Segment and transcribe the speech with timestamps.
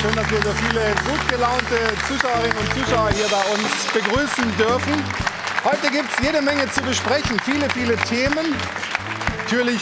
[0.00, 1.74] Schön, dass wir so viele gut gelaunte
[2.06, 4.92] Zuschauerinnen und Zuschauer hier bei uns begrüßen dürfen.
[5.64, 8.54] Heute gibt es jede Menge zu besprechen, viele, viele Themen.
[9.42, 9.80] Natürlich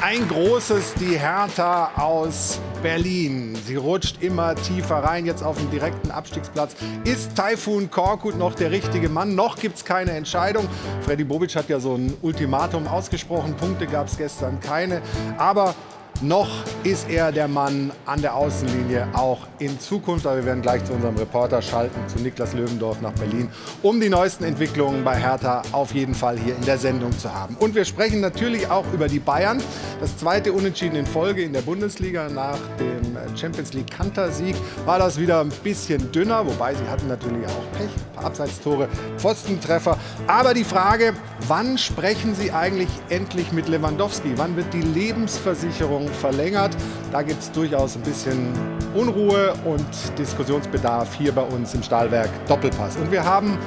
[0.00, 3.56] ein großes, die Hertha aus Berlin.
[3.64, 6.74] Sie rutscht immer tiefer rein, jetzt auf den direkten Abstiegsplatz.
[7.04, 9.36] Ist Taifun Korkut noch der richtige Mann?
[9.36, 10.68] Noch gibt es keine Entscheidung.
[11.02, 13.54] Freddy Bobic hat ja so ein Ultimatum ausgesprochen.
[13.56, 15.02] Punkte gab es gestern keine.
[15.38, 15.76] Aber
[16.22, 16.48] noch
[16.84, 20.26] ist er der Mann an der Außenlinie auch in Zukunft.
[20.26, 23.48] Aber wir werden gleich zu unserem Reporter schalten, zu Niklas Löwendorf nach Berlin,
[23.82, 27.56] um die neuesten Entwicklungen bei Hertha auf jeden Fall hier in der Sendung zu haben.
[27.58, 29.62] Und wir sprechen natürlich auch über die Bayern.
[30.00, 35.18] Das zweite Unentschieden in Folge in der Bundesliga nach dem Champions League Kantersieg war das
[35.18, 39.96] wieder ein bisschen dünner, wobei sie hatten natürlich auch Pech, ein paar Abseitstore, Pfostentreffer.
[40.26, 41.14] Aber die Frage,
[41.48, 44.32] wann sprechen Sie eigentlich endlich mit Lewandowski?
[44.36, 46.76] Wann wird die Lebensversicherung verlängert.
[47.10, 48.52] Da gibt es durchaus ein bisschen
[48.94, 49.86] Unruhe und
[50.18, 52.96] Diskussionsbedarf hier bei uns im Stahlwerk Doppelpass.
[52.96, 53.58] Und wir haben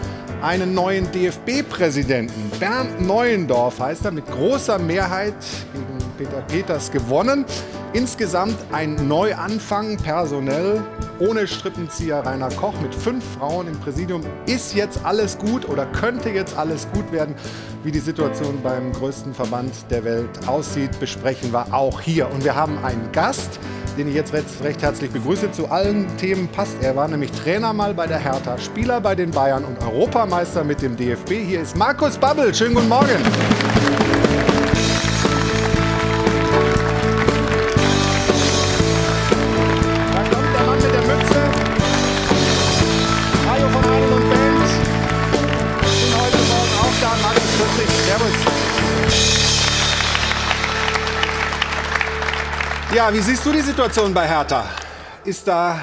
[0.42, 2.52] einen neuen DFB-Präsidenten.
[2.60, 5.34] Bernd Neuendorf heißt er, mit großer Mehrheit
[5.74, 7.46] gegen Peter Peters gewonnen.
[7.94, 10.84] Insgesamt ein Neuanfang personell
[11.20, 14.22] ohne Strippenzieher Rainer Koch mit fünf Frauen im Präsidium.
[14.46, 17.36] Ist jetzt alles gut oder könnte jetzt alles gut werden?
[17.84, 22.30] Wie die Situation beim größten Verband der Welt aussieht, besprechen wir auch hier.
[22.32, 23.60] Und wir haben einen Gast,
[23.98, 25.52] den ich jetzt recht herzlich begrüße.
[25.52, 26.96] Zu allen Themen passt er.
[26.96, 30.98] war nämlich Trainer mal bei der Hertha, Spieler bei den Bayern und Europameister mit dem
[30.98, 31.32] DFB.
[31.48, 32.54] Hier ist Markus Babbel.
[32.54, 33.75] Schönen guten Morgen.
[52.96, 54.70] Ja, wie siehst du die Situation bei Hertha?
[55.26, 55.82] Ist da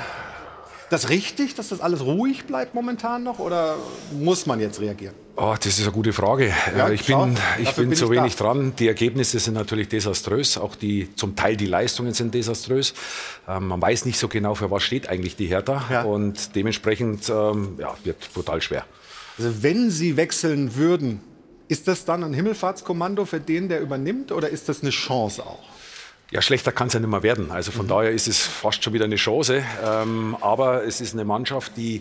[0.88, 3.76] das richtig, dass das alles ruhig bleibt momentan noch oder
[4.18, 5.14] muss man jetzt reagieren?
[5.36, 6.54] Oh, das ist eine gute Frage.
[6.74, 8.44] Ja, ich schau, bin, ich bin, bin zu ich wenig da.
[8.44, 8.72] dran.
[8.78, 10.56] Die Ergebnisse sind natürlich desaströs.
[10.56, 12.94] Auch die, zum Teil die Leistungen sind desaströs.
[13.46, 15.84] Ähm, man weiß nicht so genau, für was steht eigentlich die Hertha.
[15.90, 16.02] Ja.
[16.04, 18.86] Und dementsprechend ähm, ja, wird brutal schwer.
[19.36, 21.20] Also wenn Sie wechseln würden,
[21.68, 25.71] ist das dann ein Himmelfahrtskommando für den, der übernimmt, oder ist das eine Chance auch?
[26.32, 27.50] Ja, schlechter kann es ja nicht mehr werden.
[27.50, 27.90] Also von mhm.
[27.90, 29.62] daher ist es fast schon wieder eine Chance.
[29.84, 32.00] Ähm, aber es ist eine Mannschaft, die,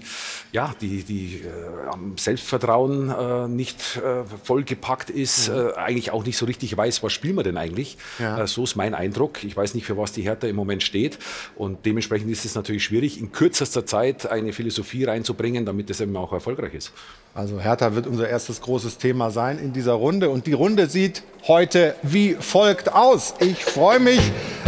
[0.53, 5.56] ja, die, die äh, am Selbstvertrauen äh, nicht äh, vollgepackt ist, mhm.
[5.56, 7.97] Äh, eigentlich auch nicht so richtig weiß, was spielen wir denn eigentlich.
[8.19, 8.42] Ja.
[8.42, 9.44] Äh, so ist mein Eindruck.
[9.44, 11.19] Ich weiß nicht, für was die Hertha im Moment steht.
[11.58, 16.16] Und dementsprechend ist es natürlich schwierig, in kürzester Zeit eine Philosophie reinzubringen, damit es eben
[16.16, 16.94] auch erfolgreich ist.
[17.34, 20.30] Also Hertha wird unser erstes großes Thema sein in dieser Runde.
[20.30, 23.34] Und die Runde sieht heute wie folgt aus.
[23.40, 24.21] Ich freue mich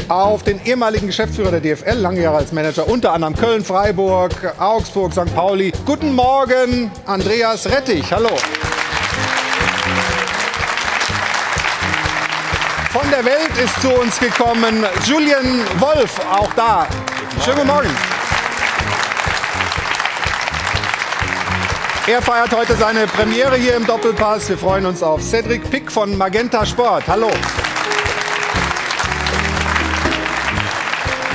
[0.10, 5.14] auf den ehemaligen Geschäftsführer der DFL, lange Jahre als Manager, unter anderem Köln, Freiburg, Augsburg,
[5.14, 5.34] St.
[5.34, 5.72] Pauli.
[5.86, 8.12] Guten Morgen, Andreas Rettich.
[8.12, 8.30] Hallo.
[12.92, 16.86] Von der Welt ist zu uns gekommen Julian Wolf, auch da.
[17.44, 17.90] Schönen guten Morgen.
[22.06, 24.50] Er feiert heute seine Premiere hier im Doppelpass.
[24.50, 27.06] Wir freuen uns auf Cedric Pick von Magenta Sport.
[27.08, 27.32] Hallo.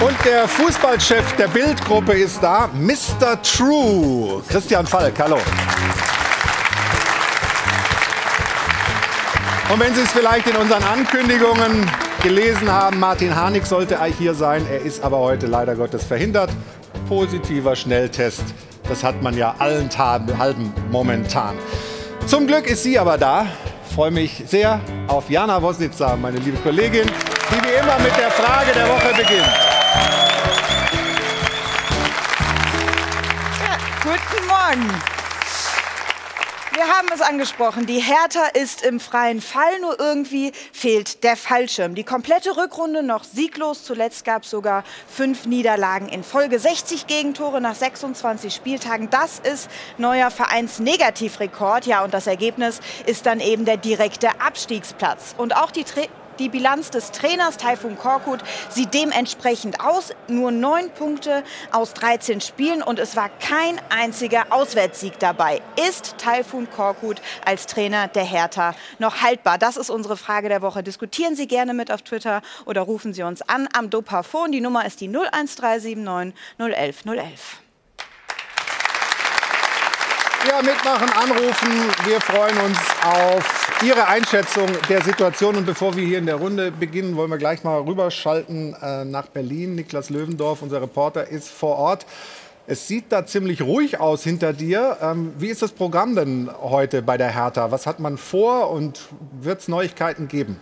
[0.01, 3.43] Und der Fußballchef der Bildgruppe ist da, Mr.
[3.43, 4.41] True.
[4.49, 5.39] Christian Falk, hallo.
[9.73, 11.91] Und wenn Sie es vielleicht in unseren Ankündigungen
[12.23, 14.65] gelesen haben, Martin Harnik sollte eigentlich hier sein.
[14.71, 16.51] Er ist aber heute leider Gottes verhindert.
[17.09, 18.45] Positiver Schnelltest.
[18.89, 21.57] Das hat man ja allen halben momentan.
[22.27, 23.47] Zum Glück ist sie aber da.
[23.89, 27.11] Ich freue mich sehr auf Jana Wosnitzer, meine liebe Kollegin,
[27.51, 29.68] die wie immer mit der Frage der Woche beginnt.
[34.03, 35.19] Guten Morgen.
[36.79, 41.97] Wir haben es angesprochen, die Hertha ist im freien Fall, nur irgendwie fehlt der Fallschirm.
[41.97, 46.61] Die komplette Rückrunde noch sieglos, zuletzt gab es sogar fünf Niederlagen in Folge.
[46.61, 51.85] 60 Gegentore nach 26 Spieltagen, das ist neuer Vereinsnegativrekord.
[51.87, 55.35] Ja, und das Ergebnis ist dann eben der direkte Abstiegsplatz.
[55.37, 56.03] Und auch die Tra
[56.39, 60.13] die Bilanz des Trainers Taifun Korkut sieht dementsprechend aus.
[60.29, 61.43] Nur neun Punkte
[61.73, 65.61] aus 13 Spielen und es war kein einziger Auswärtssieg dabei.
[65.89, 69.59] Ist Taifun Korkut als Trainer der Hertha noch haltbar?
[69.59, 70.83] Das ist unsere Frage der Woche.
[70.83, 74.53] Diskutieren Sie gerne mit auf Twitter oder rufen Sie uns an am Dopafon.
[74.53, 77.63] Die Nummer ist die 01379 011 011.
[80.49, 81.93] Ja, mitmachen, anrufen.
[82.07, 85.55] Wir freuen uns auf Ihre Einschätzung der Situation.
[85.55, 89.29] Und bevor wir hier in der Runde beginnen, wollen wir gleich mal rüberschalten äh, nach
[89.29, 89.77] Berlin.
[89.77, 92.05] Niklas Löwendorf, unser Reporter, ist vor Ort.
[92.67, 94.99] Es sieht da ziemlich ruhig aus hinter dir.
[95.01, 97.71] Ähm, wie ist das Programm denn heute bei der Hertha?
[97.71, 99.01] Was hat man vor und
[99.41, 100.59] wird es Neuigkeiten geben?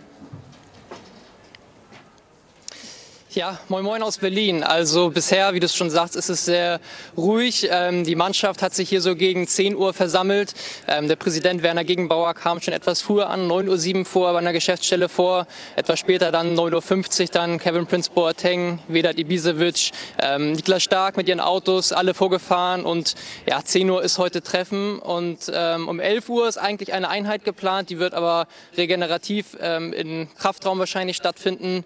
[3.31, 4.63] Ja, moin moin aus Berlin.
[4.63, 6.79] Also bisher, wie du es schon sagst, ist es sehr
[7.17, 7.67] ruhig.
[7.69, 10.53] Ähm, die Mannschaft hat sich hier so gegen 10 Uhr versammelt.
[10.87, 14.53] Ähm, der Präsident Werner Gegenbauer kam schon etwas früher an, 9.07 Uhr vor bei einer
[14.53, 15.45] Geschäftsstelle vor.
[15.75, 21.27] Etwas später dann 9.50 Uhr dann Kevin Prince Boateng, Vedat Ibisevic, ähm, Niklas Stark mit
[21.27, 22.85] ihren Autos, alle vorgefahren.
[22.85, 23.15] Und
[23.45, 24.99] ja, 10 Uhr ist heute Treffen.
[24.99, 27.89] Und ähm, um 11 Uhr ist eigentlich eine Einheit geplant.
[27.89, 28.47] Die wird aber
[28.77, 31.83] regenerativ ähm, im Kraftraum wahrscheinlich stattfinden.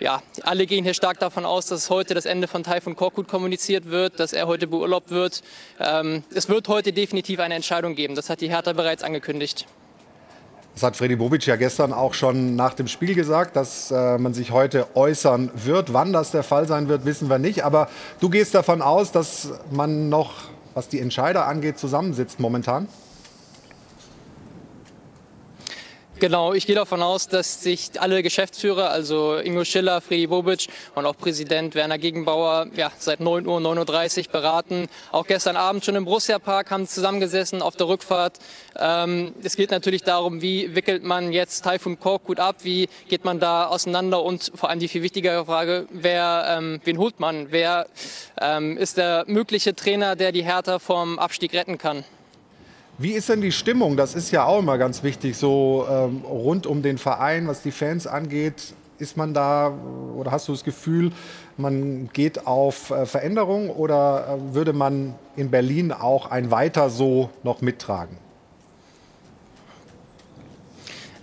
[0.00, 3.28] Ja, alle gehen hier hier stark davon aus, dass heute das Ende von Taifun Korkut
[3.28, 5.40] kommuniziert wird, dass er heute beurlaubt wird.
[5.78, 8.16] Ähm, es wird heute definitiv eine Entscheidung geben.
[8.16, 9.68] Das hat die Hertha bereits angekündigt.
[10.74, 14.34] Das hat Freddy Bobic ja gestern auch schon nach dem Spiel gesagt, dass äh, man
[14.34, 15.92] sich heute äußern wird.
[15.92, 17.64] Wann das der Fall sein wird, wissen wir nicht.
[17.64, 17.88] Aber
[18.18, 20.32] du gehst davon aus, dass man noch,
[20.74, 22.88] was die Entscheider angeht, zusammensitzt momentan?
[26.20, 31.06] Genau, ich gehe davon aus, dass sich alle Geschäftsführer, also Ingo Schiller, Friedi Bobic und
[31.06, 34.88] auch Präsident Werner Gegenbauer, ja, seit 9 Uhr, 9.30 Uhr beraten.
[35.12, 38.38] Auch gestern Abend schon im Borussia Park haben zusammengesessen auf der Rückfahrt.
[38.78, 43.40] Ähm, es geht natürlich darum, wie wickelt man jetzt Taifun Korkut ab, wie geht man
[43.40, 47.50] da auseinander und vor allem die viel wichtigere Frage, wer, ähm, wen holt man?
[47.50, 47.86] Wer
[48.38, 52.04] ähm, ist der mögliche Trainer, der die Hertha vom Abstieg retten kann?
[53.02, 53.96] Wie ist denn die Stimmung?
[53.96, 57.70] Das ist ja auch immer ganz wichtig, so ähm, rund um den Verein, was die
[57.70, 58.74] Fans angeht.
[58.98, 59.72] Ist man da
[60.14, 61.10] oder hast du das Gefühl,
[61.56, 67.30] man geht auf äh, Veränderung oder äh, würde man in Berlin auch ein Weiter so
[67.42, 68.18] noch mittragen?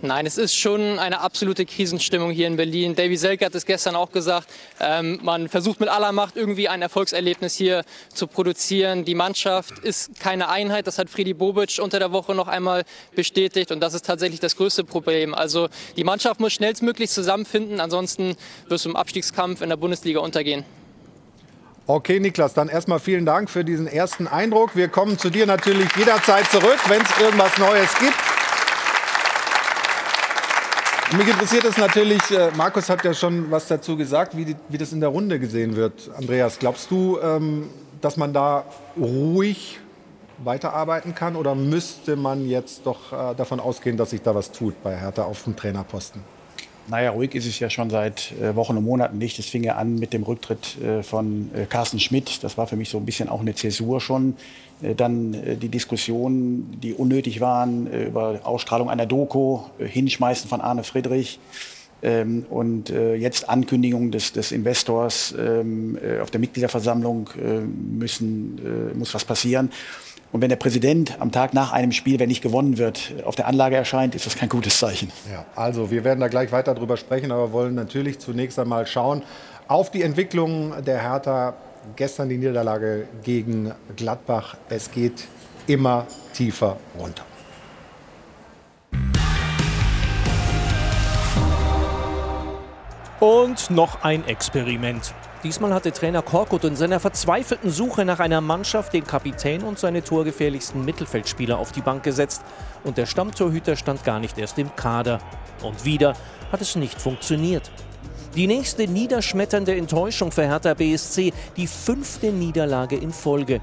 [0.00, 2.94] Nein, es ist schon eine absolute Krisenstimmung hier in Berlin.
[2.94, 4.46] Davy Selke hat es gestern auch gesagt.
[4.78, 7.82] Ähm, man versucht mit aller Macht irgendwie ein Erfolgserlebnis hier
[8.14, 9.04] zu produzieren.
[9.04, 10.86] Die Mannschaft ist keine Einheit.
[10.86, 12.84] Das hat Friedi Bobic unter der Woche noch einmal
[13.16, 13.72] bestätigt.
[13.72, 15.34] Und das ist tatsächlich das größte Problem.
[15.34, 17.80] Also die Mannschaft muss schnellstmöglich zusammenfinden.
[17.80, 18.36] Ansonsten
[18.68, 20.64] wirst du im Abstiegskampf in der Bundesliga untergehen.
[21.88, 24.76] Okay, Niklas, dann erstmal vielen Dank für diesen ersten Eindruck.
[24.76, 28.14] Wir kommen zu dir natürlich jederzeit zurück, wenn es irgendwas Neues gibt.
[31.16, 34.76] Mich interessiert es natürlich, äh, Markus hat ja schon was dazu gesagt, wie, die, wie
[34.76, 36.10] das in der Runde gesehen wird.
[36.14, 37.70] Andreas, glaubst du, ähm,
[38.02, 38.64] dass man da
[38.94, 39.80] ruhig
[40.44, 44.82] weiterarbeiten kann oder müsste man jetzt doch äh, davon ausgehen, dass sich da was tut
[44.82, 46.22] bei Hertha auf dem Trainerposten?
[46.90, 49.38] Naja, ruhig ist es ja schon seit äh, Wochen und Monaten nicht.
[49.38, 52.42] Es fing ja an mit dem Rücktritt äh, von äh, Carsten Schmidt.
[52.42, 54.36] Das war für mich so ein bisschen auch eine Zäsur schon.
[54.82, 60.60] Äh, dann äh, die Diskussionen, die unnötig waren, äh, über Ausstrahlung einer Doku, Hinschmeißen von
[60.60, 61.38] Arne Friedrich.
[62.00, 67.28] Ähm, und jetzt Ankündigung des, des Investors ähm, auf der Mitgliederversammlung
[67.98, 69.70] müssen, muss was passieren.
[70.30, 73.46] Und wenn der Präsident am Tag nach einem Spiel, wenn nicht gewonnen wird, auf der
[73.46, 75.10] Anlage erscheint, ist das kein gutes Zeichen.
[75.32, 79.22] Ja, also wir werden da gleich weiter drüber sprechen, aber wollen natürlich zunächst einmal schauen
[79.68, 81.54] auf die Entwicklung der Hertha
[81.96, 84.56] gestern die Niederlage gegen Gladbach.
[84.68, 85.28] Es geht
[85.66, 87.24] immer tiefer runter.
[93.20, 95.12] Und noch ein Experiment.
[95.44, 100.02] Diesmal hatte Trainer Korkut in seiner verzweifelten Suche nach einer Mannschaft den Kapitän und seine
[100.02, 102.42] torgefährlichsten Mittelfeldspieler auf die Bank gesetzt.
[102.82, 105.20] Und der Stammtorhüter stand gar nicht erst im Kader.
[105.62, 106.14] Und wieder
[106.50, 107.70] hat es nicht funktioniert.
[108.34, 113.60] Die nächste niederschmetternde Enttäuschung für Hertha BSC, die fünfte Niederlage in Folge.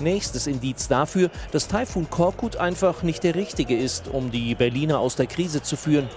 [0.00, 5.16] Nächstes Indiz dafür, dass Taifun Korkut einfach nicht der Richtige ist, um die Berliner aus
[5.16, 6.08] der Krise zu führen.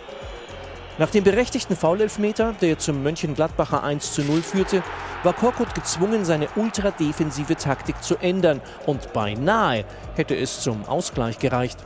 [0.99, 4.81] Nach dem berechtigten Foulelfmeter, der zum Mönchengladbacher 1 zu 0 führte,
[5.21, 9.85] war Korkut gezwungen, seine ultradefensive Taktik zu ändern und beinahe
[10.15, 11.77] hätte es zum Ausgleich gereicht.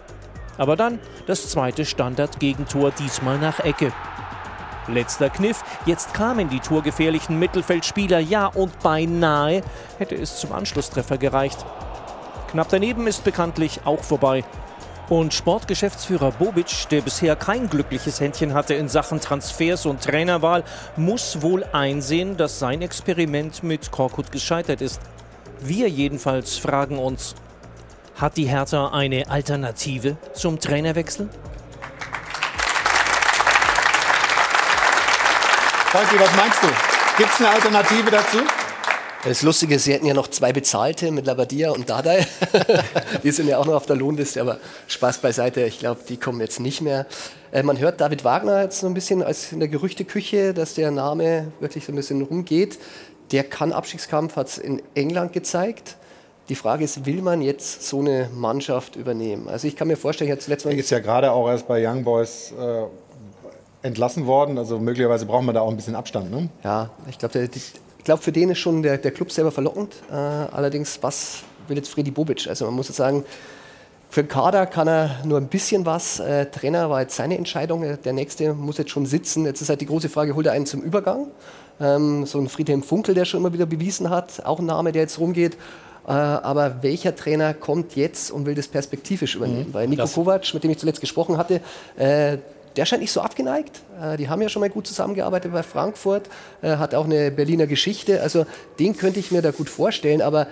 [0.58, 3.91] Aber dann das zweite Standard-Gegentor, diesmal nach Ecke.
[4.88, 9.62] Letzter Kniff, jetzt kamen die torgefährlichen Mittelfeldspieler, ja und beinahe
[9.98, 11.65] hätte es zum Anschlusstreffer gereicht.
[12.50, 14.46] Knapp daneben ist bekanntlich auch vorbei.
[15.12, 20.63] Und Sportgeschäftsführer Bobic, der bisher kein glückliches Händchen hatte in Sachen Transfers und Trainerwahl,
[20.96, 25.01] muss wohl einsehen, dass sein Experiment mit Korkut gescheitert ist.
[25.60, 27.36] Wir jedenfalls fragen uns,
[28.15, 31.27] hat die Hertha eine Alternative zum Trainerwechsel?
[35.91, 36.68] Volki, was meinst du?
[37.18, 38.38] Gibt es eine Alternative dazu?
[39.24, 42.25] Das Lustige ist, sie hätten ja noch zwei Bezahlte mit Labadia und Dardai.
[43.24, 45.62] die sind ja auch noch auf der Lohnliste, aber Spaß beiseite.
[45.62, 47.06] Ich glaube, die kommen jetzt nicht mehr.
[47.51, 50.90] Äh, man hört David Wagner jetzt so ein bisschen als in der Gerüchteküche, dass der
[50.90, 52.80] Name wirklich so ein bisschen rumgeht.
[53.32, 55.98] Der kann Abstiegskampf, hat es in England gezeigt.
[56.50, 59.48] Die Frage ist, will man jetzt so eine Mannschaft übernehmen?
[59.48, 60.74] Also ich kann mir vorstellen, jetzt letztes Mal...
[60.74, 65.44] Er ist ja gerade auch erst bei Young Boys äh, entlassen worden, also möglicherweise braucht
[65.44, 66.50] man da auch ein bisschen Abstand, ne?
[66.63, 67.48] Ja, ich glaube,
[68.01, 69.93] ich glaube, für den ist schon der, der Club selber verlockend.
[70.10, 72.48] Äh, allerdings, was will jetzt Freddy Bobic?
[72.48, 73.24] Also man muss jetzt sagen,
[74.10, 76.20] für den Kader kann er nur ein bisschen was.
[76.20, 77.86] Äh, Trainer war jetzt seine Entscheidung.
[78.03, 79.46] Der nächste muss jetzt schon sitzen.
[79.46, 81.27] Jetzt ist halt die große Frage, holt er einen zum Übergang?
[81.79, 85.03] Ähm, so ein Friedhelm Funkel, der schon immer wieder bewiesen hat, auch ein Name, der
[85.03, 85.53] jetzt rumgeht.
[86.08, 89.67] Äh, aber welcher Trainer kommt jetzt und will das perspektivisch übernehmen?
[89.70, 89.74] Mhm.
[89.75, 91.62] Weil Nico Kovac, mit dem ich zuletzt gesprochen hatte,
[91.98, 92.39] äh,
[92.75, 93.82] der scheint nicht so abgeneigt.
[94.01, 96.30] Äh, die haben ja schon mal gut zusammengearbeitet bei Frankfurt,
[96.62, 98.22] äh, hat auch eine Berliner Geschichte.
[98.22, 98.46] Also
[98.80, 100.48] den könnte ich mir da gut vorstellen, aber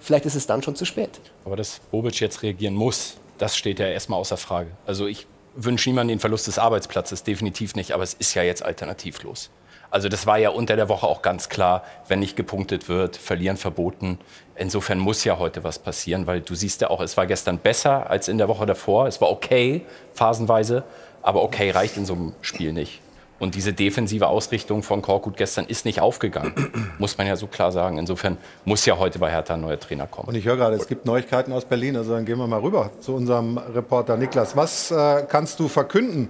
[0.00, 1.20] vielleicht ist es dann schon zu spät.
[1.44, 4.70] Aber dass Bobic jetzt reagieren muss, das steht ja erstmal außer Frage.
[4.86, 8.64] Also ich wünsche niemandem den Verlust des Arbeitsplatzes, definitiv nicht, aber es ist ja jetzt
[8.64, 9.50] alternativlos.
[9.90, 13.56] Also das war ja unter der Woche auch ganz klar, wenn nicht gepunktet wird, verlieren
[13.56, 14.18] verboten.
[14.56, 18.10] Insofern muss ja heute was passieren, weil du siehst ja auch, es war gestern besser
[18.10, 19.06] als in der Woche davor.
[19.06, 20.82] Es war okay, phasenweise.
[21.24, 23.00] Aber okay reicht in so einem Spiel nicht.
[23.40, 26.54] Und diese defensive Ausrichtung von Korkut gestern ist nicht aufgegangen,
[26.98, 27.98] muss man ja so klar sagen.
[27.98, 30.28] Insofern muss ja heute bei Hertha ein neuer Trainer kommen.
[30.28, 32.90] Und ich höre gerade, es gibt Neuigkeiten aus Berlin, also dann gehen wir mal rüber
[33.00, 34.54] zu unserem Reporter Niklas.
[34.56, 36.28] Was äh, kannst du verkünden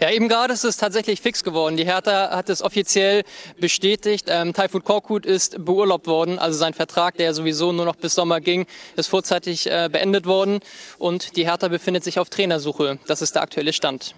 [0.00, 1.76] Ja, eben gerade ist es tatsächlich fix geworden.
[1.76, 3.22] Die Hertha hat es offiziell
[3.58, 4.26] bestätigt.
[4.28, 6.38] Ähm, Taifut Korkut ist beurlaubt worden.
[6.38, 10.60] Also sein Vertrag, der sowieso nur noch bis Sommer ging, ist vorzeitig äh, beendet worden.
[10.98, 12.98] Und die Hertha befindet sich auf Trainersuche.
[13.06, 14.14] Das ist der aktuelle Stand.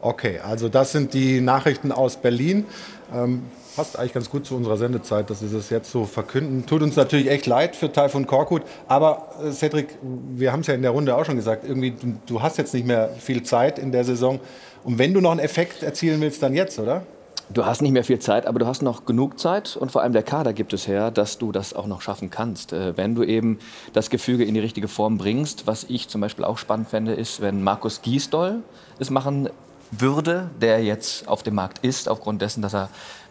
[0.00, 2.66] Okay, also das sind die Nachrichten aus Berlin.
[3.12, 3.44] Ähm,
[3.78, 6.66] passt eigentlich ganz gut zu unserer Sendezeit, dass Sie das jetzt so verkünden.
[6.66, 8.62] Tut uns natürlich echt leid für Taifun Korkut.
[8.88, 12.18] Aber äh, Cedric, wir haben es ja in der Runde auch schon gesagt, irgendwie, du,
[12.26, 14.40] du hast jetzt nicht mehr viel Zeit in der Saison.
[14.88, 17.02] Und wenn du noch einen Effekt erzielen willst, dann jetzt, oder?
[17.50, 20.14] Du hast nicht mehr viel Zeit, aber du hast noch genug Zeit und vor allem
[20.14, 22.72] der Kader gibt es her, dass du das auch noch schaffen kannst.
[22.72, 23.58] Äh, wenn du eben
[23.92, 27.42] das Gefüge in die richtige Form bringst, was ich zum Beispiel auch spannend fände, ist,
[27.42, 28.62] wenn Markus Giesdoll
[28.98, 29.50] es machen
[29.90, 32.88] würde, der jetzt auf dem Markt ist, aufgrund dessen, dass er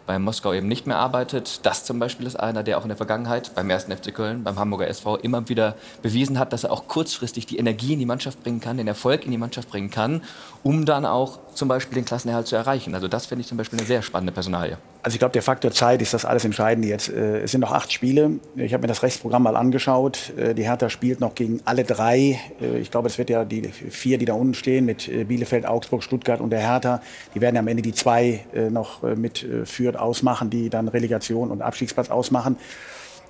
[0.08, 1.60] bei Moskau eben nicht mehr arbeitet.
[1.64, 3.84] Das zum Beispiel ist einer, der auch in der Vergangenheit beim 1.
[3.84, 7.92] FC Köln, beim Hamburger SV immer wieder bewiesen hat, dass er auch kurzfristig die Energie
[7.92, 10.22] in die Mannschaft bringen kann, den Erfolg in die Mannschaft bringen kann,
[10.62, 12.94] um dann auch zum Beispiel den Klassenerhalt zu erreichen.
[12.94, 14.78] Also das finde ich zum Beispiel eine sehr spannende Personalie.
[15.08, 17.08] Also ich glaube, der Faktor Zeit ist das alles Entscheidende jetzt.
[17.08, 18.32] Äh, es sind noch acht Spiele.
[18.56, 20.34] Ich habe mir das Rechtsprogramm mal angeschaut.
[20.36, 22.38] Äh, die Hertha spielt noch gegen alle drei.
[22.60, 26.02] Äh, ich glaube, es wird ja die vier, die da unten stehen, mit Bielefeld, Augsburg,
[26.02, 27.00] Stuttgart und der Hertha,
[27.34, 32.10] die werden am Ende die zwei noch mit Fürth ausmachen, die dann Relegation und Abstiegsplatz
[32.10, 32.58] ausmachen.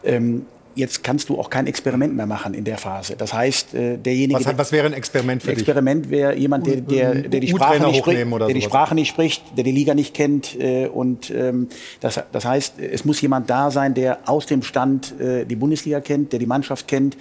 [0.02, 0.46] Ähm,
[0.78, 3.16] jetzt kannst du auch kein Experiment mehr machen in der Phase.
[3.16, 4.44] Das heißt, äh, derjenige.
[4.44, 6.12] Was, was wäre ein Experiment für Experiment dich?
[6.12, 9.42] Experiment wäre jemand, der, der, der, die Sprache nicht spricht, der die Sprache nicht spricht,
[9.56, 10.58] der die Liga nicht kennt.
[10.58, 11.68] Äh, und ähm,
[12.00, 16.00] das, das heißt, es muss jemand da sein, der aus dem Stand äh, die Bundesliga
[16.00, 17.16] kennt, der die Mannschaft kennt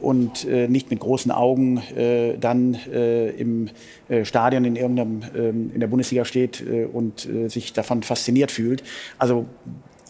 [0.00, 1.80] und nicht mit großen Augen
[2.40, 2.76] dann
[3.38, 3.68] im
[4.24, 8.82] Stadion in irgendeinem ähm, in der Bundesliga steht und sich davon fasziniert fühlt.
[9.18, 9.46] Also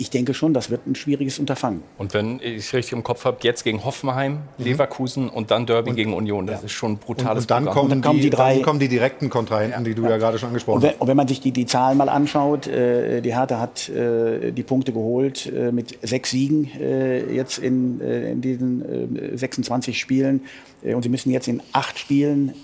[0.00, 1.82] ich denke schon, das wird ein schwieriges Unterfangen.
[1.98, 4.64] Und wenn ich es richtig im Kopf habe, jetzt gegen Hoffenheim, mhm.
[4.64, 6.66] Leverkusen und dann Derby und, gegen Union, das ja.
[6.66, 7.74] ist schon ein brutales und, und dann Programm.
[7.74, 10.16] Kommen und dann kommen die, drei, dann kommen die direkten Kontrahenten, die du ja, ja
[10.16, 11.00] gerade schon angesprochen hast.
[11.00, 14.62] Und wenn man sich die, die Zahlen mal anschaut, äh, die Hertha hat äh, die
[14.62, 20.40] Punkte geholt äh, mit sechs Siegen äh, jetzt in, äh, in diesen 26 äh, Spielen.
[20.82, 22.54] und sie müssen jetzt in acht Spielen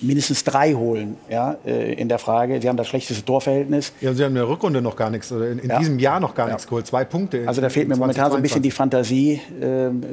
[0.00, 2.60] mindestens drei holen, ja, in der Frage.
[2.60, 3.92] Sie haben das schlechteste Torverhältnis.
[4.00, 6.34] Ja, sie haben in der Rückrunde noch gar nichts, oder in, in diesem Jahr noch
[6.34, 6.86] gar nichts geholt.
[6.86, 7.44] Zwei Punkte.
[7.46, 9.40] Also da fehlt mir momentan so ein bisschen die Fantasie,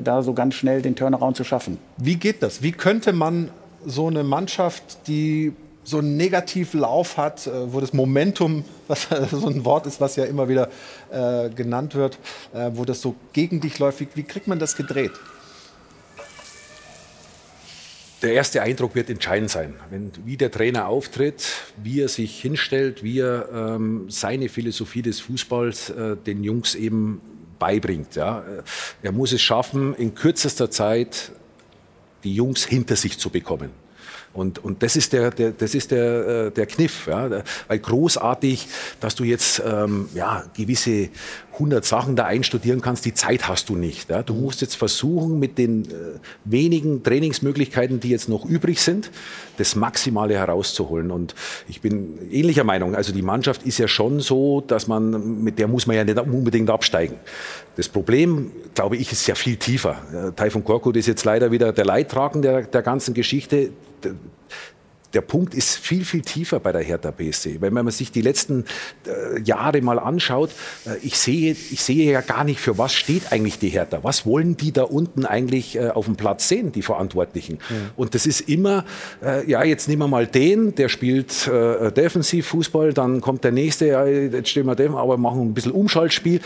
[0.04, 1.78] da so ganz schnell den Turnaround zu schaffen.
[1.98, 2.62] Wie geht das?
[2.62, 3.50] Wie könnte man
[3.86, 5.54] so eine Mannschaft, die
[5.86, 10.26] so einen Negativlauf hat, äh, wo das Momentum, was so ein Wort ist, was ja
[10.26, 10.70] immer wieder
[11.12, 12.18] äh, genannt wird,
[12.54, 15.12] äh, wo das so gegen dich läuft, wie, wie kriegt man das gedreht?
[18.26, 21.46] Der erste Eindruck wird entscheidend sein, wenn, wie der Trainer auftritt,
[21.84, 27.22] wie er sich hinstellt, wie er ähm, seine Philosophie des Fußballs äh, den Jungs eben
[27.60, 28.16] beibringt.
[28.16, 28.44] Ja.
[29.04, 31.34] Er muss es schaffen, in kürzester Zeit
[32.24, 33.70] die Jungs hinter sich zu bekommen.
[34.34, 37.08] Und, und das ist der, der, das ist der, äh, der Kniff.
[37.08, 37.44] Ja?
[37.68, 38.68] Weil großartig,
[39.00, 41.10] dass du jetzt ähm, ja, gewisse
[41.56, 44.10] 100 Sachen da einstudieren kannst, die Zeit hast du nicht.
[44.10, 44.24] Ja?
[44.24, 49.12] Du musst jetzt versuchen, mit den äh, wenigen Trainingsmöglichkeiten, die jetzt noch übrig sind,
[49.58, 51.12] das Maximale herauszuholen.
[51.12, 51.36] Und
[51.68, 52.96] ich bin ähnlicher Meinung.
[52.96, 56.18] Also die Mannschaft ist ja schon so, dass man, mit der muss man ja nicht
[56.20, 57.16] unbedingt absteigen.
[57.76, 60.02] Das Problem, glaube ich, ist ja viel tiefer.
[60.14, 63.72] Äh, Taifun Korkut ist jetzt leider wieder der Leidtragende der, der ganzen Geschichte
[65.16, 67.58] der Punkt ist viel, viel tiefer bei der Hertha BSC.
[67.62, 68.66] Wenn man sich die letzten
[69.08, 70.52] äh, Jahre mal anschaut,
[70.86, 74.00] äh, ich, sehe, ich sehe ja gar nicht, für was steht eigentlich die Hertha.
[74.04, 77.60] Was wollen die da unten eigentlich äh, auf dem Platz sehen, die Verantwortlichen?
[77.70, 77.76] Mhm.
[77.96, 78.86] Und das ist immer,
[79.24, 83.88] äh, ja, jetzt nehmen wir mal den, der spielt äh, Defensivfußball, dann kommt der nächste,
[83.88, 86.42] ja, jetzt stehen wir dem, aber machen ein bisschen Umschaltspiel.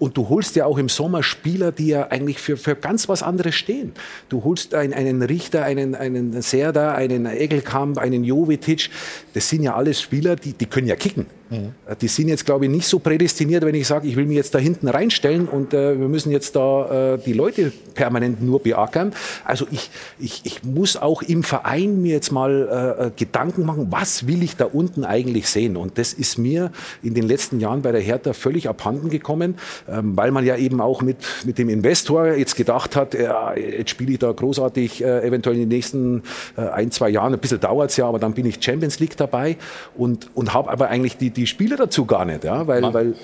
[0.00, 3.22] Und du holst ja auch im Sommer Spieler, die ja eigentlich für, für ganz was
[3.22, 3.92] anderes stehen.
[4.30, 8.88] Du holst einen, einen Richter, einen, einen Serda, einen Egelkamp, einen Jovetic.
[9.34, 11.26] Das sind ja alles Spieler, die, die können ja kicken.
[11.50, 11.74] Mhm.
[12.00, 14.54] Die sind jetzt, glaube ich, nicht so prädestiniert, wenn ich sage, ich will mich jetzt
[14.54, 19.12] da hinten reinstellen und äh, wir müssen jetzt da äh, die Leute permanent nur beackern.
[19.44, 23.88] Also ich, ich, ich muss auch im Verein mir jetzt mal äh, äh, Gedanken machen,
[23.90, 25.76] was will ich da unten eigentlich sehen?
[25.76, 26.70] Und das ist mir
[27.02, 29.56] in den letzten Jahren bei der Hertha völlig abhanden gekommen,
[29.88, 33.14] ähm, weil man ja eben auch mit, mit dem Investor jetzt gedacht hat,
[33.56, 36.22] jetzt spiele ich da großartig, äh, eventuell in den nächsten
[36.56, 39.56] ein, zwei Jahren, ein bisschen dauert es ja, aber dann bin ich Champions League dabei
[39.96, 42.92] und, und habe aber eigentlich die, die die Spieler dazu gar nicht, ja, weil, man,
[42.92, 43.14] weil,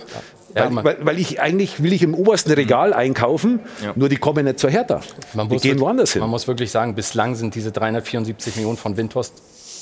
[0.54, 3.92] ja, weil, weil, weil, ich eigentlich will ich im obersten Regal einkaufen, ja.
[3.94, 5.00] nur die kommen nicht zur Hertha.
[5.35, 6.20] Man die gehen woanders hin.
[6.20, 9.35] Man muss wirklich sagen, bislang sind diese 374 Millionen von Windhorst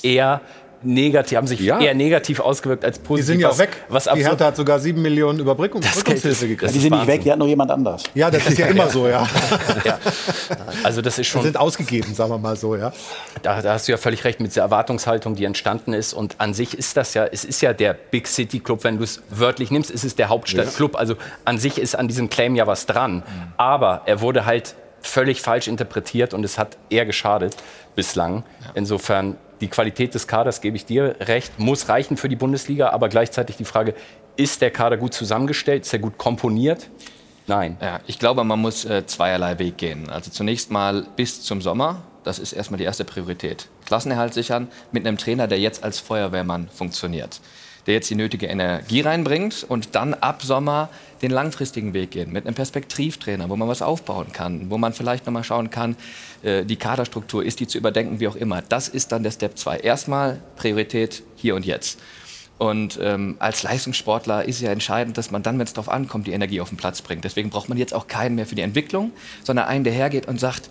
[0.02, 0.40] eher
[0.84, 1.80] negativ, haben sich ja.
[1.80, 3.26] eher negativ ausgewirkt als positiv.
[3.26, 3.70] Die sind ja auch weg.
[3.88, 6.74] Was die Hertha hat sogar sieben Millionen Überbrückungshilfe gekriegt.
[6.74, 8.04] Die sind nicht weg, die hat noch jemand anders.
[8.14, 9.26] Ja, das ist ja immer so, ja.
[9.84, 9.98] ja.
[10.82, 11.42] Also das ist schon.
[11.42, 12.92] Die sind ausgegeben, sagen wir mal so, ja.
[13.42, 16.12] Da, da, hast du ja völlig recht mit dieser Erwartungshaltung, die entstanden ist.
[16.12, 19.04] Und an sich ist das ja, es ist ja der Big City Club, wenn du
[19.04, 20.96] es wörtlich nimmst, ist es der Hauptstadtclub.
[20.96, 23.16] Also an sich ist an diesem Claim ja was dran.
[23.16, 23.22] Mhm.
[23.56, 24.74] Aber er wurde halt
[25.04, 27.56] völlig falsch interpretiert und es hat eher geschadet
[27.94, 28.44] bislang.
[28.62, 28.70] Ja.
[28.74, 33.08] Insofern die Qualität des Kaders, gebe ich dir recht, muss reichen für die Bundesliga, aber
[33.08, 33.94] gleichzeitig die Frage,
[34.36, 36.88] ist der Kader gut zusammengestellt, ist er gut komponiert?
[37.46, 37.76] Nein.
[37.80, 40.10] Ja, ich glaube, man muss äh, zweierlei Weg gehen.
[40.10, 43.68] Also zunächst mal bis zum Sommer, das ist erstmal die erste Priorität.
[43.84, 47.40] Klassenerhalt sichern mit einem Trainer, der jetzt als Feuerwehrmann funktioniert
[47.86, 50.88] der jetzt die nötige Energie reinbringt und dann ab Sommer
[51.22, 55.26] den langfristigen Weg gehen mit einem Perspektivtrainer, wo man was aufbauen kann, wo man vielleicht
[55.26, 55.96] nochmal schauen kann,
[56.42, 58.62] äh, die Kaderstruktur, ist die zu überdenken, wie auch immer.
[58.62, 59.78] Das ist dann der Step 2.
[59.78, 61.98] Erstmal Priorität hier und jetzt.
[62.56, 66.32] Und ähm, als Leistungssportler ist ja entscheidend, dass man dann, wenn es darauf ankommt, die
[66.32, 67.24] Energie auf den Platz bringt.
[67.24, 70.38] Deswegen braucht man jetzt auch keinen mehr für die Entwicklung, sondern einen, der hergeht und
[70.38, 70.70] sagt,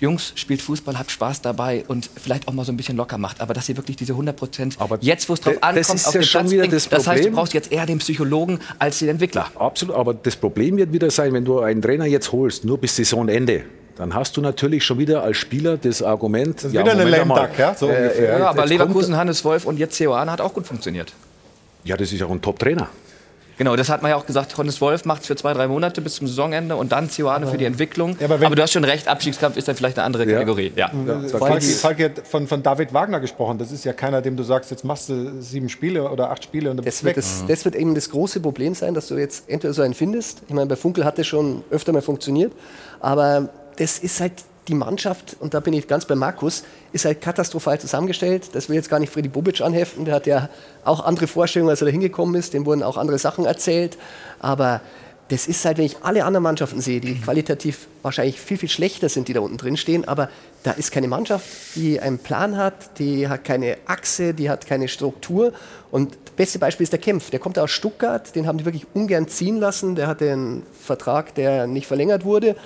[0.00, 3.40] Jungs, spielt Fußball, habt Spaß dabei und vielleicht auch mal so ein bisschen locker macht.
[3.40, 6.14] Aber dass ihr wirklich diese 100 Prozent, jetzt wo es drauf ankommt, das ist auf
[6.14, 8.60] ja den schon Platz wieder bringt, das, das heißt, du brauchst jetzt eher den Psychologen
[8.78, 9.46] als den Entwickler.
[9.54, 12.96] Absolut, aber das Problem wird wieder sein, wenn du einen Trainer jetzt holst, nur bis
[12.96, 13.64] Saisonende,
[13.96, 16.56] dann hast du natürlich schon wieder als Spieler das Argument.
[16.56, 17.74] Das ist ja, wieder eine Lame Duck, ja?
[17.74, 21.12] So äh, ja, aber Leverkusen, Hannes Wolf und jetzt Ceoane hat auch gut funktioniert.
[21.84, 22.88] Ja, das ist auch ein Top-Trainer.
[23.60, 26.00] Genau, das hat man ja auch gesagt, Hannes Wolf macht es für zwei, drei Monate
[26.00, 28.16] bis zum Saisonende und dann Zioane für die Entwicklung.
[28.18, 30.72] Ja, aber, aber, du hast schon recht, Abstiegskampf ist dann vielleicht eine andere Kategorie.
[30.74, 30.90] Ja.
[31.06, 31.28] Ja.
[31.28, 33.58] Falk, Falk hat von, von David Wagner gesprochen.
[33.58, 36.70] Das ist ja keiner, dem du sagst, jetzt machst du sieben Spiele oder acht Spiele
[36.70, 39.46] und dann das wird, das, das, wird eben das große Problem sein, dass du jetzt
[39.46, 40.40] entweder so einen findest.
[40.48, 42.54] Ich meine, bei Funkel hat das schon öfter mal funktioniert,
[42.98, 44.32] aber das ist halt
[44.70, 48.50] die Mannschaft, und da bin ich ganz bei Markus, ist halt katastrophal zusammengestellt.
[48.52, 50.04] Das will jetzt gar nicht Freddy Bubic anheften.
[50.04, 50.48] Der hat ja
[50.84, 52.54] auch andere Vorstellungen, als er da hingekommen ist.
[52.54, 53.98] Dem wurden auch andere Sachen erzählt.
[54.38, 54.80] Aber
[55.28, 59.08] das ist halt, wenn ich alle anderen Mannschaften sehe, die qualitativ wahrscheinlich viel, viel schlechter
[59.08, 60.28] sind, die da unten drin stehen, aber
[60.64, 64.88] da ist keine Mannschaft, die einen Plan hat, die hat keine Achse, die hat keine
[64.88, 65.52] Struktur.
[65.92, 67.30] Und das beste Beispiel ist der Kempf.
[67.30, 69.94] Der kommt aus Stuttgart, den haben die wirklich ungern ziehen lassen.
[69.94, 72.56] Der hatte einen Vertrag, der nicht verlängert wurde.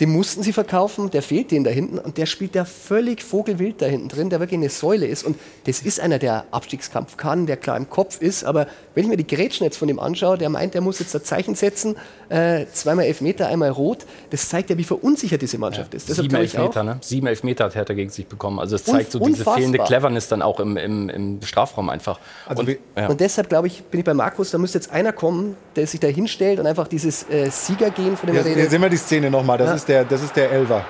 [0.00, 3.82] Den mussten sie verkaufen, der fehlt denen da hinten und der spielt da völlig vogelwild
[3.82, 5.24] da hinten drin, der wirklich eine Säule ist.
[5.24, 8.44] Und das ist einer, der Abstiegskampf kann, der klar im Kopf ist.
[8.44, 11.14] Aber wenn ich mir die Grätschen jetzt von ihm anschaue, der meint, der muss jetzt
[11.14, 11.96] ein Zeichen setzen,
[12.30, 14.06] äh, zweimal Elfmeter, einmal rot.
[14.30, 16.08] Das zeigt ja, wie verunsichert diese Mannschaft ja, ist.
[16.08, 16.98] Deshalb Sieben Elfmeter, ne?
[17.02, 18.58] Sieben Elfmeter hat Hertha gegen sich bekommen.
[18.58, 22.18] Also es zeigt so diese fehlende Cleverness dann auch im, im, im Strafraum einfach.
[22.46, 23.08] Also und, ja.
[23.08, 26.00] und, deshalb, glaube ich, bin ich bei Markus, da müsste jetzt einer kommen, der sich
[26.00, 29.30] da hinstellt und einfach dieses äh, Siegergehen von dem ja, Hier sehen wir die Szene
[29.30, 29.58] nochmal.
[29.58, 29.74] Das, ja.
[29.74, 30.84] ist der, das ist der Elver.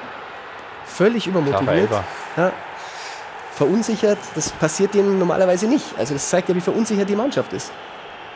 [0.86, 1.90] Völlig übermotiviert.
[2.36, 2.52] Ja.
[3.54, 5.86] Verunsichert, das passiert denen normalerweise nicht.
[5.98, 7.72] Also das zeigt ja, wie verunsichert die Mannschaft ist.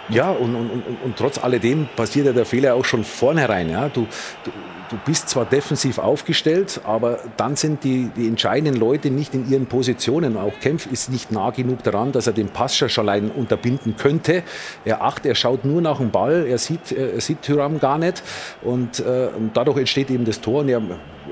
[0.08, 3.70] Ja, und, und, und, und trotz alledem passiert ja der Fehler auch schon vornherein.
[3.70, 3.88] Ja?
[3.88, 4.06] Du,
[4.44, 4.50] du,
[4.90, 9.66] du bist zwar defensiv aufgestellt, aber dann sind die, die entscheidenden Leute nicht in ihren
[9.66, 10.36] Positionen.
[10.36, 14.42] Auch Kempf ist nicht nah genug daran, dass er den Passschaschalein unterbinden könnte.
[14.84, 18.22] Er acht, er schaut nur nach dem Ball, er sieht, er sieht Tyram gar nicht
[18.62, 20.60] und, äh, und dadurch entsteht eben das Tor.
[20.60, 20.82] Und er,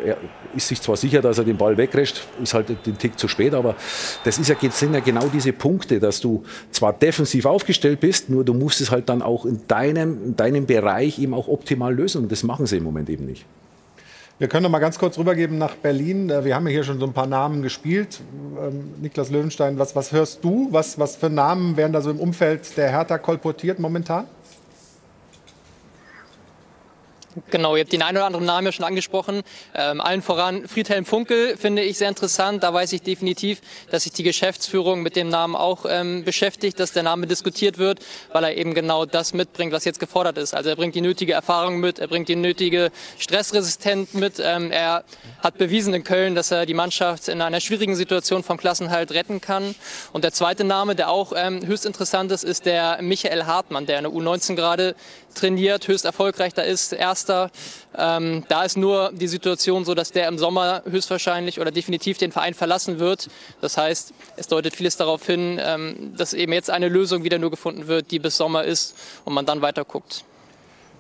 [0.05, 0.17] er
[0.55, 3.55] ist sich zwar sicher, dass er den Ball wegrescht, ist halt den Tick zu spät,
[3.55, 3.75] aber
[4.25, 8.45] das ist ja, sind ja genau diese Punkte, dass du zwar defensiv aufgestellt bist, nur
[8.45, 12.23] du musst es halt dann auch in deinem, in deinem Bereich eben auch optimal lösen
[12.23, 13.45] und das machen sie im Moment eben nicht.
[14.39, 16.29] Wir können noch mal ganz kurz rübergeben nach Berlin.
[16.29, 18.21] Äh, wir haben ja hier schon so ein paar Namen gespielt.
[18.61, 20.67] Ähm, Niklas Löwenstein, was, was hörst du?
[20.73, 24.27] Was, was für Namen werden da so im Umfeld der Hertha kolportiert momentan?
[27.51, 29.43] Genau, ihr habt den einen oder anderen Namen ja schon angesprochen.
[29.75, 32.63] Ähm, allen voran Friedhelm Funkel finde ich sehr interessant.
[32.63, 36.93] Da weiß ich definitiv, dass sich die Geschäftsführung mit dem Namen auch ähm, beschäftigt, dass
[36.93, 38.01] der Name diskutiert wird,
[38.33, 40.55] weil er eben genau das mitbringt, was jetzt gefordert ist.
[40.55, 44.35] Also er bringt die nötige Erfahrung mit, er bringt die nötige Stressresistenz mit.
[44.39, 45.05] Ähm, er
[45.41, 49.41] hat bewiesen in Köln, dass er die Mannschaft in einer schwierigen Situation vom Klassenhalt retten
[49.41, 49.75] kann.
[50.13, 53.99] Und der zweite Name, der auch ähm, höchst interessant ist, ist der Michael Hartmann, der
[53.99, 54.95] in der U19 gerade
[55.35, 57.51] trainiert, höchst erfolgreich da ist, erster.
[57.97, 62.33] Ähm, da ist nur die Situation so, dass der im Sommer höchstwahrscheinlich oder definitiv den
[62.33, 63.29] Verein verlassen wird.
[63.61, 67.51] Das heißt, es deutet vieles darauf hin, ähm, dass eben jetzt eine Lösung wieder nur
[67.51, 70.25] gefunden wird, die bis Sommer ist und man dann weiter guckt.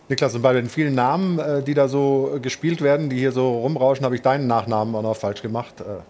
[0.08, 3.60] Niklas, und bei den vielen Namen, äh, die da so gespielt werden, die hier so
[3.60, 5.80] rumrauschen, habe ich deinen Nachnamen auch noch falsch gemacht.
[5.80, 6.02] Äh,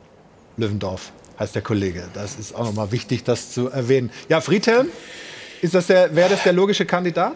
[0.61, 2.09] Löwendorf heißt der Kollege.
[2.15, 4.11] Das ist auch noch mal wichtig, das zu erwähnen.
[4.29, 4.89] Ja, Friedhelm,
[5.63, 7.35] wäre das der logische Kandidat?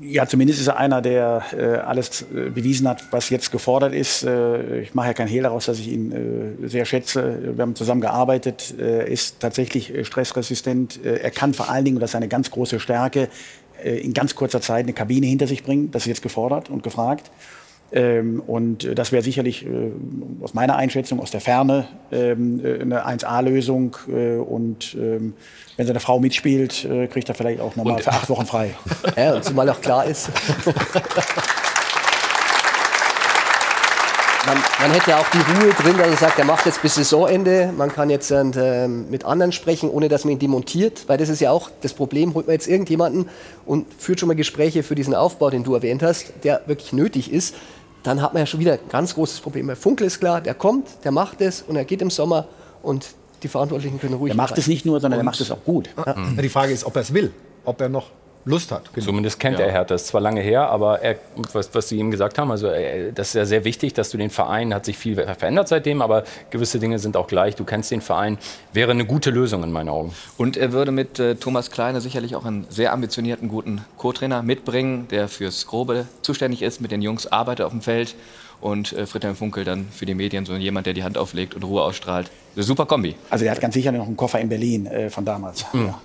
[0.00, 4.22] Ja, zumindest ist er einer, der äh, alles äh, bewiesen hat, was jetzt gefordert ist.
[4.22, 6.12] Äh, ich mache ja keinen Hehl daraus, dass ich ihn
[6.62, 7.56] äh, sehr schätze.
[7.56, 11.04] Wir haben zusammen gearbeitet, äh, ist tatsächlich äh, stressresistent.
[11.04, 13.28] er kann vor allen Dingen, und das ist eine ganz große Stärke,
[13.82, 15.90] in ganz kurzer Zeit eine Kabine hinter sich bringen.
[15.90, 17.30] Das ist jetzt gefordert und gefragt.
[17.94, 19.92] Ähm, und das wäre sicherlich äh,
[20.42, 23.96] aus meiner Einschätzung aus der Ferne ähm, äh, eine 1A-Lösung.
[24.08, 25.34] Äh, und ähm,
[25.76, 28.70] wenn seine Frau mitspielt, äh, kriegt er vielleicht auch nochmal für acht Wochen frei.
[29.16, 30.30] Ja, und zumal auch klar ist.
[34.46, 36.96] Man, man, hätte ja auch die Ruhe drin, dass er sagt, er macht jetzt bis
[36.96, 37.72] Saisonende.
[37.74, 41.40] Man kann jetzt äh, mit anderen sprechen, ohne dass man ihn demontiert, weil das ist
[41.40, 42.34] ja auch das Problem.
[42.34, 43.30] Holt man jetzt irgendjemanden
[43.64, 47.32] und führt schon mal Gespräche für diesen Aufbau, den du erwähnt hast, der wirklich nötig
[47.32, 47.54] ist
[48.04, 49.66] dann hat man ja schon wieder ein ganz großes Problem.
[49.66, 52.46] Bei Funkel ist klar, der kommt, der macht es und er geht im Sommer
[52.82, 53.08] und
[53.42, 54.32] die Verantwortlichen können ruhig.
[54.32, 55.88] Er macht es nicht nur, sondern er macht es auch gut.
[55.96, 56.14] Ja.
[56.40, 57.32] Die Frage ist, ob er es will,
[57.64, 58.10] ob er noch
[58.44, 58.92] Lust hat.
[58.92, 59.06] Genau.
[59.06, 59.66] Zumindest kennt ja.
[59.66, 59.94] er Hertha.
[59.94, 61.16] Das ist zwar lange her, aber er,
[61.52, 64.18] was, was Sie ihm gesagt haben, also er, das ist ja sehr wichtig, dass du
[64.18, 67.56] den Verein, hat sich viel verändert seitdem, aber gewisse Dinge sind auch gleich.
[67.56, 68.38] Du kennst den Verein,
[68.72, 70.12] wäre eine gute Lösung in meinen Augen.
[70.36, 75.08] Und er würde mit äh, Thomas Kleine sicherlich auch einen sehr ambitionierten, guten Co-Trainer mitbringen,
[75.10, 78.14] der fürs Grobe zuständig ist, mit den Jungs arbeitet auf dem Feld
[78.60, 81.64] und äh, Friedhelm Funkel dann für die Medien so jemand, der die Hand auflegt und
[81.64, 82.30] Ruhe ausstrahlt.
[82.54, 83.14] Eine super Kombi.
[83.30, 85.64] Also er hat ganz sicher noch einen Koffer in Berlin äh, von damals.
[85.72, 85.86] Mhm.
[85.86, 86.00] Ja.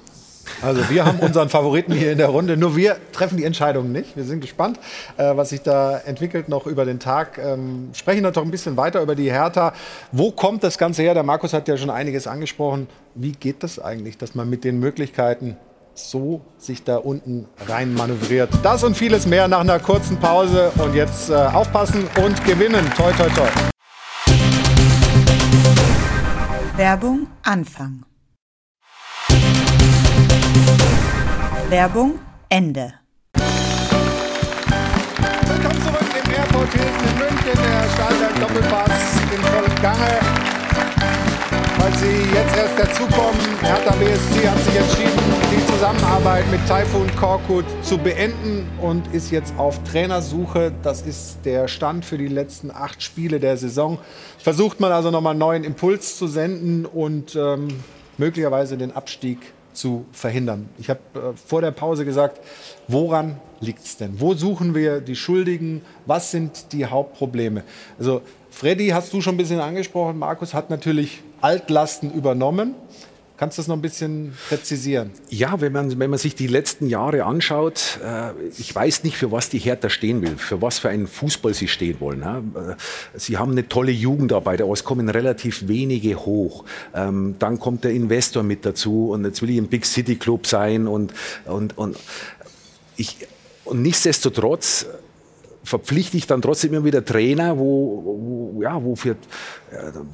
[0.62, 2.58] Also wir haben unseren Favoriten hier in der Runde.
[2.58, 4.16] Nur wir treffen die Entscheidungen nicht.
[4.16, 4.80] Wir sind gespannt,
[5.18, 7.38] äh, was sich da entwickelt noch über den Tag.
[7.38, 9.74] Ähm, sprechen noch ein bisschen weiter über die Hertha.
[10.12, 11.14] Wo kommt das Ganze her?
[11.14, 12.88] Der Markus hat ja schon einiges angesprochen.
[13.16, 15.58] Wie geht das eigentlich, dass man mit den Möglichkeiten
[15.94, 18.50] so sich da unten rein manövriert?
[18.64, 20.72] Das und vieles mehr nach einer kurzen Pause.
[20.78, 22.86] Und jetzt äh, aufpassen und gewinnen.
[22.96, 23.48] Toi, toi, toi.
[26.78, 28.09] Werbung Anfang.
[31.70, 32.94] Werbung Ende.
[33.36, 33.82] Willkommen
[35.84, 37.54] zurück im Airport Hilton in München.
[37.54, 40.20] Der Stahlberg Doppelpass in vollem Gange.
[41.78, 45.20] Weil sie jetzt erst dazukommen, Hertha BSC hat sich entschieden,
[45.52, 50.72] die Zusammenarbeit mit Taifun Korkut zu beenden und ist jetzt auf Trainersuche.
[50.82, 54.00] Das ist der Stand für die letzten acht Spiele der Saison.
[54.40, 57.68] Versucht man also nochmal einen neuen Impuls zu senden und ähm,
[58.18, 60.70] möglicherweise den Abstieg zu verhindern.
[60.78, 62.40] Ich habe äh, vor der Pause gesagt,
[62.88, 64.20] woran liegt es denn?
[64.20, 65.82] Wo suchen wir die Schuldigen?
[66.06, 67.64] Was sind die Hauptprobleme?
[67.98, 72.76] Also Freddy, hast du schon ein bisschen angesprochen, Markus hat natürlich Altlasten übernommen.
[73.40, 75.12] Kannst du das noch ein bisschen präzisieren?
[75.30, 79.32] Ja, wenn man, wenn man sich die letzten Jahre anschaut, äh, ich weiß nicht, für
[79.32, 82.20] was die Hertha stehen will, für was für einen Fußball sie stehen wollen.
[82.20, 82.40] Ja.
[82.40, 82.76] Äh,
[83.16, 86.66] sie haben eine tolle Jugendarbeit, aber es kommen relativ wenige hoch.
[86.94, 90.46] Ähm, dann kommt der Investor mit dazu und jetzt will ich ein Big City Club
[90.46, 91.14] sein und,
[91.46, 91.96] und, und,
[92.98, 93.16] ich,
[93.64, 94.86] und nichtsdestotrotz
[95.70, 99.16] verpflichte ich dann trotzdem immer wieder Trainer, wo, wo ja, wo für, äh,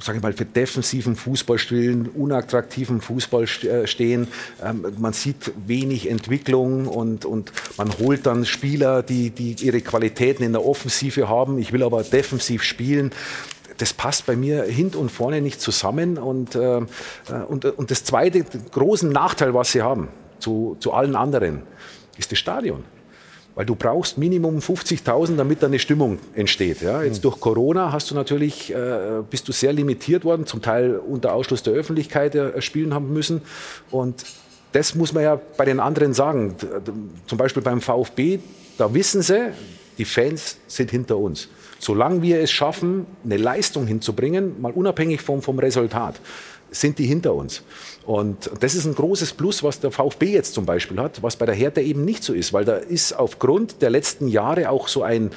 [0.00, 4.28] sag ich mal, für defensiven Fußball spielen, unattraktiven Fußball äh, stehen.
[4.62, 10.42] Ähm, man sieht wenig Entwicklung und, und man holt dann Spieler, die, die ihre Qualitäten
[10.42, 11.58] in der Offensive haben.
[11.58, 13.10] Ich will aber defensiv spielen
[13.78, 16.16] das passt bei mir hinten und vorne nicht zusammen.
[16.16, 16.80] Und, äh,
[17.46, 21.60] und, und das zweite große Nachteil, was sie haben zu, zu allen anderen,
[22.16, 22.84] ist das Stadion.
[23.56, 26.82] Weil du brauchst Minimum 50.000, damit da eine Stimmung entsteht.
[26.82, 30.98] Ja, jetzt durch Corona hast du natürlich, äh, bist du sehr limitiert worden, zum Teil
[30.98, 33.40] unter Ausschluss der Öffentlichkeit äh, spielen haben müssen.
[33.90, 34.26] Und
[34.72, 36.54] das muss man ja bei den anderen sagen.
[37.26, 38.40] Zum Beispiel beim VfB,
[38.76, 39.52] da wissen sie,
[39.96, 41.48] die Fans sind hinter uns.
[41.78, 46.20] Solange wir es schaffen, eine Leistung hinzubringen, mal unabhängig vom, vom Resultat,
[46.80, 47.62] sind die hinter uns.
[48.04, 51.46] Und das ist ein großes Plus, was der VfB jetzt zum Beispiel hat, was bei
[51.46, 55.02] der Hertha eben nicht so ist, weil da ist aufgrund der letzten Jahre auch so
[55.02, 55.30] ein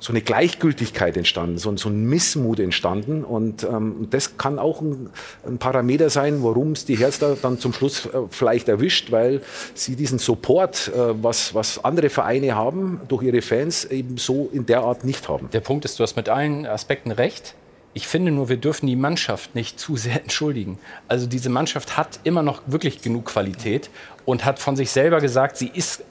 [0.00, 3.22] so eine Gleichgültigkeit entstanden, so, ein Missmut entstanden.
[3.22, 5.10] Und ähm, das kann auch ein,
[5.46, 9.42] ein Parameter sein, warum es die Hertha dann zum Schluss äh, vielleicht erwischt, weil
[9.74, 14.64] sie diesen Support, äh, was, was andere Vereine haben, durch ihre Fans eben so in
[14.64, 15.50] der Art nicht haben.
[15.52, 17.54] Der Punkt ist, du hast mit allen Aspekten recht.
[17.92, 20.78] Ich finde nur, wir dürfen die Mannschaft nicht zu sehr entschuldigen.
[21.08, 23.90] Also diese Mannschaft hat immer noch wirklich genug Qualität
[24.24, 26.04] und hat von sich selber gesagt, sie ist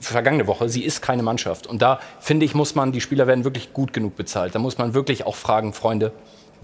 [0.00, 1.66] vergangene Woche, sie ist keine Mannschaft.
[1.66, 4.54] Und da finde ich, muss man, die Spieler werden wirklich gut genug bezahlt.
[4.54, 6.12] Da muss man wirklich auch fragen, Freunde,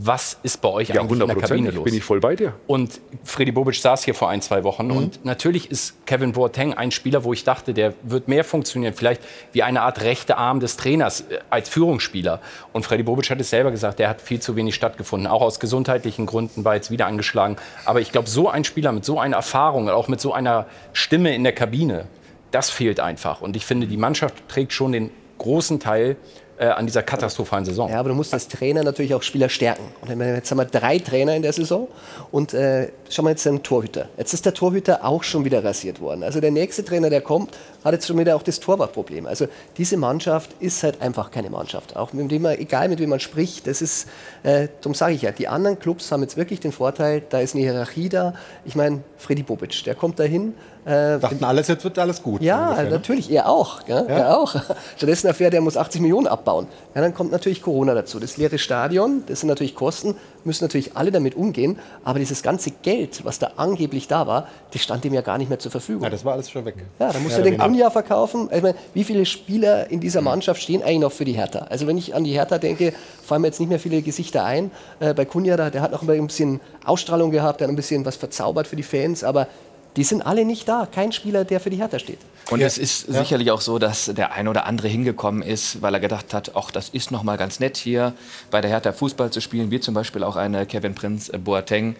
[0.06, 1.84] was ist bei euch ja, eigentlich in der Kabine los?
[1.84, 2.54] bin ich voll bei dir.
[2.66, 4.96] Und Freddy Bobic saß hier vor ein, zwei Wochen mhm.
[4.96, 9.22] und natürlich ist Kevin Boateng ein Spieler, wo ich dachte, der wird mehr funktionieren, vielleicht
[9.52, 12.40] wie eine Art rechte Arm des Trainers äh, als Führungsspieler.
[12.72, 15.60] Und Freddy Bobic hat es selber gesagt, der hat viel zu wenig stattgefunden, auch aus
[15.60, 17.56] gesundheitlichen Gründen war jetzt wieder angeschlagen.
[17.84, 21.34] Aber ich glaube, so ein Spieler mit so einer Erfahrung, auch mit so einer Stimme
[21.34, 22.06] in der Kabine,
[22.50, 23.40] das fehlt einfach.
[23.40, 26.16] Und ich finde, die Mannschaft trägt schon den großen Teil
[26.62, 27.90] äh, an dieser katastrophalen Saison.
[27.90, 29.82] Ja, aber du musst als Trainer natürlich auch Spieler stärken.
[30.00, 31.88] Und jetzt haben wir drei Trainer in der Saison
[32.30, 34.08] und äh, schauen wir jetzt den Torhüter.
[34.16, 36.22] Jetzt ist der Torhüter auch schon wieder rasiert worden.
[36.22, 39.26] Also der nächste Trainer, der kommt, hat jetzt schon wieder auch das Torwartproblem.
[39.26, 41.94] Also diese Mannschaft ist halt einfach keine Mannschaft.
[41.96, 44.08] Auch mit dem man, egal mit wem man spricht, das ist,
[44.42, 47.54] äh, darum sage ich ja, die anderen Clubs haben jetzt wirklich den Vorteil, da ist
[47.54, 48.34] eine Hierarchie da.
[48.64, 52.42] Ich meine, Freddy Bobic, der kommt dahin, äh, Dachten alles, jetzt wird alles gut.
[52.42, 52.90] Ja, ungefähr, ne?
[52.90, 53.86] natürlich, er auch.
[53.86, 54.00] Ja?
[54.02, 54.56] Er auch.
[54.96, 56.66] Stattdessen erfährt er, muss 80 Millionen abbauen.
[56.94, 58.18] Ja, dann kommt natürlich Corona dazu.
[58.18, 61.78] Das leere Stadion, das sind natürlich Kosten, müssen natürlich alle damit umgehen.
[62.02, 65.48] Aber dieses ganze Geld, was da angeblich da war, das stand ihm ja gar nicht
[65.48, 66.02] mehr zur Verfügung.
[66.02, 66.76] Ja, das war alles schon weg.
[66.98, 68.48] Ja, dann musst ja, du den Kunja verkaufen.
[68.52, 71.66] Ich meine, wie viele Spieler in dieser Mannschaft stehen eigentlich noch für die Hertha?
[71.70, 72.92] Also wenn ich an die Hertha denke,
[73.24, 74.70] fallen mir jetzt nicht mehr viele Gesichter ein.
[75.00, 78.16] Äh, bei Kunja, der hat noch ein bisschen Ausstrahlung gehabt, der hat ein bisschen was
[78.16, 79.24] verzaubert für die Fans.
[79.24, 79.48] Aber
[79.96, 80.86] die sind alle nicht da.
[80.90, 82.18] Kein Spieler, der für die Hertha steht.
[82.50, 82.66] Und ja.
[82.66, 83.14] es ist ja.
[83.20, 86.70] sicherlich auch so, dass der ein oder andere hingekommen ist, weil er gedacht hat, ach,
[86.70, 88.12] das ist noch mal ganz nett hier
[88.50, 91.96] bei der Hertha Fußball zu spielen, wie zum Beispiel auch eine Kevin Prinz äh, Boateng,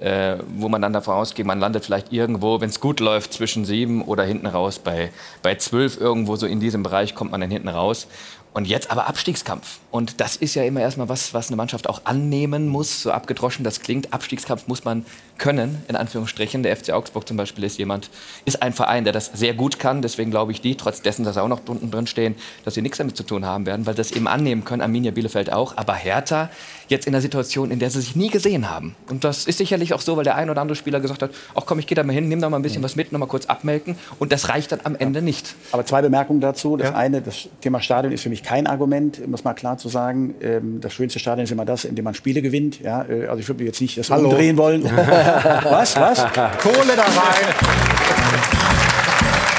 [0.00, 3.64] äh, wo man dann davon ausgeht, man landet vielleicht irgendwo, wenn es gut läuft, zwischen
[3.64, 5.10] sieben oder hinten raus bei,
[5.42, 8.06] bei zwölf irgendwo so in diesem Bereich kommt man dann hinten raus.
[8.54, 9.80] Und jetzt aber Abstiegskampf.
[9.90, 13.02] Und das ist ja immer erstmal was, was eine Mannschaft auch annehmen muss.
[13.02, 14.12] So abgedroschen das klingt.
[14.12, 15.04] Abstiegskampf muss man
[15.38, 16.62] können, in Anführungsstrichen.
[16.62, 18.10] Der FC Augsburg zum Beispiel ist jemand,
[18.44, 20.02] ist ein Verein, der das sehr gut kann.
[20.02, 22.82] Deswegen glaube ich die, trotz dessen, dass sie auch noch unten drin stehen, dass sie
[22.82, 24.82] nichts damit zu tun haben werden, weil sie das eben annehmen können.
[24.82, 25.76] Arminia Bielefeld auch.
[25.76, 26.50] Aber Hertha
[26.88, 28.94] jetzt in der Situation, in der sie sich nie gesehen haben.
[29.08, 31.64] Und das ist sicherlich auch so, weil der ein oder andere Spieler gesagt hat, ach
[31.66, 33.26] komm, ich gehe da mal hin, nimm da mal ein bisschen was mit, noch mal
[33.26, 33.96] kurz abmelken.
[34.18, 35.54] Und das reicht dann am Ende nicht.
[35.72, 36.76] Aber zwei Bemerkungen dazu.
[36.76, 36.94] Das ja.
[36.94, 40.34] eine, das Thema Stadion ist für mich kein Argument, um das mal klar zu sagen.
[40.40, 42.80] Ähm, das schönste Stadion ist immer das, in dem man Spiele gewinnt.
[42.80, 44.28] Ja, äh, also ich würde jetzt nicht das Hallo.
[44.28, 44.82] umdrehen wollen.
[45.64, 46.24] was, was?
[46.62, 47.54] Kohle da rein.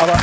[0.02, 0.18] Aber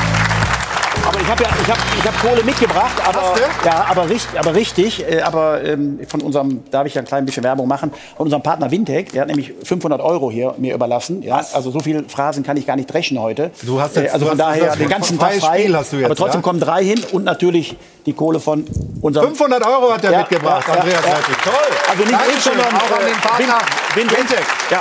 [1.05, 4.55] aber ich habe ja, ich hab, ich hab Kohle mitgebracht, aber, ja, aber, richtig, aber
[4.55, 5.05] richtig.
[5.09, 8.41] Äh, aber ähm, von unserem, darf ich ja ein klein bisschen Werbung machen, von unserem
[8.41, 11.21] Partner Wintec, der hat nämlich 500 Euro hier mir überlassen.
[11.21, 13.51] Ja, also so viele Phrasen kann ich gar nicht dreschen heute.
[13.63, 15.59] Du hast jetzt, äh, also von daher den ganzen Tag frei.
[15.59, 16.43] Spiel hast du jetzt, aber trotzdem ja?
[16.43, 17.75] kommen drei hin und natürlich
[18.05, 18.65] die Kohle von
[19.01, 19.27] unserem.
[19.27, 21.05] 500 Euro hat er ja, mitgebracht, Andreas.
[21.05, 21.53] Ja, Toll.
[21.89, 23.57] Also nicht ich, sondern auch an den Partner
[23.95, 24.19] Wintec.
[24.19, 24.45] Wintec.
[24.71, 24.79] Ja,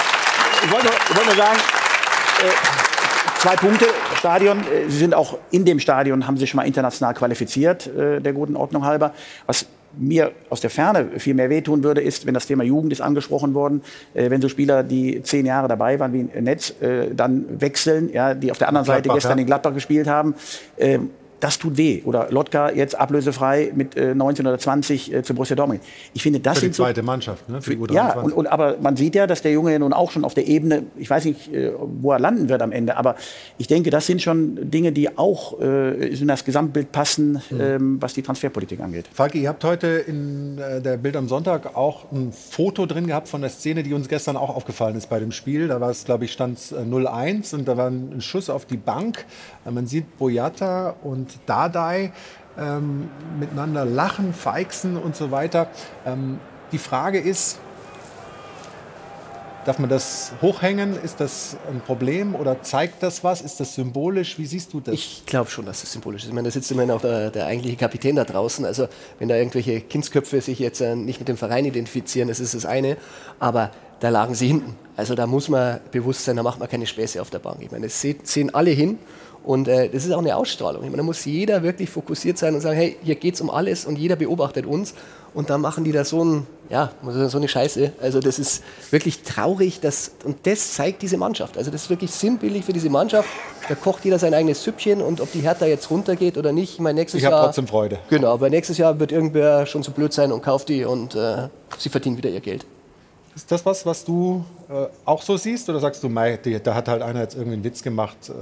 [0.65, 1.59] ich wollte, ich wollte nur sagen.
[2.41, 2.83] Äh,
[3.43, 3.87] Zwei Punkte.
[4.19, 4.61] Stadion.
[4.61, 8.33] Äh, Sie sind auch in dem Stadion, haben sich schon mal international qualifiziert, äh, der
[8.33, 9.15] guten Ordnung halber.
[9.47, 9.67] Was
[9.99, 13.53] mir aus der Ferne viel mehr wehtun würde, ist, wenn das Thema Jugend ist angesprochen
[13.53, 13.83] worden,
[14.15, 16.73] äh, wenn so Spieler, die zehn Jahre dabei waren, wie Netz,
[17.11, 19.43] dann wechseln, ja, die auf der anderen Seite gestern ja.
[19.43, 20.37] in Gladbach gespielt haben.
[21.43, 22.03] Das tut weh.
[22.05, 25.81] Oder Lotka jetzt ablösefrei mit äh, 19 oder 20 äh, zu Borussia Dortmund.
[26.15, 27.61] Ich finde, das Für die sind so, zweite Mannschaft, ne?
[27.61, 27.95] Für die U23.
[27.95, 30.35] ja, und, und, aber man sieht ja, dass der Junge ja nun auch schon auf
[30.35, 33.17] der Ebene, ich weiß nicht, äh, wo er landen wird am Ende, aber
[33.59, 38.15] ich denke, das sind schon Dinge, die auch äh, in das Gesamtbild passen, ähm, was
[38.15, 39.07] die Transferpolitik angeht.
[39.13, 43.27] Falki, ihr habt heute in äh, der Bild am Sonntag auch ein Foto drin gehabt
[43.27, 45.67] von der Szene, die uns gestern auch aufgefallen ist bei dem Spiel.
[45.67, 49.25] Da war es, glaube ich, stand 0-1 und da war ein Schuss auf die Bank.
[49.67, 52.13] Äh, Man sieht Boyata und Dardai
[52.59, 55.69] ähm, miteinander lachen, feixen und so weiter.
[56.07, 56.39] Ähm,
[56.71, 57.59] die Frage ist,
[59.65, 61.01] darf man das hochhängen?
[61.03, 63.41] Ist das ein Problem oder zeigt das was?
[63.41, 64.39] Ist das symbolisch?
[64.39, 64.95] Wie siehst du das?
[64.95, 66.29] Ich glaube schon, dass das symbolisch ist.
[66.29, 68.65] Ich meine, da sitzt immerhin auch der, der eigentliche Kapitän da draußen.
[68.65, 72.55] Also wenn da irgendwelche Kindsköpfe sich jetzt äh, nicht mit dem Verein identifizieren, das ist
[72.55, 72.97] das eine.
[73.39, 73.71] Aber
[74.01, 74.77] da lagen sie hinten.
[74.97, 77.59] Also da muss man bewusst sein, da macht man keine Späße auf der Bank.
[77.61, 78.99] Ich meine, es sehen alle hin.
[79.45, 80.83] Und äh, das ist auch eine Ausstrahlung.
[80.85, 83.51] Ich meine, da muss jeder wirklich fokussiert sein und sagen, hey, hier geht es um
[83.51, 84.95] alles und jeder beobachtet uns.
[85.35, 87.93] Und dann machen die da so, ein, ja, so eine Scheiße.
[88.01, 89.81] Also das ist wirklich traurig.
[89.81, 91.57] Dass, und das zeigt diese Mannschaft.
[91.57, 93.29] Also das ist wirklich sinnbildlich für diese Mannschaft.
[93.69, 96.81] Da kocht jeder sein eigenes Süppchen und ob die Hertha jetzt runtergeht oder nicht, ich
[96.81, 97.47] meine, nächstes ich habe Jahr...
[97.47, 97.99] trotzdem Freude.
[98.11, 101.49] Genau, aber nächstes Jahr wird irgendwer schon so blöd sein und kauft die und äh,
[101.79, 102.67] sie verdienen wieder ihr Geld.
[103.35, 105.69] Ist das was, was du äh, auch so siehst?
[105.71, 108.19] Oder sagst du, mei, da hat halt einer jetzt irgendwie einen Witz gemacht?
[108.29, 108.33] Äh,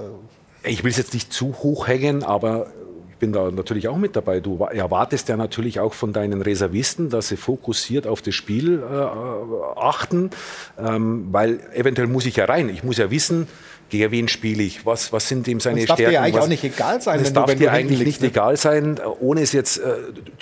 [0.62, 2.66] Ich will es jetzt nicht zu hoch hängen, aber
[3.10, 4.40] ich bin da natürlich auch mit dabei.
[4.40, 9.78] Du erwartest ja natürlich auch von deinen Reservisten, dass sie fokussiert auf das Spiel äh,
[9.78, 10.30] achten,
[10.78, 12.68] ähm, weil eventuell muss ich ja rein.
[12.68, 13.46] Ich muss ja wissen,
[13.90, 16.14] gegen wen spiele ich, was, was sind ihm seine Das darf dir Stärken.
[16.14, 18.28] ja eigentlich was, auch nicht egal sein, Das darf du dir eigentlich nicht ne?
[18.28, 19.82] egal sein, ohne es jetzt äh,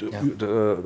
[0.01, 0.77] d- äh,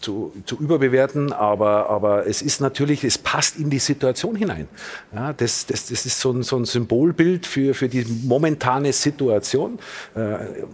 [0.00, 4.68] zu, zu überbewerten, aber, aber es ist natürlich, es passt in die Situation hinein.
[5.14, 9.78] Ja, das, das, das ist so ein, so ein Symbolbild für, für die momentane Situation.
[10.14, 10.20] Äh,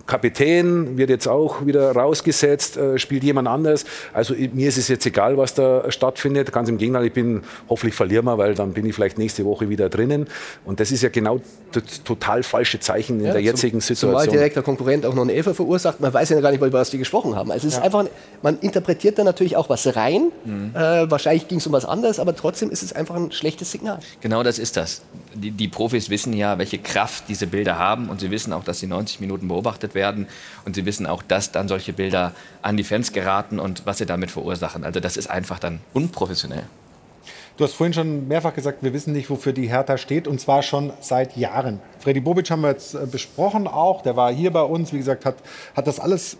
[0.06, 3.84] Kapitän wird jetzt auch wieder rausgesetzt, äh, spielt jemand anders.
[4.12, 6.52] Also mir ist es jetzt egal, was da stattfindet.
[6.52, 9.68] Ganz im Gegenteil, ich bin, hoffentlich verlieren wir, weil dann bin ich vielleicht nächste Woche
[9.68, 10.26] wieder drinnen.
[10.64, 11.29] Und das ist ja genau
[11.72, 14.32] das total falsche Zeichen in der jetzigen Zumal Situation.
[14.32, 16.00] direkt der Konkurrent auch noch eine Elfer verursacht.
[16.00, 17.50] Man weiß ja gar nicht, über was die gesprochen haben.
[17.52, 18.04] Also es ist einfach,
[18.42, 20.32] man interpretiert da natürlich auch was rein.
[20.44, 20.72] Mhm.
[20.74, 24.00] Äh, wahrscheinlich ging es um was anderes, aber trotzdem ist es einfach ein schlechtes Signal.
[24.20, 25.02] Genau das ist das.
[25.34, 28.80] Die, die Profis wissen ja, welche Kraft diese Bilder haben und sie wissen auch, dass
[28.80, 30.26] sie 90 Minuten beobachtet werden
[30.64, 34.06] und sie wissen auch, dass dann solche Bilder an die Fans geraten und was sie
[34.06, 34.84] damit verursachen.
[34.84, 36.64] Also das ist einfach dann unprofessionell.
[37.60, 40.62] Du hast vorhin schon mehrfach gesagt, wir wissen nicht, wofür die Hertha steht, und zwar
[40.62, 41.78] schon seit Jahren.
[41.98, 45.26] Freddy Bobic haben wir jetzt äh, besprochen auch, der war hier bei uns, wie gesagt,
[45.26, 45.36] hat,
[45.76, 46.38] hat das alles,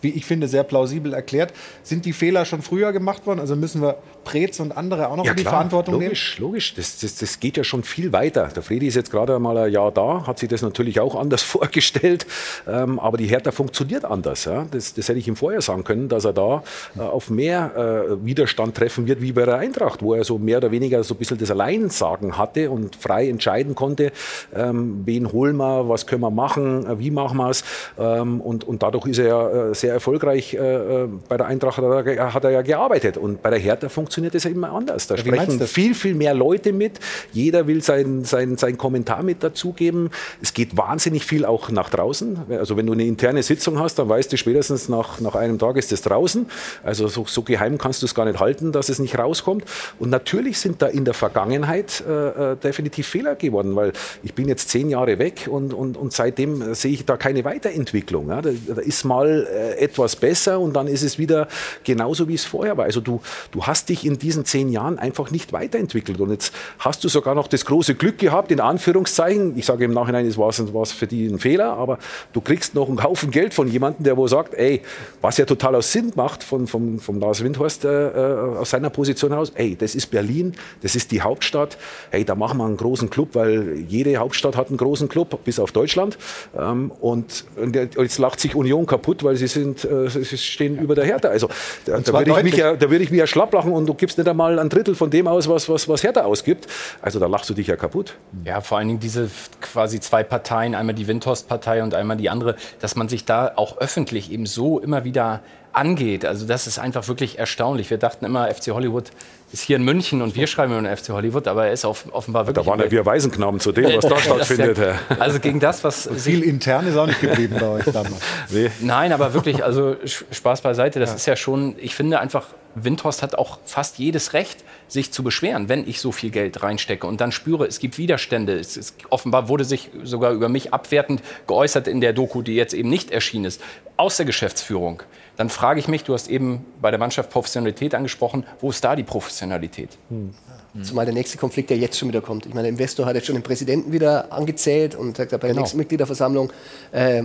[0.00, 1.52] wie ich finde, sehr plausibel erklärt.
[1.82, 3.40] Sind die Fehler schon früher gemacht worden?
[3.40, 6.04] Also müssen wir Preetz und andere auch noch in die Verantwortung nehmen?
[6.06, 6.74] logisch, logisch.
[6.74, 8.48] Das, das, das geht ja schon viel weiter.
[8.54, 11.42] Der Fredi ist jetzt gerade mal ein Jahr da, hat sich das natürlich auch anders
[11.50, 12.26] vorgestellt.
[12.68, 14.44] Ähm, aber die Hertha funktioniert anders.
[14.44, 14.66] Ja?
[14.70, 16.62] Das, das hätte ich ihm vorher sagen können, dass er da
[16.96, 20.58] äh, auf mehr äh, Widerstand treffen wird wie bei der Eintracht, wo er so mehr
[20.58, 24.12] oder weniger so ein bisschen das Alleinsagen hatte und frei entscheiden konnte,
[24.54, 27.64] ähm, wen holen wir, was können wir machen, äh, wie machen wir es.
[27.98, 31.78] Ähm, und, und dadurch ist er ja äh, sehr erfolgreich äh, äh, bei der Eintracht,
[31.78, 33.16] hat er, hat er ja gearbeitet.
[33.16, 35.06] Und bei der Hertha funktioniert das ja immer anders.
[35.06, 36.98] Da meinst sprechen viel, viel mehr Leute mit.
[37.32, 40.10] Jeder will sein, sein, sein Kommentar mit dazugeben.
[40.42, 42.38] Es geht wahnsinnig viel auch nach draußen.
[42.50, 45.76] Also wenn du eine interne Sitzung hast, dann weißt du spätestens nach, nach einem Tag
[45.76, 46.46] ist es draußen.
[46.82, 49.64] Also so, so geheim kannst du es gar nicht halten, dass es nicht rauskommt.
[49.98, 53.92] Und natürlich sind da in der Vergangenheit äh, äh, definitiv Fehler geworden, weil
[54.22, 57.44] ich bin jetzt zehn Jahre weg und, und, und seitdem äh, sehe ich da keine
[57.44, 58.28] Weiterentwicklung.
[58.28, 58.42] Ja.
[58.42, 61.48] Da, da ist mal äh, etwas besser und dann ist es wieder
[61.84, 62.84] genauso, wie es vorher war.
[62.84, 63.20] Also du,
[63.52, 66.20] du hast dich in diesen zehn Jahren einfach nicht weiterentwickelt.
[66.20, 69.92] Und jetzt hast du sogar noch das große Glück gehabt, in Anführungszeichen, ich sage im
[69.92, 71.98] Nachhinein, es war es für die ein Fehler, aber
[72.32, 74.82] du kriegst noch einen Haufen Geld von jemandem, der wo sagt, ey,
[75.20, 78.90] was ja total aus Sinn macht von, von, von Lars Windhorst äh, äh, aus seiner
[78.90, 81.78] Position aus, ey, das ist Berlin, das ist die Hauptstadt,
[82.10, 85.58] hey, da machen wir einen großen Club, weil jede Hauptstadt hat einen großen Club, bis
[85.58, 86.18] auf Deutschland.
[86.58, 90.94] Ähm, und, und jetzt lacht sich Union kaputt, weil sie sind, äh, sie stehen über
[90.94, 91.28] der Hertha.
[91.28, 91.48] Also
[91.84, 93.94] da, da würde ich, mich ja, da würde ich mich ja schlapp lachen und du
[93.94, 96.66] gibst nicht einmal ein Drittel von dem aus, was, was, was Hertha ausgibt.
[97.02, 98.16] Also da lachst du dich ja kaputt.
[98.44, 99.28] Ja, vor allen Dingen diese
[99.60, 103.78] quasi zwei Parteien, einmal die Windhorst-Partei und einmal die andere, dass man sich da auch
[103.78, 105.40] öffentlich eben so immer wieder
[105.72, 106.24] angeht.
[106.24, 107.90] Also das ist einfach wirklich erstaunlich.
[107.90, 109.10] Wir dachten immer, FC Hollywood
[109.52, 112.64] ist hier in München und wir schreiben immer FC Hollywood, aber er ist offenbar wirklich...
[112.64, 114.78] Da waren ja wir Waisenknaben zu dem, was ja- stattfindet.
[114.78, 114.98] Herr.
[115.18, 118.20] Also gegen das, was Viel intern ist auch nicht geblieben bei euch damals.
[118.80, 123.34] Nein, aber wirklich, also Spaß beiseite, das ist ja schon, ich finde einfach Windhorst hat
[123.34, 127.32] auch fast jedes Recht, sich zu beschweren, wenn ich so viel Geld reinstecke und dann
[127.32, 128.58] spüre, es gibt Widerstände.
[128.58, 132.74] Es ist, offenbar wurde sich sogar über mich abwertend geäußert in der Doku, die jetzt
[132.74, 133.60] eben nicht erschienen ist,
[133.96, 135.02] aus der Geschäftsführung.
[135.40, 138.94] Dann frage ich mich, du hast eben bei der Mannschaft Professionalität angesprochen, wo ist da
[138.94, 139.96] die Professionalität?
[140.10, 140.34] Hm.
[140.82, 142.44] Zumal der nächste Konflikt, der jetzt schon wieder kommt.
[142.44, 145.48] Ich meine, der Investor hat jetzt schon den Präsidenten wieder angezählt und sagt bei der
[145.48, 145.62] genau.
[145.62, 146.52] nächsten Mitgliederversammlung,
[146.92, 147.22] äh,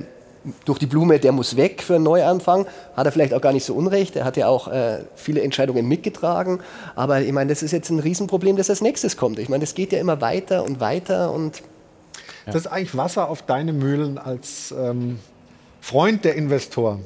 [0.64, 2.66] durch die Blume, der muss weg für einen Neuanfang.
[2.96, 4.16] Hat er vielleicht auch gar nicht so unrecht.
[4.16, 6.62] Er hat ja auch äh, viele Entscheidungen mitgetragen.
[6.96, 9.39] Aber ich meine, das ist jetzt ein Riesenproblem, das als nächstes kommt.
[9.39, 11.34] Ich meine, das geht ja immer weiter und weiter.
[11.34, 11.58] Und
[12.46, 12.54] ja.
[12.54, 15.20] Das ist eigentlich Wasser auf deine Mühlen als ähm,
[15.82, 17.04] Freund der Investoren.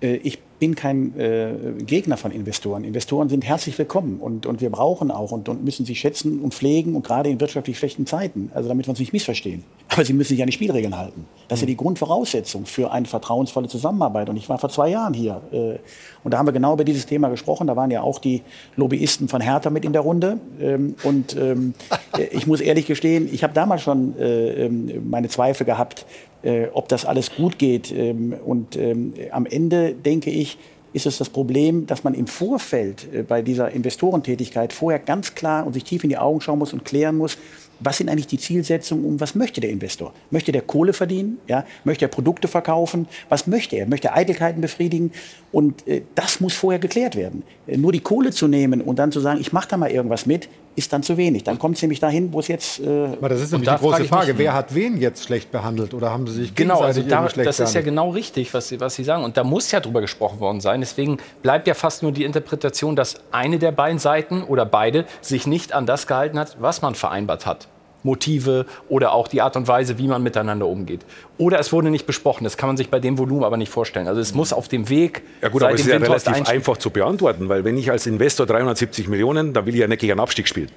[0.00, 1.52] Äh, ich bin kein äh,
[1.84, 2.82] Gegner von Investoren.
[2.84, 6.54] Investoren sind herzlich willkommen und, und wir brauchen auch und, und müssen sie schätzen und
[6.54, 9.64] pflegen und gerade in wirtschaftlich schlechten Zeiten, also damit wir uns nicht missverstehen.
[9.88, 11.26] Aber sie müssen sich an die Spielregeln halten.
[11.48, 14.30] Das ist ja die Grundvoraussetzung für eine vertrauensvolle Zusammenarbeit.
[14.30, 15.78] Und ich war vor zwei Jahren hier äh,
[16.24, 17.66] und da haben wir genau über dieses Thema gesprochen.
[17.66, 18.42] Da waren ja auch die
[18.76, 20.38] Lobbyisten von Hertha mit in der Runde.
[20.58, 21.74] Ähm, und ähm,
[22.32, 26.06] ich muss ehrlich gestehen, ich habe damals schon äh, ähm, meine Zweifel gehabt,
[26.46, 27.92] äh, ob das alles gut geht.
[27.92, 30.58] Ähm, und ähm, am Ende denke ich,
[30.92, 35.66] ist es das Problem, dass man im Vorfeld äh, bei dieser Investorentätigkeit vorher ganz klar
[35.66, 37.36] und sich tief in die Augen schauen muss und klären muss,
[37.80, 40.14] was sind eigentlich die Zielsetzungen und was möchte der Investor?
[40.30, 41.38] Möchte der Kohle verdienen?
[41.46, 41.66] Ja?
[41.84, 43.06] Möchte er Produkte verkaufen?
[43.28, 43.86] Was möchte er?
[43.86, 45.12] Möchte er Eitelkeiten befriedigen?
[45.52, 47.42] Und äh, das muss vorher geklärt werden.
[47.66, 50.24] Äh, nur die Kohle zu nehmen und dann zu sagen, ich mache da mal irgendwas
[50.24, 51.42] mit, ist dann zu wenig.
[51.42, 52.80] Dann kommt es nämlich dahin, wo es jetzt.
[52.80, 54.38] Äh, Aber das ist nämlich die große Frage.
[54.38, 55.94] Wer hat wen jetzt schlecht behandelt?
[55.94, 58.78] Oder haben sie sich genau, also da, schlecht Das ist ja genau richtig, was Sie,
[58.80, 59.24] was Sie sagen.
[59.24, 60.80] Und da muss ja drüber gesprochen worden sein.
[60.80, 65.46] Deswegen bleibt ja fast nur die Interpretation, dass eine der beiden Seiten oder beide sich
[65.46, 67.68] nicht an das gehalten hat, was man vereinbart hat.
[68.06, 71.00] Motive oder auch die Art und Weise, wie man miteinander umgeht.
[71.36, 72.44] Oder es wurde nicht besprochen.
[72.44, 74.08] Das kann man sich bei dem Volumen aber nicht vorstellen.
[74.08, 75.22] Also es muss auf dem Weg.
[75.42, 78.46] Ja gut, aber es ist ja relativ einfach zu beantworten, weil wenn ich als Investor
[78.46, 80.70] 370 Millionen, dann will ich ja nicht gegen einen Abstieg spielen.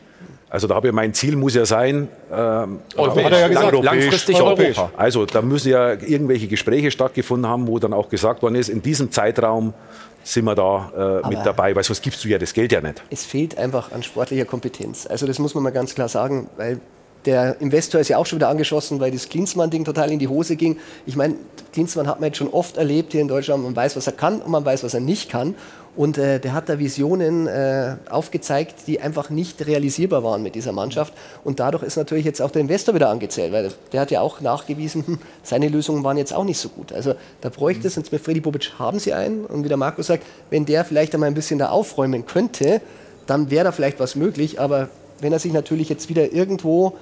[0.49, 4.41] Also da habe ich mein Ziel muss ja sein, ähm, hat er ja gesagt, langfristig
[4.41, 4.91] Europa.
[4.97, 8.81] Also da müssen ja irgendwelche Gespräche stattgefunden haben, wo dann auch gesagt worden ist, in
[8.81, 9.75] diesem Zeitraum
[10.23, 13.01] sind wir da äh, mit dabei, weil sonst gibst du ja das Geld ja nicht.
[13.09, 15.05] Es fehlt einfach an sportlicher Kompetenz.
[15.07, 16.79] Also das muss man mal ganz klar sagen, weil
[17.25, 20.55] der Investor ist ja auch schon wieder angeschossen, weil das Klinsmann-Ding total in die Hose
[20.55, 20.77] ging.
[21.05, 21.35] Ich meine,
[21.73, 23.63] Klinsmann hat man jetzt schon oft erlebt hier in Deutschland.
[23.63, 25.55] Man weiß, was er kann und man weiß, was er nicht kann.
[25.95, 30.71] Und äh, der hat da Visionen äh, aufgezeigt, die einfach nicht realisierbar waren mit dieser
[30.71, 31.13] Mannschaft.
[31.43, 34.39] Und dadurch ist natürlich jetzt auch der Investor wieder angezählt, weil der hat ja auch
[34.39, 36.93] nachgewiesen, hm, seine Lösungen waren jetzt auch nicht so gut.
[36.93, 39.45] Also da bräuchte es, und mit Freddy Bobic haben sie einen.
[39.45, 42.81] Und wie der Markus sagt, wenn der vielleicht einmal ein bisschen da aufräumen könnte,
[43.27, 44.59] dann wäre da vielleicht was möglich.
[44.61, 44.89] Aber
[45.21, 46.97] wenn er sich natürlich jetzt wieder irgendwo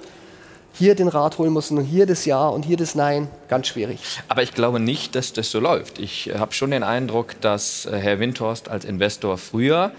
[0.72, 3.98] hier den Rat holen muss und hier das Ja und hier das Nein, ganz schwierig.
[4.28, 5.98] Aber ich glaube nicht, dass das so läuft.
[5.98, 9.92] Ich habe schon den Eindruck, dass äh, Herr Windhorst als Investor früher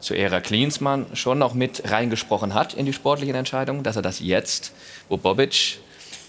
[0.00, 4.20] zu Ära Klinsmann schon noch mit reingesprochen hat in die sportlichen Entscheidungen, dass er das
[4.20, 4.72] jetzt,
[5.08, 5.78] wo Bobic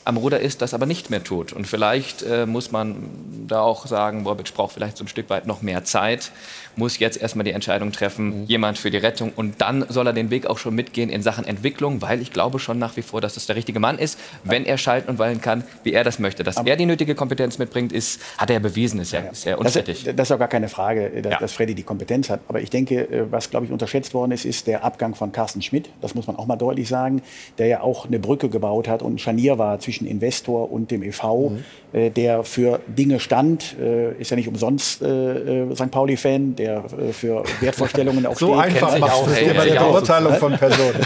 [0.06, 1.52] am Ruder ist, das aber nicht mehr tut.
[1.52, 3.10] Und vielleicht äh, muss man
[3.48, 6.32] da auch sagen, Bobic braucht vielleicht so ein Stück weit noch mehr Zeit
[6.78, 8.46] muss jetzt erstmal die Entscheidung treffen, mhm.
[8.46, 9.32] jemand für die Rettung.
[9.36, 12.60] Und dann soll er den Weg auch schon mitgehen in Sachen Entwicklung, weil ich glaube
[12.60, 15.42] schon nach wie vor, dass das der richtige Mann ist, wenn er schalten und wallen
[15.42, 16.44] kann, wie er das möchte.
[16.44, 19.32] Dass Aber er die nötige Kompetenz mitbringt, ist, hat er bewiesen, ist ja, ja.
[19.32, 20.04] Ist unstrittig.
[20.04, 21.40] Das, das, ist auch gar keine Frage, dass, ja.
[21.40, 22.42] dass Freddy die Kompetenz hat.
[22.48, 25.62] Aber ich denke, äh, was, glaube ich, unterschätzt worden ist, ist der Abgang von Carsten
[25.62, 25.90] Schmidt.
[26.02, 27.22] Das muss man auch mal deutlich sagen,
[27.58, 31.04] der ja auch eine Brücke gebaut hat und ein Scharnier war zwischen Investor und dem
[31.04, 31.66] EV, mhm.
[31.94, 33.76] Äh, der für Dinge stand.
[33.80, 35.92] Äh, ist ja nicht umsonst äh, St.
[35.92, 38.74] Pauli-Fan, der für Wertvorstellungen auch so steht.
[38.74, 41.00] einfach machst du es bei der Beurteilung von Personen.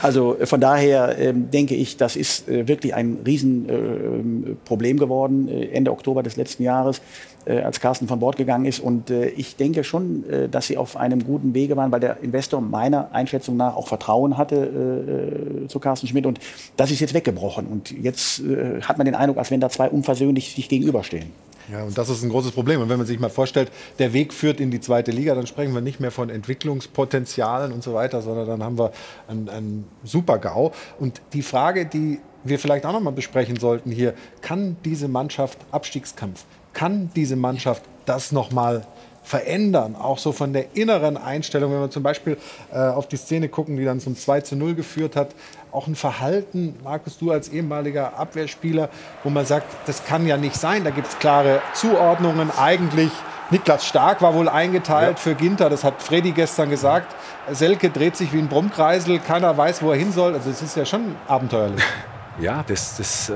[0.00, 6.22] Also von daher äh, denke ich, das ist wirklich ein Riesenproblem äh, geworden Ende Oktober
[6.22, 7.00] des letzten Jahres,
[7.46, 8.80] als Carsten von Bord gegangen ist.
[8.80, 13.12] Und ich denke schon, dass sie auf einem guten Wege waren, weil der Investor meiner
[13.12, 16.26] Einschätzung nach auch Vertrauen hatte zu Carsten Schmidt.
[16.26, 16.38] Und
[16.76, 17.66] das ist jetzt weggebrochen.
[17.66, 18.42] Und jetzt
[18.82, 21.30] hat man den Eindruck, als wenn da zwei unversöhnlich sich gegenüberstehen.
[21.70, 22.80] Ja, und das ist ein großes Problem.
[22.80, 25.72] Und wenn man sich mal vorstellt, der Weg führt in die zweite Liga, dann sprechen
[25.72, 28.92] wir nicht mehr von Entwicklungspotenzialen und so weiter, sondern dann haben wir
[29.28, 30.72] einen, Super-GAU.
[30.98, 35.58] Und die Frage, die wir vielleicht auch noch mal besprechen sollten hier, kann diese Mannschaft
[35.70, 38.86] Abstiegskampf, kann diese Mannschaft das noch mal
[39.22, 42.36] verändern, auch so von der inneren Einstellung, wenn wir zum Beispiel
[42.72, 45.28] äh, auf die Szene gucken, die dann zum 2 zu 0 geführt hat,
[45.70, 48.88] auch ein Verhalten, Markus, du als ehemaliger Abwehrspieler,
[49.22, 53.12] wo man sagt, das kann ja nicht sein, da gibt es klare Zuordnungen, eigentlich
[53.50, 55.22] Niklas Stark war wohl eingeteilt ja.
[55.22, 57.14] für Ginter, das hat Freddy gestern gesagt.
[57.50, 60.32] Selke dreht sich wie ein Brummkreisel, keiner weiß, wo er hin soll.
[60.32, 61.82] Also es ist ja schon abenteuerlich.
[62.40, 63.34] Ja, das, das äh,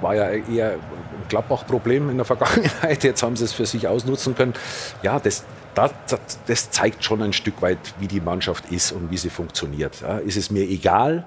[0.00, 0.80] war ja eher ein
[1.28, 3.02] Gladbach-Problem in der Vergangenheit.
[3.04, 4.54] Jetzt haben sie es für sich ausnutzen können.
[5.02, 5.92] Ja, das, das,
[6.46, 10.02] das, zeigt schon ein Stück weit, wie die Mannschaft ist und wie sie funktioniert.
[10.02, 11.26] Ja, ist es mir egal,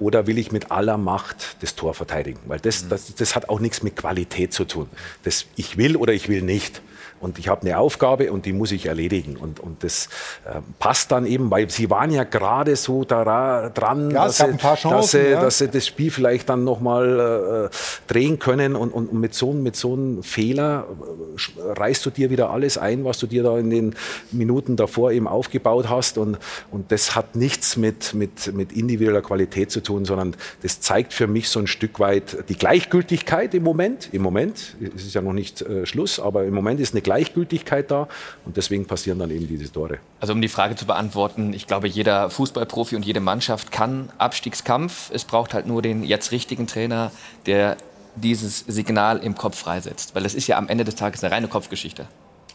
[0.00, 2.40] oder will ich mit aller Macht das Tor verteidigen?
[2.46, 4.88] Weil das, das, das hat auch nichts mit Qualität zu tun.
[5.22, 6.82] Das, ich will oder ich will nicht.
[7.20, 9.36] Und ich habe eine Aufgabe und die muss ich erledigen.
[9.36, 10.08] Und, und das
[10.46, 14.56] äh, passt dann eben, weil sie waren ja gerade so da, dran, Ja, dass, sie,
[14.56, 15.40] Chancen, dass, sie, ja.
[15.40, 18.74] dass sie das Spiel vielleicht dann nochmal äh, drehen können.
[18.74, 22.78] Und, und, und mit so, mit so einem Fehler äh, reißt du dir wieder alles
[22.78, 23.94] ein, was du dir da in den
[24.32, 26.16] Minuten davor eben aufgebaut hast.
[26.16, 26.38] Und,
[26.70, 31.26] und das hat nichts mit, mit, mit individueller Qualität zu tun, sondern das zeigt für
[31.26, 34.08] mich so ein Stück weit die Gleichgültigkeit im Moment.
[34.12, 37.90] Im Moment, es ist ja noch nicht äh, Schluss, aber im Moment ist eine Gleichgültigkeit
[37.90, 38.06] da
[38.44, 39.98] und deswegen passieren dann eben diese Tore.
[40.20, 45.10] Also um die Frage zu beantworten, ich glaube, jeder Fußballprofi und jede Mannschaft kann Abstiegskampf.
[45.12, 47.10] Es braucht halt nur den jetzt richtigen Trainer,
[47.46, 47.76] der
[48.14, 50.14] dieses Signal im Kopf freisetzt.
[50.14, 52.06] Weil das ist ja am Ende des Tages eine reine Kopfgeschichte.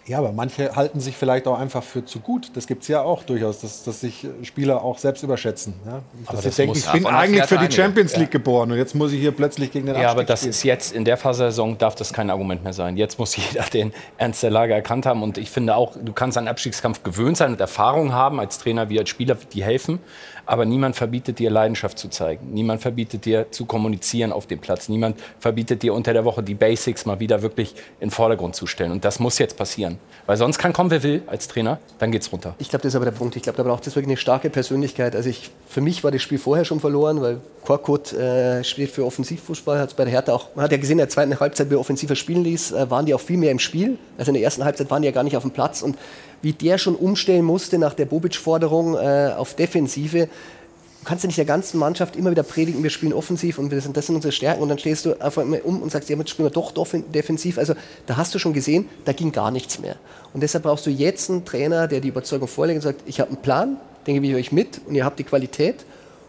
[0.07, 2.51] Ja, aber manche halten sich vielleicht auch einfach für zu gut.
[2.53, 5.73] Das gibt es ja auch durchaus, dass, dass sich Spieler auch selbst überschätzen.
[5.83, 6.01] Ja?
[6.31, 7.71] Dass das denken, ich bin eigentlich für die.
[7.75, 10.39] Champions League geboren und jetzt muss ich hier plötzlich gegen den Ja, aber Abstieg das
[10.41, 10.49] spielen.
[10.51, 12.97] ist jetzt in der Phase-Saison darf das kein Argument mehr sein.
[12.97, 15.23] Jetzt muss jeder den Ernst der Lage erkannt haben.
[15.23, 18.89] Und ich finde auch, du kannst an Abstiegskampf gewöhnt sein und Erfahrung haben als Trainer
[18.89, 19.99] wie als Spieler, die helfen.
[20.45, 22.53] Aber niemand verbietet dir Leidenschaft zu zeigen.
[22.53, 24.89] Niemand verbietet dir zu kommunizieren auf dem Platz.
[24.89, 28.67] Niemand verbietet dir unter der Woche die Basics mal wieder wirklich in den Vordergrund zu
[28.67, 28.91] stellen.
[28.91, 29.97] Und das muss jetzt passieren.
[30.25, 32.55] Weil sonst kann kommen, wer will als Trainer, dann geht's runter.
[32.57, 33.35] Ich glaube, das ist aber der Punkt.
[33.35, 35.15] Ich glaube, da braucht es wirklich eine starke Persönlichkeit.
[35.15, 39.05] Also ich, für mich war das Spiel vorher schon verloren, weil Korkut äh, spielt für
[39.05, 41.75] Offensivfußball, hat bei der Hertha auch, man hat ja gesehen, in der zweiten Halbzeit, wie
[41.75, 43.97] er offensiver spielen ließ, äh, waren die auch viel mehr im Spiel.
[44.17, 45.81] Also in der ersten Halbzeit waren die ja gar nicht auf dem Platz.
[45.81, 45.97] Und
[46.45, 51.39] wie der schon umstellen musste nach der Bobic-Forderung äh, auf Defensive, du kannst ja nicht
[51.39, 54.31] der ganzen Mannschaft immer wieder predigen, wir spielen offensiv und wir sind, das sind unsere
[54.31, 56.71] Stärken und dann stehst du einfach immer um und sagst, ja, jetzt spielen wir doch
[57.11, 57.57] defensiv.
[57.57, 57.73] Also
[58.05, 59.95] da hast du schon gesehen, da ging gar nichts mehr.
[60.33, 63.31] Und deshalb brauchst du jetzt einen Trainer, der die Überzeugung vorlegt und sagt, ich habe
[63.31, 65.83] einen Plan, den gebe ich euch mit und ihr habt die Qualität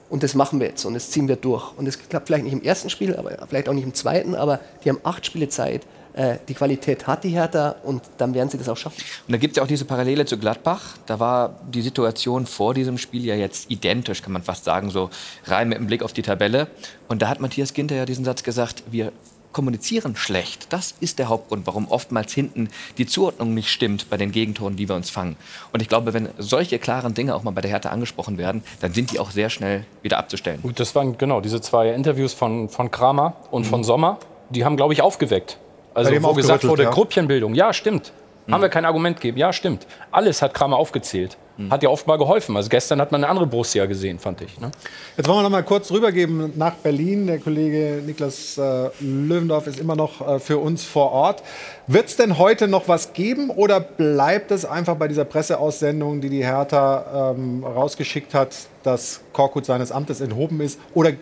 [0.09, 1.77] und das machen wir jetzt und das ziehen wir durch.
[1.77, 4.61] Und das klappt vielleicht nicht im ersten Spiel, aber vielleicht auch nicht im zweiten, aber
[4.83, 5.83] die haben acht Spiele Zeit.
[6.17, 9.03] Äh, Die Qualität hat die Hertha und dann werden sie das auch schaffen.
[9.29, 10.97] Und da gibt es ja auch diese Parallele zu Gladbach.
[11.07, 15.11] Da war die Situation vor diesem Spiel ja jetzt identisch, kann man fast sagen, so
[15.45, 16.69] rein mit dem Blick auf die Tabelle.
[17.09, 19.13] Und da hat Matthias Ginter ja diesen Satz gesagt, wir
[19.53, 20.67] kommunizieren schlecht.
[20.71, 24.87] Das ist der Hauptgrund, warum oftmals hinten die Zuordnung nicht stimmt bei den Gegentoren, die
[24.87, 25.37] wir uns fangen.
[25.73, 28.93] Und ich glaube, wenn solche klaren Dinge auch mal bei der Hertha angesprochen werden, dann
[28.93, 30.61] sind die auch sehr schnell wieder abzustellen.
[30.63, 34.19] Gut, das waren genau diese zwei Interviews von, von Kramer und von Sommer.
[34.51, 35.59] Die haben, glaube ich, aufgeweckt.
[35.97, 36.91] Also, wo gesagt wurde, ja.
[36.91, 37.55] Gruppchenbildung.
[37.55, 38.13] Ja, stimmt.
[38.51, 39.39] Haben wir kein Argument gegeben?
[39.39, 39.87] Ja, stimmt.
[40.13, 41.37] Alles hat Kramer aufgezählt.
[41.71, 42.55] Hat ja offenbar geholfen.
[42.55, 44.61] Also gestern hat man eine andere Borussia gesehen, fand ich.
[44.61, 44.71] Ne?
[45.17, 47.27] Jetzt wollen wir noch mal kurz rübergeben nach Berlin.
[47.27, 51.43] Der Kollege Niklas äh, Löwendorf ist immer noch äh, für uns vor Ort.
[51.87, 56.29] Wird es denn heute noch was geben oder bleibt es einfach bei dieser Presseaussendung, die
[56.29, 60.79] die Hertha ähm, rausgeschickt hat, dass Korkut seines Amtes enthoben ist?
[60.93, 61.13] Oder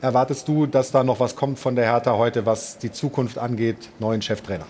[0.00, 3.88] erwartest du, dass da noch was kommt von der Hertha heute, was die Zukunft angeht,
[3.98, 4.66] neuen Cheftrainer?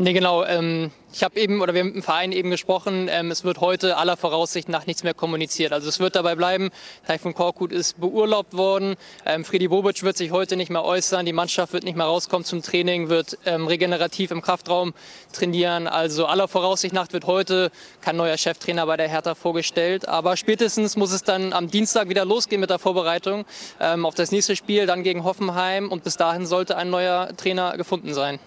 [0.00, 0.44] Nee, genau.
[0.44, 3.60] Ähm, ich habe eben, oder wir haben mit dem Verein eben gesprochen, ähm, es wird
[3.60, 5.72] heute aller Voraussicht nach nichts mehr kommuniziert.
[5.72, 6.70] Also es wird dabei bleiben,
[7.04, 8.94] Taifun Korkut ist beurlaubt worden,
[9.26, 12.44] ähm, Friedi Bobic wird sich heute nicht mehr äußern, die Mannschaft wird nicht mehr rauskommen
[12.44, 14.94] zum Training, wird ähm, regenerativ im Kraftraum
[15.32, 15.88] trainieren.
[15.88, 20.06] Also aller Voraussicht nach wird heute kein neuer Cheftrainer bei der Hertha vorgestellt.
[20.06, 23.46] Aber spätestens muss es dann am Dienstag wieder losgehen mit der Vorbereitung
[23.80, 25.90] ähm, auf das nächste Spiel, dann gegen Hoffenheim.
[25.90, 28.38] Und bis dahin sollte ein neuer Trainer gefunden sein.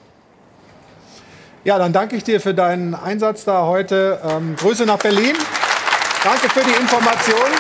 [1.63, 4.19] Ja, dann danke ich dir für deinen Einsatz da heute.
[4.27, 5.35] Ähm, Grüße nach Berlin.
[6.23, 7.53] Danke für die Informationen.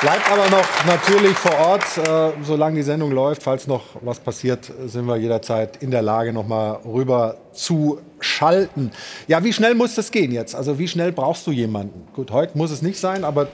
[0.00, 3.42] Bleibt aber noch natürlich vor Ort, äh, solange die Sendung läuft.
[3.42, 8.90] Falls noch was passiert, sind wir jederzeit in der Lage, noch mal rüber zu schalten.
[9.28, 10.54] Ja, wie schnell muss das gehen jetzt?
[10.54, 12.08] Also wie schnell brauchst du jemanden?
[12.14, 13.48] Gut, heute muss es nicht sein, aber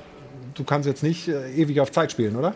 [0.55, 2.55] du kannst jetzt nicht äh, ewig auf Zeit spielen, oder?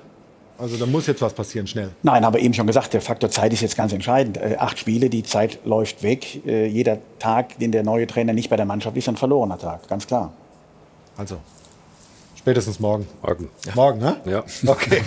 [0.60, 1.90] Also da muss jetzt was passieren, schnell.
[2.02, 4.36] Nein, aber eben schon gesagt, der Faktor Zeit ist jetzt ganz entscheidend.
[4.36, 6.46] Äh, acht Spiele, die Zeit läuft weg.
[6.46, 9.88] Äh, jeder Tag, den der neue Trainer nicht bei der Mannschaft ist, ein verlorener Tag,
[9.88, 10.32] ganz klar.
[11.16, 11.38] Also,
[12.36, 13.06] spätestens morgen.
[13.22, 13.48] Morgen.
[13.74, 14.16] Morgen, ne?
[14.26, 14.44] Ja.
[14.66, 15.00] Okay.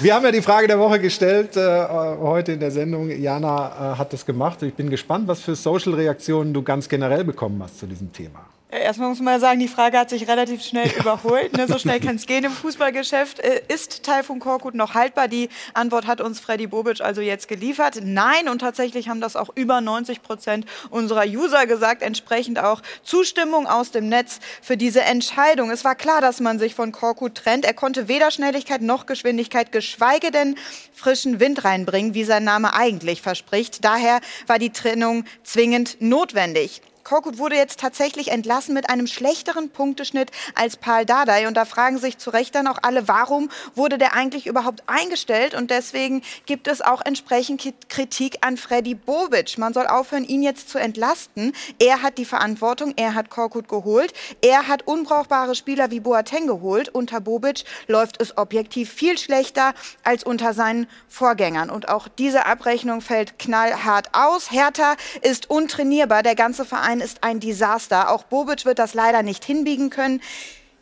[0.00, 1.86] Wir haben ja die Frage der Woche gestellt äh,
[2.20, 3.10] heute in der Sendung.
[3.10, 4.62] Jana äh, hat das gemacht.
[4.62, 8.40] Ich bin gespannt, was für Social-Reaktionen du ganz generell bekommen hast zu diesem Thema.
[8.68, 11.56] Erstmal muss man sagen, die Frage hat sich relativ schnell überholt.
[11.56, 11.68] Ne?
[11.68, 13.38] So schnell kann es gehen im Fußballgeschäft.
[13.38, 15.28] Äh, ist Taifun Korkut noch haltbar?
[15.28, 18.00] Die Antwort hat uns Freddy Bobic also jetzt geliefert.
[18.02, 22.02] Nein, und tatsächlich haben das auch über 90 Prozent unserer User gesagt.
[22.02, 25.70] Entsprechend auch Zustimmung aus dem Netz für diese Entscheidung.
[25.70, 27.64] Es war klar, dass man sich von Korkut trennt.
[27.64, 30.56] Er konnte weder Schnelligkeit noch Geschwindigkeit, geschweige denn
[30.92, 33.84] frischen Wind reinbringen, wie sein Name eigentlich verspricht.
[33.84, 36.82] Daher war die Trennung zwingend notwendig.
[37.06, 41.46] Korkut wurde jetzt tatsächlich entlassen mit einem schlechteren Punkteschnitt als Paul Dardai.
[41.46, 45.54] Und da fragen sich zu Recht dann auch alle, warum wurde der eigentlich überhaupt eingestellt?
[45.54, 49.56] Und deswegen gibt es auch entsprechend Kritik an Freddy Bobic.
[49.56, 51.52] Man soll aufhören, ihn jetzt zu entlasten.
[51.78, 56.88] Er hat die Verantwortung, er hat Korkut geholt, er hat unbrauchbare Spieler wie Boateng geholt.
[56.88, 61.70] Unter Bobic läuft es objektiv viel schlechter als unter seinen Vorgängern.
[61.70, 64.50] Und auch diese Abrechnung fällt knallhart aus.
[64.50, 66.24] Hertha ist untrainierbar.
[66.24, 68.10] Der ganze Verein Verein ist ein Desaster.
[68.10, 70.20] Auch Bobic wird das leider nicht hinbiegen können.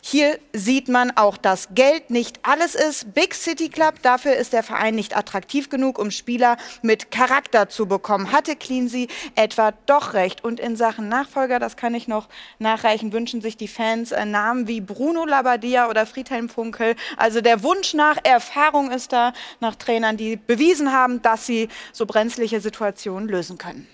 [0.06, 3.14] Hier sieht man auch, dass Geld nicht alles ist.
[3.14, 7.86] Big City Club, dafür ist der Verein nicht attraktiv genug, um Spieler mit Charakter zu
[7.86, 8.30] bekommen.
[8.30, 10.44] Hatte Cleansey etwa doch recht.
[10.44, 14.68] Und in Sachen Nachfolger, das kann ich noch nachreichen, wünschen sich die Fans äh, Namen
[14.68, 16.96] wie Bruno Labbadia oder Friedhelm Funkel.
[17.16, 22.04] Also der Wunsch nach Erfahrung ist da, nach Trainern, die bewiesen haben, dass sie so
[22.04, 23.88] brenzliche Situationen lösen können.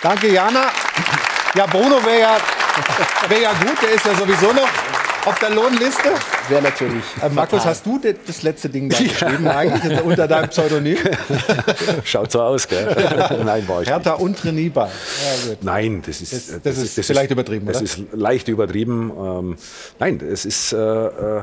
[0.00, 0.70] Danke, Jana.
[1.54, 2.36] Ja, Bruno wäre ja,
[3.28, 4.68] wär ja gut, der ist ja sowieso noch
[5.24, 6.10] auf der Lohnliste?
[6.48, 7.04] Wäre natürlich.
[7.22, 10.96] Äh, Markus, hast du das letzte Ding da geschrieben eigentlich unter deinem Pseudonym?
[12.04, 12.86] Schaut so aus, gell?
[13.44, 14.22] Nein, war ich Hertha nicht.
[14.22, 14.86] untrainierbar.
[14.88, 19.10] Ja, nein, das ist, das, das, das ist, das vielleicht übertrieben, Das ist leicht übertrieben.
[19.18, 19.56] Ähm,
[19.98, 21.42] nein, es ist äh, äh,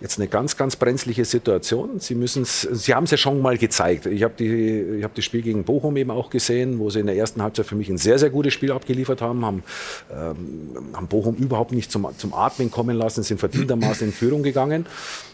[0.00, 2.00] jetzt eine ganz, ganz brenzliche Situation.
[2.00, 4.06] Sie müssen Sie haben es ja schon mal gezeigt.
[4.06, 7.16] Ich habe die, hab das Spiel gegen Bochum eben auch gesehen, wo sie in der
[7.16, 9.62] ersten Halbzeit für mich ein sehr, sehr gutes Spiel abgeliefert haben, haben,
[10.12, 14.42] ähm, haben Bochum überhaupt nicht zum, zum Atmen kommen lassen lassen, sind verdientermaßen in Führung
[14.42, 14.86] gegangen.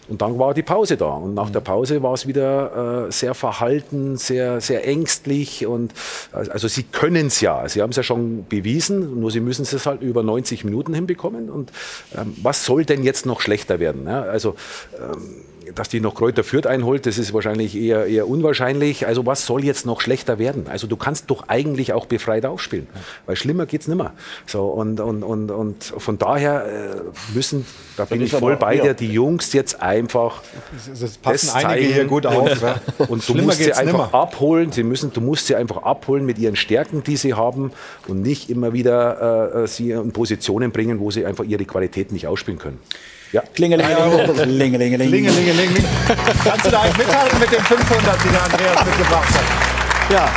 [0.08, 1.06] Und dann war die Pause da.
[1.06, 5.66] Und nach der Pause war es wieder äh, sehr verhalten, sehr, sehr ängstlich.
[5.66, 5.92] Und
[6.32, 7.66] also sie können es ja.
[7.68, 11.50] Sie haben es ja schon bewiesen, nur sie müssen es halt über 90 Minuten hinbekommen.
[11.50, 11.72] Und
[12.16, 14.06] ähm, was soll denn jetzt noch schlechter werden?
[14.06, 14.56] Ja, also
[15.00, 15.42] ähm,
[15.74, 19.06] dass die noch Kräuter Fürth einholt, das ist wahrscheinlich eher, eher unwahrscheinlich.
[19.06, 20.66] Also was soll jetzt noch schlechter werden?
[20.68, 22.86] Also du kannst doch eigentlich auch befreit aufspielen,
[23.26, 24.12] weil schlimmer geht es nicht mehr.
[24.46, 27.66] So, und, und, und, und von daher äh, müssen,
[27.96, 30.42] da bin ich voll bei dir, die Jungs jetzt einfach
[30.86, 32.62] das passen das einige hier gut auf.
[32.62, 32.80] Ja.
[33.08, 34.14] Und du musst sie einfach nimmer.
[34.14, 37.72] abholen, sie müssen, du musst sie einfach abholen mit ihren Stärken, die sie haben
[38.08, 42.26] und nicht immer wieder äh, sie in Positionen bringen, wo sie einfach ihre Qualität nicht
[42.26, 42.78] ausspielen können.
[43.34, 43.42] Ja.
[43.52, 44.32] Klingelingeling.
[44.32, 45.08] Klingelingeling.
[45.08, 45.84] Klingelingeling.
[46.44, 50.12] Kannst du da eigentlich mithalten mit den 500, die der Andreas mitgebracht hat?
[50.12, 50.30] Ja.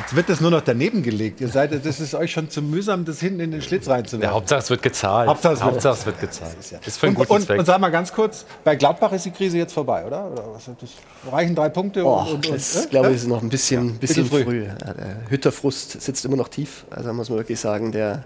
[0.00, 1.40] Jetzt wird das nur noch daneben gelegt.
[1.40, 4.28] Ihr seid, das ist euch schon zu mühsam, das hinten in den Schlitz reinzunehmen.
[4.28, 5.30] Ja, Hauptsache es wird gezahlt.
[5.30, 6.56] Hauptsache es wird, Hauptsache, es wird gezahlt.
[6.58, 6.78] Das ist, ja.
[6.84, 7.58] ist für einen und, guten und, Zweck.
[7.60, 10.30] Und sag mal ganz kurz, bei Gladbach ist die Krise jetzt vorbei, oder?
[10.30, 10.90] oder was, das
[11.32, 12.04] reichen drei Punkte?
[12.04, 12.88] Oh, und, und, das äh?
[12.90, 14.44] glaube ich ist noch ein bisschen, ja, bisschen früh.
[14.44, 14.64] früh.
[14.64, 16.84] Ja, der Hütterfrust sitzt immer noch tief.
[16.90, 18.24] Also muss man wirklich sagen, der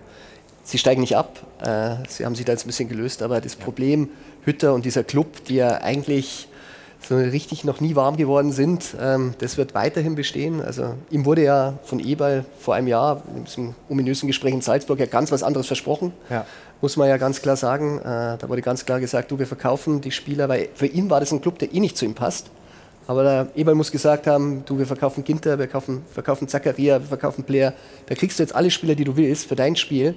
[0.64, 1.40] Sie steigen nicht ab.
[1.62, 4.08] Äh, sie haben sich da jetzt ein bisschen gelöst, aber das Problem
[4.44, 6.48] Hütter und dieser Club, die ja eigentlich
[7.06, 10.62] so richtig noch nie warm geworden sind, ähm, das wird weiterhin bestehen.
[10.62, 14.98] Also ihm wurde ja von Eberl vor einem Jahr in diesem ominösen Gespräch in Salzburg
[14.98, 16.12] ja ganz was anderes versprochen.
[16.30, 16.46] Ja.
[16.80, 17.98] Muss man ja ganz klar sagen.
[17.98, 21.20] Äh, da wurde ganz klar gesagt, du, wir verkaufen die Spieler, weil für ihn war
[21.20, 22.50] das ein Club, der eh nicht zu ihm passt.
[23.06, 27.44] Aber Eberl muss gesagt haben, du, wir verkaufen Ginter, wir verkaufen, verkaufen Zakaria, wir verkaufen
[27.44, 27.74] Blair.
[28.06, 30.14] Da kriegst du jetzt alle Spieler, die du willst, für dein Spiel.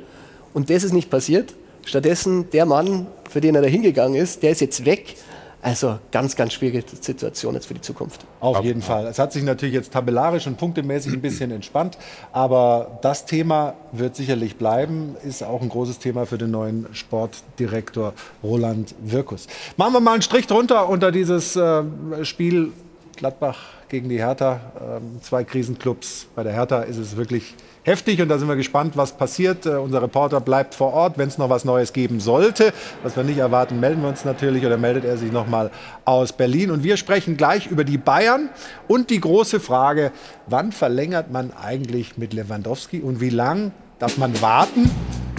[0.54, 1.54] Und das ist nicht passiert.
[1.86, 5.16] Stattdessen der Mann, für den er da hingegangen ist, der ist jetzt weg.
[5.62, 8.26] Also ganz, ganz schwierige Situation jetzt für die Zukunft.
[8.40, 9.08] Auf jeden Fall.
[9.08, 11.98] Es hat sich natürlich jetzt tabellarisch und punktemäßig ein bisschen entspannt.
[12.32, 18.14] Aber das Thema wird sicherlich bleiben, ist auch ein großes Thema für den neuen Sportdirektor
[18.44, 19.48] Roland Wirkus.
[19.78, 21.84] Machen wir mal einen Strich drunter unter dieses äh,
[22.24, 22.72] Spiel
[23.16, 23.58] Gladbach
[23.90, 24.60] gegen die Hertha.
[24.80, 26.28] Ähm, zwei Krisenclubs.
[26.36, 29.66] Bei der Hertha ist es wirklich heftig und da sind wir gespannt, was passiert.
[29.66, 32.74] Uh, unser Reporter bleibt vor Ort, wenn es noch was Neues geben sollte.
[33.04, 35.72] Was wir nicht erwarten, melden wir uns natürlich oder meldet er sich noch mal
[36.06, 36.70] aus Berlin.
[36.72, 38.50] Und wir sprechen gleich über die Bayern
[38.88, 40.12] und die große Frage,
[40.48, 44.92] wann verlängert man eigentlich mit Lewandowski und wie lang darf man warten,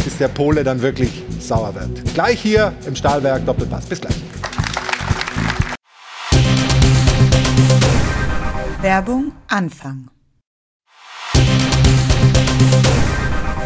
[0.02, 2.14] bis der Pole dann wirklich sauer wird.
[2.14, 3.86] Gleich hier im Stahlwerk Doppelpass.
[3.86, 4.16] Bis gleich.
[8.80, 10.08] Werbung Anfang.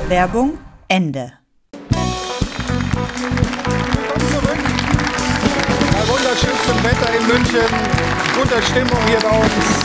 [0.09, 0.57] Werbung
[0.89, 1.35] Ende.
[1.91, 1.99] Bei
[6.09, 7.69] wunderschönstem Wetter in München,
[8.41, 9.85] guter Stimmung hier bei uns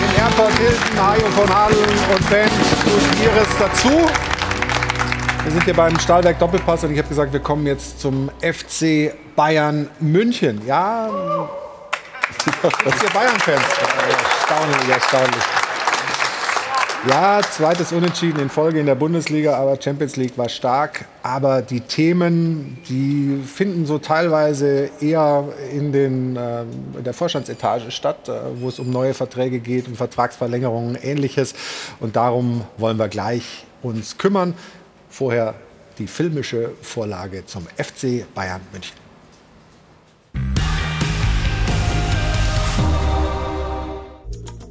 [0.00, 1.78] im Airport Hilton, Hajo von Hadeln
[2.12, 2.52] und Band
[2.84, 4.10] durch Iris dazu.
[5.44, 9.14] Wir sind hier beim Stahlwerk Doppelpass und ich habe gesagt, wir kommen jetzt zum FC
[9.36, 10.60] Bayern München.
[10.66, 11.08] Ja,
[12.62, 13.62] das ihr Bayern-Fans.
[14.40, 15.44] Erstaunlich, erstaunlich.
[17.06, 21.04] Ja, zweites Unentschieden in Folge in der Bundesliga, aber Champions League war stark.
[21.22, 28.30] Aber die Themen, die finden so teilweise eher in, den, äh, in der Vorstandsetage statt,
[28.30, 31.54] äh, wo es um neue Verträge geht, um Vertragsverlängerungen, ähnliches.
[32.00, 34.54] Und darum wollen wir gleich uns kümmern.
[35.10, 35.54] Vorher
[35.98, 39.03] die filmische Vorlage zum FC Bayern München.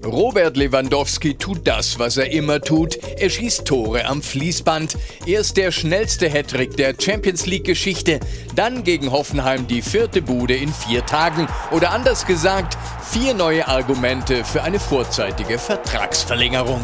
[0.06, 2.98] Robert Lewandowski tut das, was er immer tut.
[3.18, 4.98] Er schießt Tore am Fließband.
[5.26, 8.20] Erst der schnellste Hattrick der Champions League-Geschichte,
[8.56, 11.48] dann gegen Hoffenheim die vierte Bude in vier Tagen.
[11.72, 12.78] Oder anders gesagt,
[13.12, 16.82] vier neue Argumente für eine vorzeitige Vertragsverlängerung.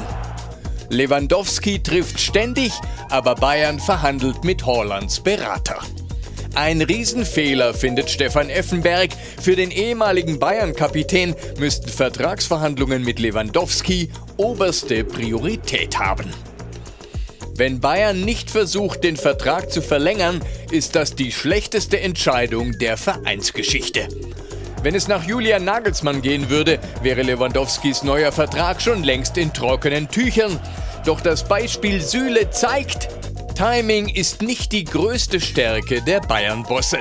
[0.90, 2.72] Lewandowski trifft ständig,
[3.10, 5.80] aber Bayern verhandelt mit Hollands Berater.
[6.56, 9.12] Ein Riesenfehler, findet Stefan Effenberg.
[9.42, 16.26] Für den ehemaligen Bayern-Kapitän müssten Vertragsverhandlungen mit Lewandowski oberste Priorität haben.
[17.56, 20.42] Wenn Bayern nicht versucht, den Vertrag zu verlängern,
[20.72, 24.08] ist das die schlechteste Entscheidung der Vereinsgeschichte.
[24.82, 30.10] Wenn es nach Julian Nagelsmann gehen würde, wäre Lewandowskis neuer Vertrag schon längst in trockenen
[30.10, 30.58] Tüchern.
[31.06, 33.10] Doch das Beispiel Süle zeigt,
[33.60, 37.00] Timing ist nicht die größte Stärke der Bayern-Bosse.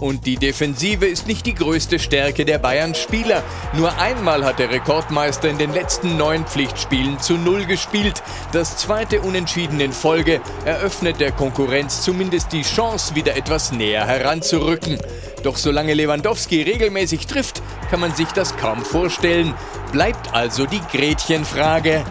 [0.00, 3.44] Und die Defensive ist nicht die größte Stärke der Bayern-Spieler.
[3.74, 8.20] Nur einmal hat der Rekordmeister in den letzten neun Pflichtspielen zu Null gespielt.
[8.50, 14.98] Das zweite Unentschieden in Folge eröffnet der Konkurrenz zumindest die Chance, wieder etwas näher heranzurücken.
[15.44, 19.54] Doch solange Lewandowski regelmäßig trifft, kann man sich das kaum vorstellen.
[19.92, 22.04] Bleibt also die Gretchenfrage.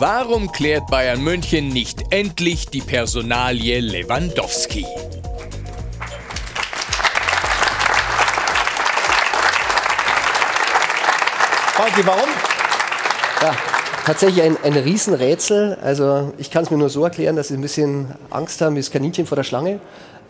[0.00, 4.86] Warum klärt Bayern München nicht endlich die Personalie Lewandowski?
[11.74, 12.30] Falki, warum?
[13.42, 13.54] Ja,
[14.06, 15.76] tatsächlich ein, ein Riesenrätsel.
[15.82, 18.80] Also ich kann es mir nur so erklären, dass sie ein bisschen Angst haben wie
[18.80, 19.80] das Kaninchen vor der Schlange.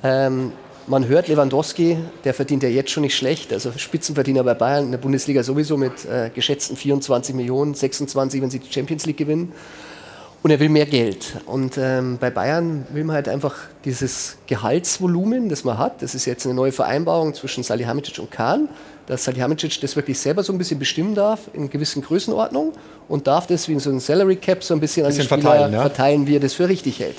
[0.02, 0.50] Ähm,
[0.90, 3.52] man hört Lewandowski, der verdient ja jetzt schon nicht schlecht.
[3.52, 8.50] Also Spitzenverdiener bei Bayern in der Bundesliga sowieso mit äh, geschätzten 24 Millionen, 26, wenn
[8.50, 9.52] sie die Champions League gewinnen.
[10.42, 11.36] Und er will mehr Geld.
[11.46, 16.02] Und ähm, bei Bayern will man halt einfach dieses Gehaltsvolumen, das man hat.
[16.02, 18.68] Das ist jetzt eine neue Vereinbarung zwischen Salihamidzic und Kahn,
[19.06, 22.72] dass Salihamidzic das wirklich selber so ein bisschen bestimmen darf in gewissen Größenordnungen
[23.06, 25.42] und darf das wie in so einem Salary Cap so ein bisschen, bisschen an die
[25.42, 25.80] Spieler verteilen, ja?
[25.82, 27.16] verteilen, wie er das für richtig hält.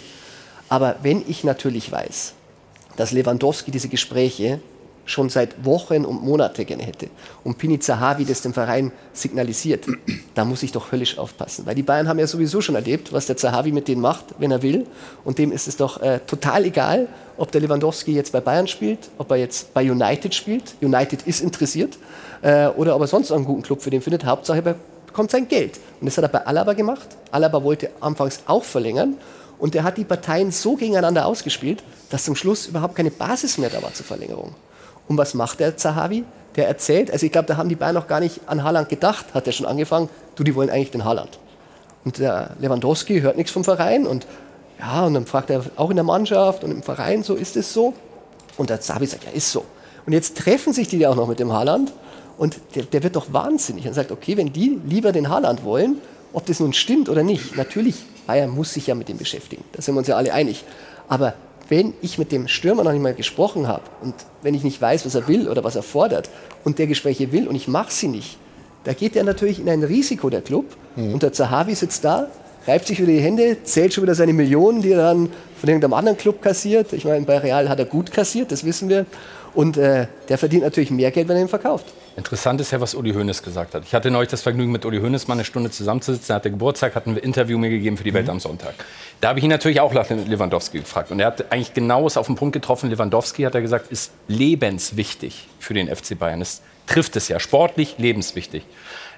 [0.68, 2.34] Aber wenn ich natürlich weiß,
[2.98, 4.60] dass Lewandowski diese Gespräche
[5.06, 7.08] schon seit Wochen und Monaten gerne hätte.
[7.44, 9.86] Und Pini Zahavi das dem Verein signalisiert,
[10.34, 11.66] da muss ich doch höllisch aufpassen.
[11.66, 14.52] Weil die Bayern haben ja sowieso schon erlebt, was der Zahavi mit denen macht, wenn
[14.52, 14.86] er will.
[15.26, 19.10] Und dem ist es doch äh, total egal, ob der Lewandowski jetzt bei Bayern spielt,
[19.18, 20.76] ob er jetzt bei United spielt.
[20.82, 21.98] United ist interessiert.
[22.42, 24.26] Äh, oder ob er sonst einen guten Club für den findet.
[24.26, 24.76] Hauptsache, er
[25.06, 25.80] bekommt sein Geld.
[26.00, 27.08] Und das hat er bei Alaba gemacht.
[27.32, 29.18] Alaba wollte anfangs auch verlängern.
[29.62, 33.70] Und er hat die Parteien so gegeneinander ausgespielt, dass zum Schluss überhaupt keine Basis mehr
[33.70, 34.56] da war zur Verlängerung.
[35.08, 36.24] Und was macht der Zahavi?
[36.56, 39.28] Der erzählt, also ich glaube, da haben die Bayern noch gar nicht an Haaland gedacht,
[39.36, 41.38] hat er schon angefangen, du, die wollen eigentlich den Haaland.
[42.04, 44.26] Und der Lewandowski hört nichts vom Verein und
[44.80, 47.72] ja, und dann fragt er auch in der Mannschaft und im Verein, so ist es
[47.72, 47.94] so.
[48.58, 49.64] Und der Zahavi sagt, ja, ist so.
[50.08, 51.94] Und jetzt treffen sich die ja auch noch mit dem Haaland
[52.40, 56.02] und der, der wird doch wahnsinnig und sagt, okay, wenn die lieber den Haaland wollen,
[56.34, 59.82] ob das nun stimmt oder nicht, natürlich, Bayern muss sich ja mit dem beschäftigen, da
[59.82, 60.64] sind wir uns ja alle einig.
[61.08, 61.34] Aber
[61.70, 65.06] wenn ich mit dem Stürmer noch nicht mal gesprochen habe und wenn ich nicht weiß,
[65.06, 66.30] was er will oder was er fordert
[66.64, 68.38] und der Gespräche will und ich mache sie nicht,
[68.84, 70.66] da geht er natürlich in ein Risiko, der Club.
[70.96, 71.14] Mhm.
[71.14, 72.28] Und der Zahavi sitzt da,
[72.68, 75.94] reibt sich wieder die Hände, zählt schon wieder seine Millionen, die er dann von irgendeinem
[75.94, 76.92] anderen Club kassiert.
[76.94, 79.06] Ich meine, bei Real hat er gut kassiert, das wissen wir.
[79.54, 81.86] Und äh, der verdient natürlich mehr Geld, wenn er ihn verkauft.
[82.18, 83.84] Interessant ist ja, was Uli Hoeneß gesagt hat.
[83.86, 86.34] Ich hatte neulich das Vergnügen, mit Uli Hoeneß mal eine Stunde zusammenzusitzen.
[86.34, 88.16] Er hatte Geburtstag, hat ein Interview mir gegeben für die mhm.
[88.16, 88.74] Welt am Sonntag.
[89.22, 91.12] Da habe ich ihn natürlich auch nach Lewandowski gefragt.
[91.12, 92.90] Und er hat eigentlich genau es auf den Punkt getroffen.
[92.90, 96.42] Lewandowski, hat er gesagt, ist lebenswichtig für den FC Bayern.
[96.42, 98.64] Es trifft es ja sportlich, lebenswichtig.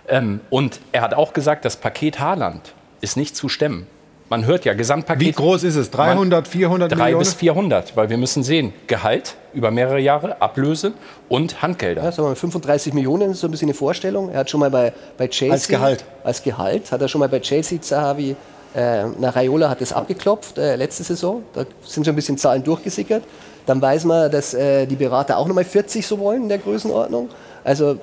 [0.08, 3.88] Ähm, und er hat auch gesagt, das Paket Haaland ist nicht zu stemmen.
[4.34, 5.28] Man hört ja, Gesamtpaket.
[5.28, 5.92] Wie groß ist es?
[5.92, 7.20] 300, 400 3 Millionen?
[7.20, 10.94] bis 400, weil wir müssen sehen, Gehalt über mehrere Jahre, Ablöse
[11.30, 12.04] und Handgelder.
[12.04, 14.32] Ja, sagen wir 35 Millionen ist so ein bisschen eine Vorstellung.
[14.32, 15.54] Er hat schon mal bei, bei Chelsea...
[15.54, 16.06] Als Gehalt?
[16.24, 16.92] Als Gehalt.
[16.92, 18.36] Hat er schon mal bei Chelsea, Zahavi,
[18.74, 21.44] äh, na, Raiola hat das abgeklopft äh, letzte Saison.
[21.54, 23.24] Da sind schon ein bisschen Zahlen durchgesickert.
[23.68, 27.30] Dann weiß man, dass äh, die Berater auch nochmal 40 so wollen in der Größenordnung.
[27.64, 28.00] Also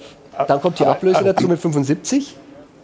[0.46, 2.36] dann kommt die Ablöse dazu mit 75.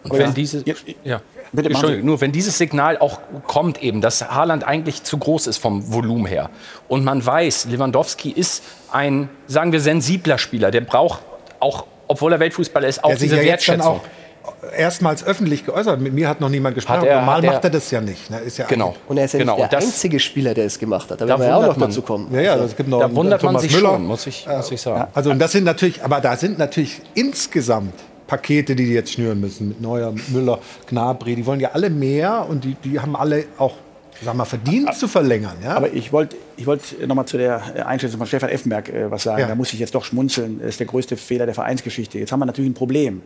[0.03, 0.65] Und wenn diese,
[1.05, 1.21] ja.
[1.65, 5.93] Entschuldigung, nur wenn dieses Signal auch kommt eben, dass Haaland eigentlich zu groß ist vom
[5.93, 6.51] Volumen her
[6.89, 11.21] und man weiß, Lewandowski ist ein, sagen wir, sensibler Spieler, der braucht
[11.61, 14.01] auch, obwohl er Weltfußballer ist, auch Der sich diese ja jetzt dann Wertschätzung.
[14.01, 16.01] auch erstmals öffentlich geäußert.
[16.01, 17.05] Mit mir hat noch niemand gesprochen.
[17.05, 18.31] Er- Normal er- macht er das ja nicht.
[18.31, 18.39] Ne?
[18.39, 18.95] Ist ja Genau.
[19.09, 21.21] Und er ist ja Genau, der das- einzige Spieler, der es gemacht hat.
[21.21, 22.33] Da Da werden wir auch noch man- dazu kommen.
[22.33, 23.91] Ja, ja, es gibt noch Da wundert man Thomas sich Müller.
[23.95, 25.09] schon, muss ich, muss ich sagen.
[25.15, 27.95] Also und das sind natürlich, aber da sind natürlich insgesamt
[28.27, 31.37] Pakete, die die jetzt schnüren müssen mit Neuer, Müller, Gnabry.
[31.37, 33.75] Die wollen ja alle mehr und die, die haben alle auch,
[34.23, 35.57] sag mal, verdient zu verlängern.
[35.63, 35.77] Ja?
[35.77, 39.11] Aber ich wollte ich wollt noch mal zu der äh, Einschätzung von Stefan Effenberg äh,
[39.11, 39.41] was sagen.
[39.41, 39.49] Ja.
[39.49, 40.59] Da muss ich jetzt doch schmunzeln.
[40.61, 42.19] Das ist der größte Fehler der Vereinsgeschichte.
[42.19, 43.23] Jetzt haben wir natürlich ein Problem.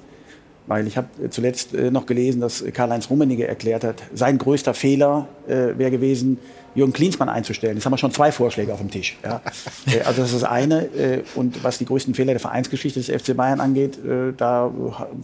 [0.70, 4.72] Weil ich habe äh, zuletzt äh, noch gelesen, dass Karl-Heinz Rummenigge erklärt hat, sein größter
[4.72, 6.38] Fehler äh, wäre gewesen,
[6.76, 7.74] Jürgen Klinsmann einzustellen.
[7.76, 9.18] Jetzt haben wir schon zwei Vorschläge auf dem Tisch.
[9.24, 9.40] Ja.
[9.92, 10.82] Äh, also das ist das eine.
[10.94, 14.70] Äh, und was die größten Fehler der Vereinsgeschichte des FC Bayern angeht, äh, da äh,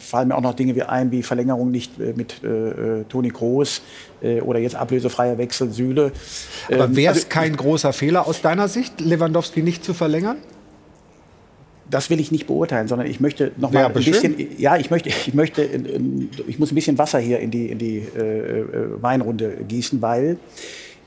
[0.01, 3.31] fallen mir auch noch Dinge wie ein, wie Verlängerung nicht äh, mit äh, äh, Toni
[3.31, 3.83] Kroos
[4.23, 6.11] äh, oder jetzt ablösefreier Wechsel Süle.
[6.67, 10.39] aber Ähm, wäre es also- kein großer Fehler aus deiner Sicht, Lewandowski nicht zu verlängern?
[11.91, 14.37] Das will ich nicht beurteilen, sondern ich möchte noch Ja, mal ein bestimmt.
[14.37, 17.67] bisschen, ja, ich möchte, ich möchte, ähm, ich muss ein bisschen Wasser hier in die,
[17.67, 18.65] in die äh, äh,
[19.01, 20.37] Weinrunde gießen, weil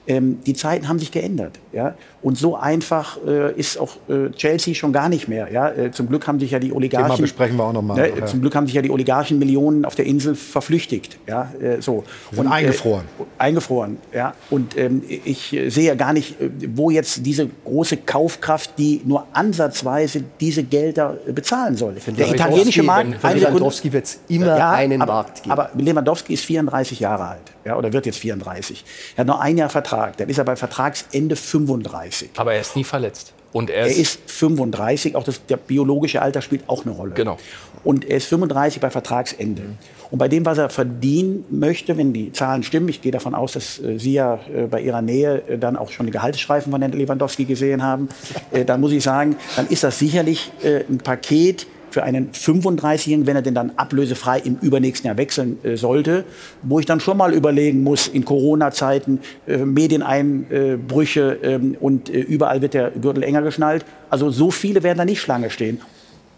[0.10, 1.94] ähm, die Zeiten haben sich geändert, ja.
[2.22, 5.70] Und so einfach äh, ist auch äh, Chelsea schon gar nicht mehr, ja.
[5.70, 7.94] Äh, zum Glück haben sich ja die Oligarchen, Thema besprechen wir auch noch mal.
[7.94, 8.26] Ne, Ja.
[8.26, 11.52] Zum Glück haben sich ja die Oligarchen Millionen auf der Insel verflüchtigt, ja.
[11.62, 12.04] Äh, so.
[12.32, 13.06] Sind eingefroren.
[13.20, 14.34] Äh, eingefroren, ja.
[14.50, 19.02] Und ähm, ich äh, sehe ja gar nicht, äh, wo jetzt diese große Kaufkraft, die
[19.06, 21.96] nur ansatzweise diese Gelder äh, bezahlen soll.
[22.18, 23.34] Der italienische Markt, Für.
[23.34, 25.52] Lewandowski wird es immer einen aber, Markt geben.
[25.52, 28.84] Aber Lewandowski ist 34 Jahre alt, ja, oder wird jetzt 34.
[29.16, 32.32] Er hat noch ein Jahr Vertrag, dann ist er bei Vertragsende 35.
[32.38, 33.34] Aber er ist nie verletzt.
[33.52, 37.14] Und er Er ist, ist 35, auch das der biologische Alter spielt auch eine Rolle.
[37.14, 37.38] Genau.
[37.84, 39.64] Und er ist 35 bei Vertragsende.
[40.12, 43.54] Und bei dem, was er verdienen möchte, wenn die Zahlen stimmen, ich gehe davon aus,
[43.54, 46.82] dass äh, Sie ja äh, bei Ihrer Nähe äh, dann auch schon die Gehaltsstreifen von
[46.82, 48.10] Herrn Lewandowski gesehen haben,
[48.52, 53.28] äh, dann muss ich sagen, dann ist das sicherlich äh, ein Paket für einen 35-Jährigen,
[53.28, 56.24] wenn er denn dann ablösefrei im übernächsten Jahr wechseln äh, sollte,
[56.64, 62.62] wo ich dann schon mal überlegen muss, in Corona-Zeiten, äh, Medieneinbrüche ähm, und äh, überall
[62.62, 63.86] wird der Gürtel enger geschnallt.
[64.10, 65.82] Also so viele werden da nicht Schlange stehen.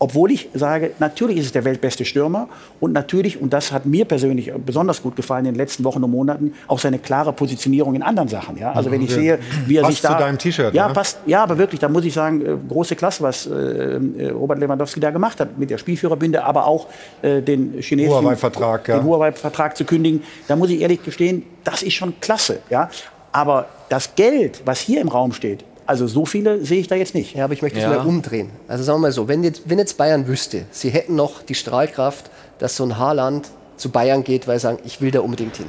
[0.03, 2.49] Obwohl ich sage, natürlich ist es der weltbeste Stürmer
[2.79, 6.09] und natürlich, und das hat mir persönlich besonders gut gefallen in den letzten Wochen und
[6.09, 8.57] Monaten, auch seine klare Positionierung in anderen Sachen.
[8.57, 8.71] Ja?
[8.71, 9.15] Also wenn ich Ja.
[9.15, 10.13] sehe, wie er Passt sich da...
[10.13, 10.95] zu deinem T-Shirt, Ja, ne?
[10.95, 14.57] passt, ja, aber wirklich, da muss ich sagen, äh, große Klasse, was äh, äh, Robert
[14.57, 16.87] Lewandowski da gemacht hat mit der Spielführerbinde, aber auch
[17.21, 18.23] äh, den chinesischen...
[18.23, 18.97] Huawei-Vertrag, ja.
[18.97, 20.23] Den Huawei-Vertrag zu kündigen.
[20.47, 22.57] Da muss ich ehrlich gestehen, das ist schon klasse.
[22.71, 22.89] Ja?
[23.31, 27.13] Aber das Geld, was hier im Raum steht, also so viele sehe ich da jetzt
[27.13, 27.35] nicht.
[27.35, 27.89] Ja, aber ich möchte es Ja.
[27.89, 28.49] mal umdrehen.
[28.69, 31.53] Also sagen wir mal so, wenn jetzt, wenn jetzt Bayern wüsste, sie hätten noch die
[31.53, 35.57] Strahlkraft, dass so ein Haaland zu Bayern geht, weil sie sagen, ich will da unbedingt
[35.57, 35.67] hin.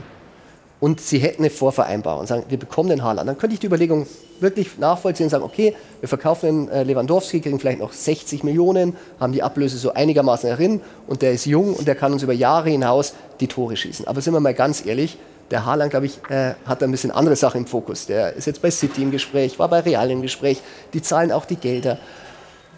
[0.78, 3.28] Und sie hätten eine Vorvereinbarung und sagen, wir bekommen den Haaland.
[3.28, 4.06] Dann könnte ich die Überlegung
[4.38, 8.96] wirklich nachvollziehen und sagen, okay, wir verkaufen den äh, Lewandowski, kriegen vielleicht noch 60 Millionen,
[9.18, 12.32] haben die Ablöse so einigermaßen darin und der ist jung und der kann uns über
[12.32, 14.06] Jahre hinaus die Tore schießen.
[14.06, 15.18] Aber sind wir mal ganz ehrlich,
[15.52, 18.06] der Haaland, glaube ich, äh, hat ein bisschen andere Sachen im Fokus.
[18.06, 20.60] Der ist jetzt bei City im Gespräch, war bei Real im Gespräch.
[20.94, 21.98] Die zahlen auch die Gelder.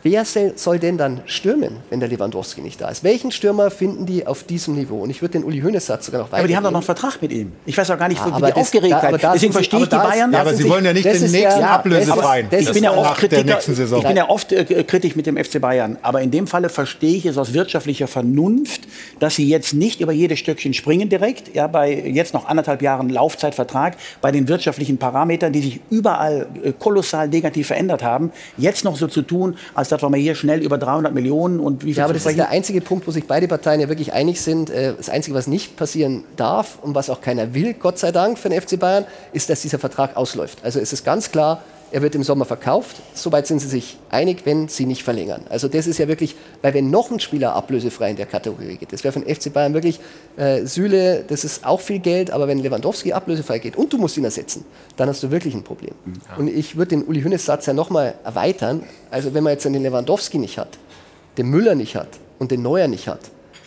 [0.06, 0.24] Wer
[0.56, 3.02] soll denn dann stürmen, wenn der Lewandowski nicht da ist?
[3.04, 4.98] Welchen Stürmer finden die auf diesem Niveau?
[5.00, 6.40] Und ich würde den Uli Hoeneß Satz sogar noch weiter.
[6.40, 7.52] Aber die haben doch noch einen Vertrag mit ihm.
[7.64, 9.12] Ich weiß auch gar nicht, Ja, wie aber die das- Aufgeregtheit.
[9.14, 10.30] da- da Deswegen verstehe ich die Bayern.
[10.30, 12.48] Ja, aber Sie wollen ja nicht den nächsten der- ablösefreien.
[12.50, 14.00] ich bin ja oft der Kritiker, nächsten Saison.
[14.02, 17.16] ich bin ja oft äh, kritisch mit dem FC Bayern, aber in dem Falle verstehe
[17.16, 18.82] ich es aus wirtschaftlicher Vernunft,
[19.20, 23.08] dass sie jetzt nicht über jedes Stöckchen springen direkt, ja, bei jetzt noch anderthalb Jahren
[23.08, 28.96] Laufzeitvertrag, bei den wirtschaftlichen Parametern, die sich überall äh, kolossal negativ verändert haben, jetzt noch
[28.96, 32.04] so zu tun, als dass wir hier schnell über 300 Millionen und wie viel Ja,
[32.04, 34.70] aber das ist der einzige Punkt, wo sich beide Parteien ja wirklich einig sind.
[34.70, 38.38] Äh, Das Einzige, was nicht passieren darf und was auch keiner will, Gott sei Dank
[38.38, 40.58] für den FC Bayern, ist, dass dieser Vertrag ausläuft.
[40.62, 41.62] Also es ist ganz klar,
[41.92, 42.96] er wird im Sommer verkauft.
[43.14, 45.42] Soweit sind sie sich einig, wenn sie nicht verlängern.
[45.48, 48.92] Also das ist ja wirklich, weil wenn noch ein Spieler ablösefrei in der Kategorie geht,
[48.92, 50.00] das wäre den FC Bayern wirklich
[50.36, 54.16] äh, Süle, das ist auch viel Geld, aber wenn Lewandowski ablösefrei geht und du musst
[54.16, 54.64] ihn ersetzen,
[54.96, 55.94] dann hast du wirklich ein Problem.
[56.38, 58.82] Und ich würde den Uli Hoeneß Satz ja nochmal erweitern.
[59.10, 60.78] Also wenn man jetzt den Lewandowski nicht hat,
[61.38, 62.08] den Müller nicht hat
[62.38, 63.20] und den Neuer nicht hat,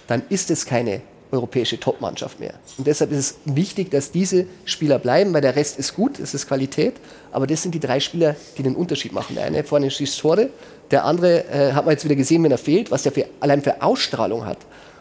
[0.07, 1.01] dann ist es keine
[1.31, 2.53] europäische Topmannschaft mehr.
[2.77, 6.33] Und deshalb ist es wichtig, dass diese Spieler bleiben, weil der Rest ist gut, es
[6.33, 6.95] ist Qualität,
[7.31, 9.35] aber das sind die drei Spieler, die den Unterschied machen.
[9.35, 10.49] Der eine vorne schießt Tore,
[10.91, 13.61] der andere äh, hat man jetzt wieder gesehen, wenn er fehlt, was der für, allein
[13.61, 14.59] für Ausstrahlung hat.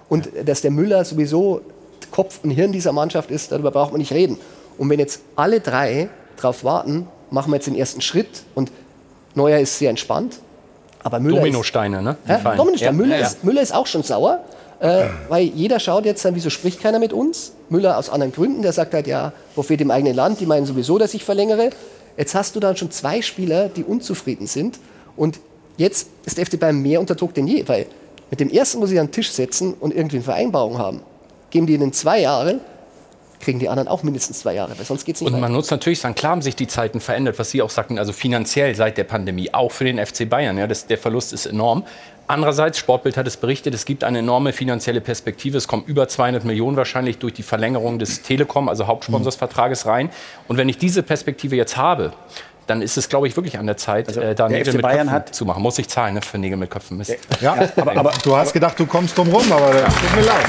[0.09, 1.61] Und äh, dass der Müller sowieso
[2.11, 4.39] Kopf und Hirn dieser Mannschaft ist, darüber braucht man nicht reden.
[4.79, 8.70] Und wenn jetzt alle drei darauf warten, machen wir jetzt den ersten Schritt und
[9.35, 10.39] Neuer ist sehr entspannt,
[11.03, 12.16] aber Müller ist, Dominosteine, ne?
[12.24, 13.27] Die ja, Müller, ja.
[13.27, 14.41] Ist, Müller ist auch schon sauer,
[14.79, 17.53] Äh, weil jeder schaut jetzt dann, wieso spricht keiner mit uns?
[17.70, 20.99] Müller aus anderen Gründen, der sagt halt, ja, Prophet im eigenen Land, die meinen sowieso,
[20.99, 21.70] dass ich verlängere.
[22.16, 24.79] Jetzt hast du dann schon zwei Spieler, die unzufrieden sind.
[25.16, 25.41] Und
[25.77, 27.87] jetzt ist der FC Bayern mehr unter Druck denn je, weil
[28.31, 31.01] mit dem ersten muss ich an den Tisch setzen und irgendwie eine Vereinbarung haben.
[31.51, 32.61] Geben die ihnen zwei Jahre,
[33.41, 35.55] kriegen die anderen auch mindestens zwei Jahre, weil sonst geht es nicht Und man weiter.
[35.55, 38.74] muss natürlich sagen, klar haben sich die Zeiten verändert, was Sie auch sagten, also finanziell
[38.74, 40.59] seit der Pandemie, auch für den FC Bayern.
[40.59, 41.85] Ja, das, der Verlust ist enorm.
[42.29, 45.59] Andererseits, Sportbild hat es berichtet, es gibt eine enorme finanzielle Perspektive.
[45.59, 50.11] Es kommen über 200 Millionen wahrscheinlich durch die Verlängerung des Telekom, also Hauptsponsorsvertrages rein.
[50.49, 52.12] Und wenn ich diese Perspektive jetzt habe,
[52.66, 55.12] dann ist es, glaube ich, wirklich an der Zeit, äh, da Nägel mit Bayern Köpfen
[55.12, 55.62] hat- zu machen.
[55.62, 56.97] Muss ich zahlen ne, für Nägel mit Köpfen.
[56.97, 57.14] Mist.
[57.41, 60.47] Ja, aber, aber du hast gedacht, du kommst drum rum, aber das tut mir leid.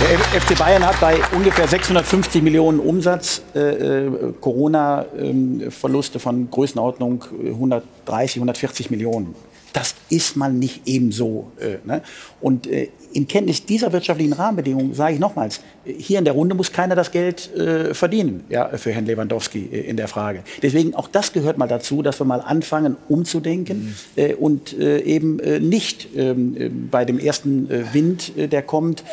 [0.00, 7.50] Der FC Bayern hat bei ungefähr 650 Millionen Umsatz äh, äh, Corona-Verluste von Größenordnung äh,
[7.50, 9.36] 130, 140 Millionen.
[9.72, 11.52] Das ist man nicht ebenso.
[11.60, 12.02] Äh, ne?
[12.40, 16.72] Und äh, in Kenntnis dieser wirtschaftlichen Rahmenbedingungen sage ich nochmals, hier in der Runde muss
[16.72, 20.42] keiner das Geld äh, verdienen ja, für Herrn Lewandowski äh, in der Frage.
[20.62, 25.38] Deswegen auch das gehört mal dazu, dass wir mal anfangen umzudenken äh, und äh, eben
[25.40, 29.04] äh, nicht ähm, äh, bei dem ersten Wind, der kommt,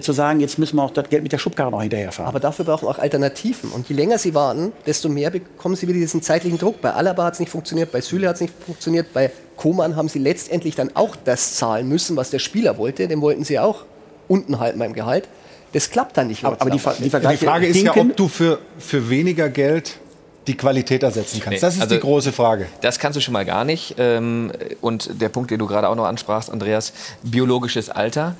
[0.00, 2.28] zu sagen, jetzt müssen wir auch das Geld mit der Schubkarre noch hinterherfahren.
[2.28, 3.70] Aber dafür brauchen wir auch Alternativen.
[3.70, 6.80] Und je länger sie warten, desto mehr bekommen sie wieder diesen zeitlichen Druck.
[6.80, 10.08] Bei Alaba hat es nicht funktioniert, bei Süle hat es nicht funktioniert, bei Koman haben
[10.08, 13.06] sie letztendlich dann auch das zahlen müssen, was der Spieler wollte.
[13.08, 13.84] Den wollten sie auch
[14.28, 15.28] unten halten beim Gehalt.
[15.74, 16.44] Das klappt dann nicht.
[16.44, 19.98] aber, aber die, Ver- die Die Frage ist ja, ob du für, für weniger Geld
[20.46, 21.50] die Qualität ersetzen kannst.
[21.50, 22.66] Nee, Das ist also- die große Frage.
[22.80, 23.96] Das kannst du schon mal gar nicht.
[23.98, 24.50] Ähm,
[24.80, 28.34] Und der Punkt, den du gerade auch noch ansprachst, Andreas, biologisches Alter.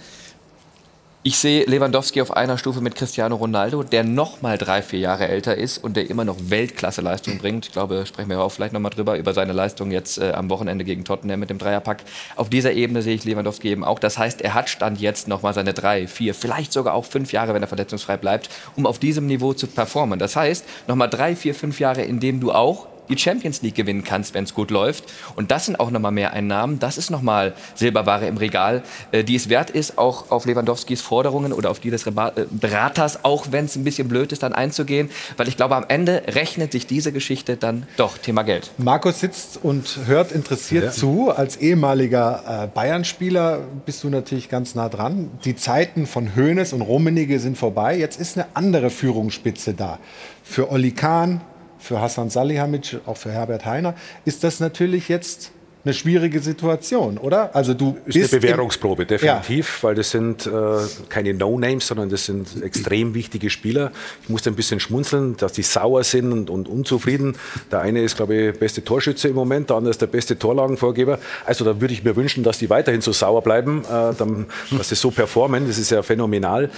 [1.24, 5.26] Ich sehe Lewandowski auf einer Stufe mit Cristiano Ronaldo, der noch mal drei, vier Jahre
[5.26, 7.66] älter ist und der immer noch Weltklasse-Leistung bringt.
[7.66, 10.48] Ich glaube, sprechen wir auch vielleicht noch mal drüber, über seine Leistung jetzt äh, am
[10.48, 12.04] Wochenende gegen Tottenham mit dem Dreierpack.
[12.36, 13.98] Auf dieser Ebene sehe ich Lewandowski eben auch.
[13.98, 17.32] Das heißt, er hat Stand jetzt noch mal seine drei, vier, vielleicht sogar auch fünf
[17.32, 20.20] Jahre, wenn er verletzungsfrei bleibt, um auf diesem Niveau zu performen.
[20.20, 23.74] Das heißt, noch mal drei, vier, fünf Jahre, in denen du auch die Champions League
[23.74, 25.04] gewinnen kannst, wenn es gut läuft.
[25.36, 26.78] Und das sind auch nochmal mehr Einnahmen.
[26.78, 28.82] Das ist nochmal Silberware im Regal,
[29.12, 32.46] äh, die es wert ist, auch auf Lewandowskis Forderungen oder auf die des Reba äh,
[32.50, 35.10] Beraters, auch wenn es ein bisschen blöd ist, dann einzugehen.
[35.36, 38.70] Weil ich glaube, am Ende rechnet sich diese Geschichte dann doch Thema Geld.
[38.78, 41.30] Markus sitzt und hört interessiert zu.
[41.30, 45.30] Als ehemaliger äh, Bayern-Spieler bist du natürlich ganz nah dran.
[45.44, 47.96] Die Zeiten von Hoeneß und Rummenigge sind vorbei.
[47.96, 49.98] Jetzt ist eine andere Führungsspitze da.
[50.42, 51.40] Für Oli Kahn,
[51.78, 55.52] für Hassan Salihamidzic, auch für Herbert Heiner ist das natürlich jetzt
[55.84, 57.54] eine schwierige Situation, oder?
[57.54, 60.50] Also du Ist eine bist im- Bewährungsprobe, definitiv, weil das sind äh,
[61.08, 63.92] keine No-Names, sondern das sind extrem wichtige Spieler.
[64.22, 67.36] Ich musste ein bisschen schmunzeln, dass die sauer sind und, und unzufrieden.
[67.70, 71.20] Der eine ist, glaube ich, beste Torschütze im Moment, der andere ist der beste Torlagenvorgeber.
[71.46, 74.88] Also da würde ich mir wünschen, dass die weiterhin so sauer bleiben, äh, dann, dass
[74.90, 75.68] sie so performen.
[75.68, 76.70] Das ist ja phänomenal.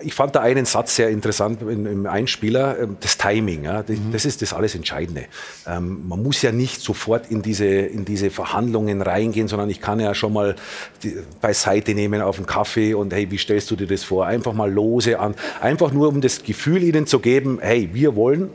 [0.00, 3.64] Ich fand da einen Satz sehr interessant im, Einspieler, ähm, das Timing.
[3.64, 5.26] Ja, das, das ist das alles Entscheidende.
[5.66, 10.00] Ähm, man muss ja nicht sofort in diese, in diese Verhandlungen reingehen, sondern ich kann
[10.00, 10.56] ja schon mal
[11.02, 14.26] die, beiseite nehmen auf einen Kaffee und hey, wie stellst du dir das vor?
[14.26, 15.34] Einfach mal lose an.
[15.60, 18.50] Einfach nur, um das Gefühl ihnen zu geben, hey, wir wollen.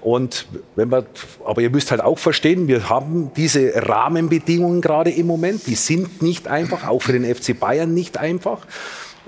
[0.00, 1.06] Und wenn wir,
[1.44, 6.22] aber ihr müsst halt auch verstehen, wir haben diese Rahmenbedingungen gerade im Moment, die sind
[6.22, 8.66] nicht einfach, auch für den FC Bayern nicht einfach.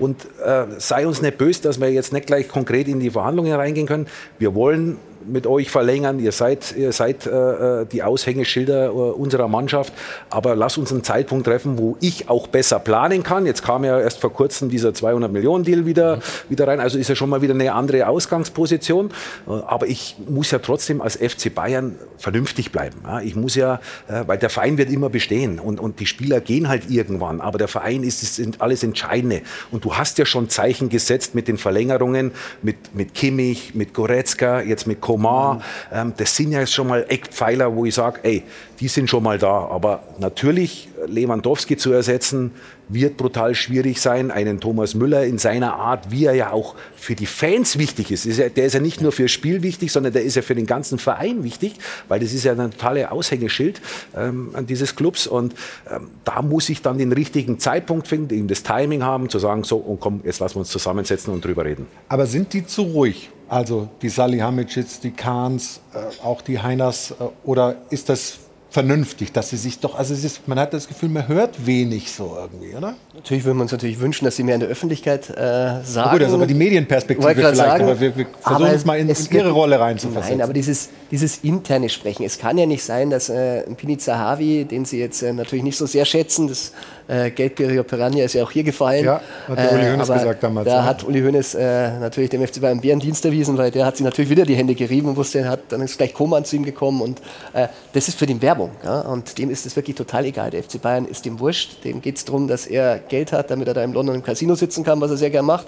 [0.01, 3.53] Und äh, sei uns nicht böse, dass wir jetzt nicht gleich konkret in die Verhandlungen
[3.53, 4.07] reingehen können.
[4.39, 6.19] Wir wollen mit euch verlängern.
[6.19, 9.93] Ihr seid, ihr seid äh, die Aushängeschilder äh, unserer Mannschaft.
[10.29, 13.45] Aber lass uns einen Zeitpunkt treffen, wo ich auch besser planen kann.
[13.45, 16.19] Jetzt kam ja erst vor kurzem dieser 200 Millionen Deal wieder,
[16.49, 16.79] wieder rein.
[16.79, 19.11] Also ist ja schon mal wieder eine andere Ausgangsposition.
[19.47, 22.97] Äh, aber ich muss ja trotzdem als FC Bayern vernünftig bleiben.
[23.23, 26.69] Ich muss ja, äh, weil der Verein wird immer bestehen und, und die Spieler gehen
[26.69, 27.41] halt irgendwann.
[27.41, 29.41] Aber der Verein ist, ist alles Entscheidende.
[29.71, 34.61] Und du hast ja schon Zeichen gesetzt mit den Verlängerungen, mit, mit Kimmich, mit Goretzka,
[34.61, 35.61] jetzt mit Komar.
[35.91, 38.43] Ähm, das sind ja jetzt schon mal Eckpfeiler, wo ich sage, ey,
[38.79, 39.67] die sind schon mal da.
[39.67, 42.51] Aber natürlich Lewandowski zu ersetzen,
[42.93, 44.31] wird brutal schwierig sein.
[44.31, 48.25] Einen Thomas Müller in seiner Art, wie er ja auch für die Fans wichtig ist.
[48.25, 50.99] der ist ja nicht nur fürs Spiel wichtig, sondern der ist ja für den ganzen
[50.99, 51.73] Verein wichtig,
[52.07, 53.81] weil das ist ja ein totale Aushängeschild
[54.15, 55.27] ähm, dieses Clubs.
[55.27, 55.53] Und
[55.89, 59.63] ähm, da muss ich dann den richtigen Zeitpunkt finden, eben das Timing haben, zu sagen,
[59.63, 61.87] so, und komm, jetzt lassen wir uns zusammensetzen und drüber reden.
[62.09, 63.29] Aber sind die zu ruhig?
[63.51, 68.39] Also die Salihamidzic, die Kahns, äh, auch die Heiners, äh, oder ist das
[68.71, 72.37] vernünftig, dass sie sich doch, also ist, man hat das Gefühl, man hört wenig so
[72.39, 72.95] irgendwie, oder?
[73.13, 75.83] Natürlich würden wir uns natürlich wünschen, dass sie mehr in der Öffentlichkeit äh, sagen.
[75.95, 78.85] Na gut, das ist aber die Medienperspektive vielleicht, sagen, aber wir, wir versuchen aber es
[78.85, 80.37] mal in, es in ihre wird- Rolle reinzuversetzen.
[80.37, 82.23] Nein, aber dieses, dieses interne Sprechen.
[82.23, 85.63] Es kann ja nicht sein, dass äh, ein Pini Zahavi, den Sie jetzt äh, natürlich
[85.65, 86.71] nicht so sehr schätzen, das
[87.09, 89.03] äh, Geldgieriger Piranha ist ja auch hier gefallen.
[89.03, 89.19] Ja,
[89.49, 90.83] hat der Uli Hoeneß gesagt damals, Da ja.
[90.85, 94.31] hat Uli Hoeneß äh, natürlich dem FC Bayern Bärendienst erwiesen, weil der hat sich natürlich
[94.31, 97.19] wieder die Hände gerieben und wusste, hat, dann ist gleich Koman zu ihm gekommen und
[97.51, 98.60] äh, das ist für den Werbung.
[98.83, 99.01] Ja?
[99.01, 100.51] Und dem ist es wirklich total egal.
[100.51, 101.83] Der FC Bayern ist dem wurscht.
[101.83, 104.55] Dem geht es darum, dass er Geld hat, damit er da im London im Casino
[104.55, 105.67] sitzen kann, was er sehr gern macht.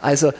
[0.00, 0.32] Also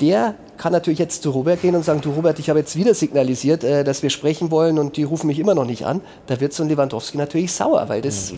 [0.00, 2.94] der kann natürlich jetzt zu Robert gehen und sagen, du Robert, ich habe jetzt wieder
[2.94, 6.00] signalisiert, äh, dass wir sprechen wollen und die rufen mich immer noch nicht an.
[6.28, 8.32] Da wird so ein Lewandowski natürlich sauer, weil das,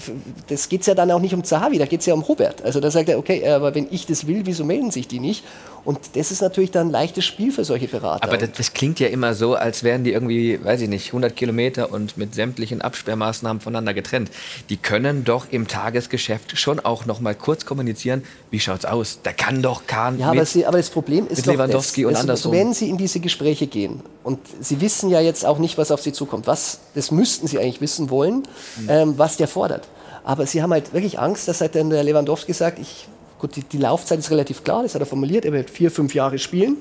[0.49, 2.63] das geht ja dann auch nicht um Zahavi, da geht es ja um Robert.
[2.65, 5.45] Also da sagt er, okay, aber wenn ich das will, wieso melden sich die nicht?
[5.85, 8.27] Und das ist natürlich dann ein leichtes Spiel für solche Berater.
[8.27, 11.37] Aber das, das klingt ja immer so, als wären die irgendwie, weiß ich nicht, 100
[11.37, 14.31] Kilometer und mit sämtlichen Absperrmaßnahmen voneinander getrennt.
[14.71, 19.19] Die können doch im Tagesgeschäft schon auch noch mal kurz kommunizieren, wie schaut's aus?
[19.23, 22.05] Da kann doch Kahn Ja, aber, mit, sie, aber das Problem ist mit doch Lewandowski
[22.05, 22.53] das, und es- andersrum.
[22.53, 26.01] Wenn Sie in diese Gespräche gehen und Sie wissen ja jetzt auch nicht, was auf
[26.03, 28.43] Sie zukommt, was, das müssten Sie eigentlich wissen wollen,
[28.77, 28.87] Hm.
[28.89, 29.89] ähm, was der fordert.
[30.25, 33.09] Aber Sie haben halt wirklich Angst, dass halt dann der Lewandowski sagt, ich,
[33.39, 36.15] gut, die, die Laufzeit ist relativ klar, das hat er formuliert, er wird vier, fünf
[36.15, 36.79] Jahre spielen.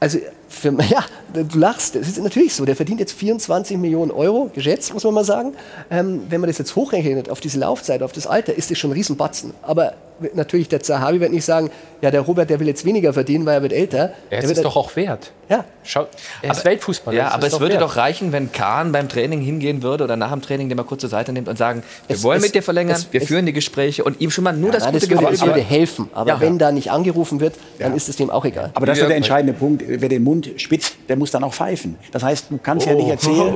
[0.00, 2.64] Also, für, ja, du lachst, das ist natürlich so.
[2.64, 5.54] Der verdient jetzt 24 Millionen Euro, geschätzt, muss man mal sagen.
[5.90, 8.90] Ähm, wenn man das jetzt hochrechnet auf diese Laufzeit, auf das Alter, ist das schon
[8.90, 9.54] ein Riesenbatzen.
[9.62, 9.94] Aber
[10.34, 13.54] natürlich, der Zahavi wird nicht sagen, ja, der Robert, der will jetzt weniger verdienen, weil
[13.54, 14.12] er wird älter.
[14.30, 15.32] Er ist es doch auch wert.
[15.48, 15.64] Ja.
[15.82, 16.06] Schau,
[16.42, 17.16] er ist Weltfußballer.
[17.16, 17.82] Ja, aber ist es würde wert.
[17.82, 21.00] doch reichen, wenn Kahn beim Training hingehen würde oder nach dem Training den mal kurz
[21.02, 23.28] zur Seite nimmt und sagen, wir Es- wollen es- mit dir verlängern, es- wir es-
[23.28, 25.46] führen die Gespräche und ihm schon mal nur das Ja, gute das würde, Gefühl das
[25.46, 26.08] würde helfen.
[26.14, 26.40] Aber Ja.
[26.40, 28.70] wenn da nicht angerufen wird, dann ist es dem auch egal.
[28.74, 29.82] Aber das ist doch der entscheidende Punkt.
[29.86, 31.96] Wer den Mund spitzt, der muss dann auch pfeifen.
[32.12, 33.54] Das heißt, du kannst ja nicht erzählen.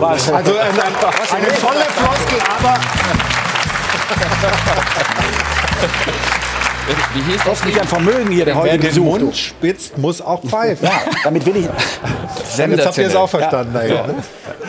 [0.00, 0.30] Was?
[0.32, 2.78] Also äh, eine tolle Floskel, aber
[7.14, 7.64] Wie hieß das?
[7.66, 9.20] mich ein Vermögen hier, der wer heute den gesucht.
[9.20, 10.86] Mund spitzt, muss auch pfeifen.
[10.86, 11.64] Ja, damit will ich,
[12.56, 13.76] Jetzt habt ihr es auch verstanden.
[13.88, 14.06] Ja.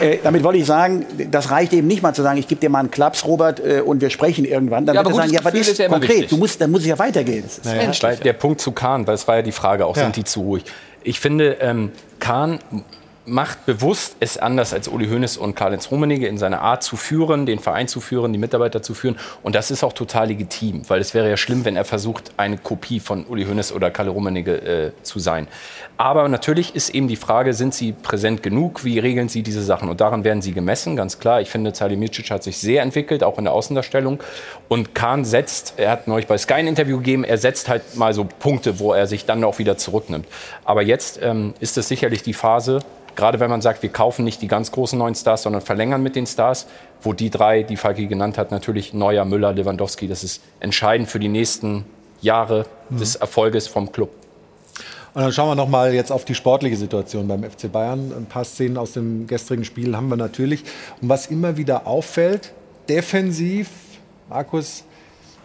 [0.02, 2.70] äh, damit wollte ich sagen, das reicht eben nicht mal zu sagen, ich gebe dir
[2.70, 4.86] mal einen Klaps, Robert, äh, und wir sprechen irgendwann.
[4.86, 6.10] Dann Ja, wird er sagen, ja, was ist ist ja konkret?
[6.10, 6.30] wichtig.
[6.30, 7.46] Du musst, dann muss es ja weitergehen.
[7.64, 10.04] Weil der Punkt zu Kahn, weil das war ja die Frage auch, Ja.
[10.04, 10.66] sind die zu ruhig?
[11.04, 12.60] Ich finde, ähm, Kahn
[13.30, 17.46] macht bewusst es anders als Uli Hoeneß und Karl-Heinz Rummenigge in seiner Art zu führen,
[17.46, 19.18] den Verein zu führen, die Mitarbeiter zu führen.
[19.44, 22.58] Und das ist auch total legitim, weil es wäre ja schlimm, wenn er versucht, eine
[22.58, 25.48] Kopie von Uli Hoeneß oder Karl Rummenigge äh, zu sein.
[25.98, 28.84] Aber natürlich ist eben die Frage, sind sie präsent genug?
[28.84, 29.90] Wie regeln sie diese Sachen?
[29.90, 31.42] Und daran werden sie gemessen, ganz klar.
[31.42, 34.20] Ich finde, Salihamidzic hat sich sehr entwickelt, auch in der Außendarstellung.
[34.68, 38.14] Und Kahn setzt, er hat neulich bei Sky ein Interview gegeben, er setzt halt mal
[38.14, 40.28] so Punkte, wo er sich dann auch wieder zurücknimmt.
[40.64, 42.80] Aber jetzt ähm, ist es sicherlich die Phase,
[43.16, 46.16] gerade wenn man sagt, wir kaufen nicht die ganz großen neuen Stars, sondern verlängern mit
[46.16, 46.68] den Stars,
[47.02, 51.20] wo die drei, die Falki genannt hat, natürlich Neuer, Müller, Lewandowski, das ist entscheidend für
[51.20, 51.86] die nächsten
[52.22, 54.12] Jahre des Erfolges vom Club.
[55.14, 58.14] Und dann schauen wir noch mal jetzt auf die sportliche Situation beim FC Bayern.
[58.16, 60.64] Ein paar Szenen aus dem gestrigen Spiel haben wir natürlich.
[61.02, 62.54] Und was immer wieder auffällt,
[62.88, 63.70] defensiv,
[64.30, 64.84] Markus,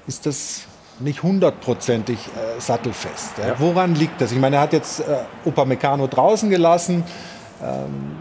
[0.06, 0.66] ist das
[1.00, 3.38] nicht hundertprozentig äh, sattelfest.
[3.38, 3.58] Ja.
[3.58, 4.32] Woran liegt das?
[4.32, 7.02] Ich meine, er hat jetzt äh, Upamecano draußen gelassen.
[7.64, 8.16] Ähm,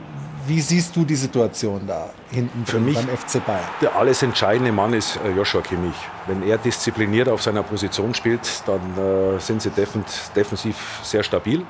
[0.45, 3.61] wie siehst du die Situation da hinten drin mich- beim FC Bayern?
[3.81, 5.95] Der alles entscheidende Mann ist äh, Joshua Kimmich.
[6.27, 8.81] Wenn er diszipliniert auf seiner Position spielt, dann
[9.35, 11.63] äh, sind sie defens- defensiv sehr stabil.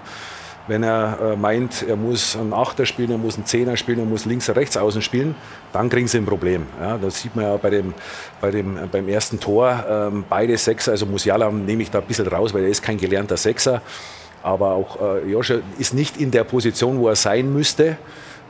[0.66, 4.06] Wenn er äh, meint, er muss einen Achter spielen, er muss einen Zehner spielen, er
[4.06, 5.36] muss links oder rechts außen spielen,
[5.74, 6.66] dann kriegen sie ein Problem.
[6.82, 7.94] Ja, das sieht man ja bei dem,
[8.40, 9.84] bei dem, äh, beim ersten Tor.
[9.88, 12.98] Ähm, beide Sechser, also Musiala nehme ich da ein bisschen raus, weil er ist kein
[12.98, 13.82] gelernter Sechser.
[14.44, 17.98] Aber auch äh, Joshua ist nicht in der Position, wo er sein müsste.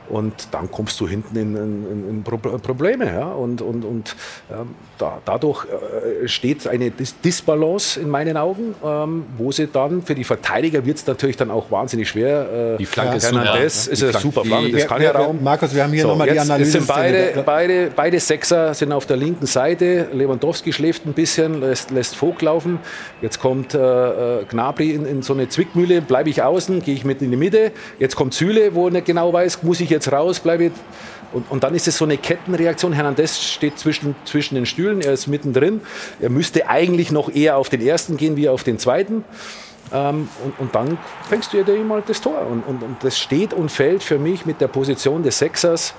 [0.08, 3.06] Und dann kommst du hinten in, in, in Pro Probleme.
[3.06, 3.28] Ja?
[3.32, 4.14] Und, und, und
[4.52, 10.02] ähm, da, dadurch äh, steht eine Dis Disbalance in meinen Augen, ähm, wo sie dann,
[10.02, 12.74] für die Verteidiger wird es natürlich dann auch wahnsinnig schwer.
[12.74, 13.92] Äh, Die Flanke ist Hernandez super, ne?
[13.92, 15.38] ist Die eine Flanke- super Flanke, das kann ja Raum.
[15.42, 16.70] Markus, wir haben hier So, noch mal die jetzt Analyse.
[16.72, 20.08] Sind beide, beide, beide Sechser sind auf der linken Seite.
[20.12, 22.78] Lewandowski schläft ein bisschen, lässt, lässt Vogt laufen.
[23.22, 23.78] Jetzt kommt äh,
[24.40, 26.02] äh, Gnabry in, in so eine Zwickmühle.
[26.02, 27.72] Bleibe ich außen, gehe ich mit in die Mitte.
[27.98, 30.72] Jetzt kommt Süle, wo er nicht genau weiß, muss ich jetzt raus, bleibe ich.
[31.32, 32.92] Und, und dann ist es so eine Kettenreaktion.
[32.92, 35.80] Hernandez steht zwischen, zwischen den Stühlen, er ist mittendrin.
[36.20, 39.24] Er müsste eigentlich noch eher auf den ersten gehen wie auf den zweiten.
[39.92, 42.46] Ähm, und, und dann fängst du ja dir mal das Tor.
[42.46, 45.94] Und, und, und das steht und fällt für mich mit der Position des Sechsers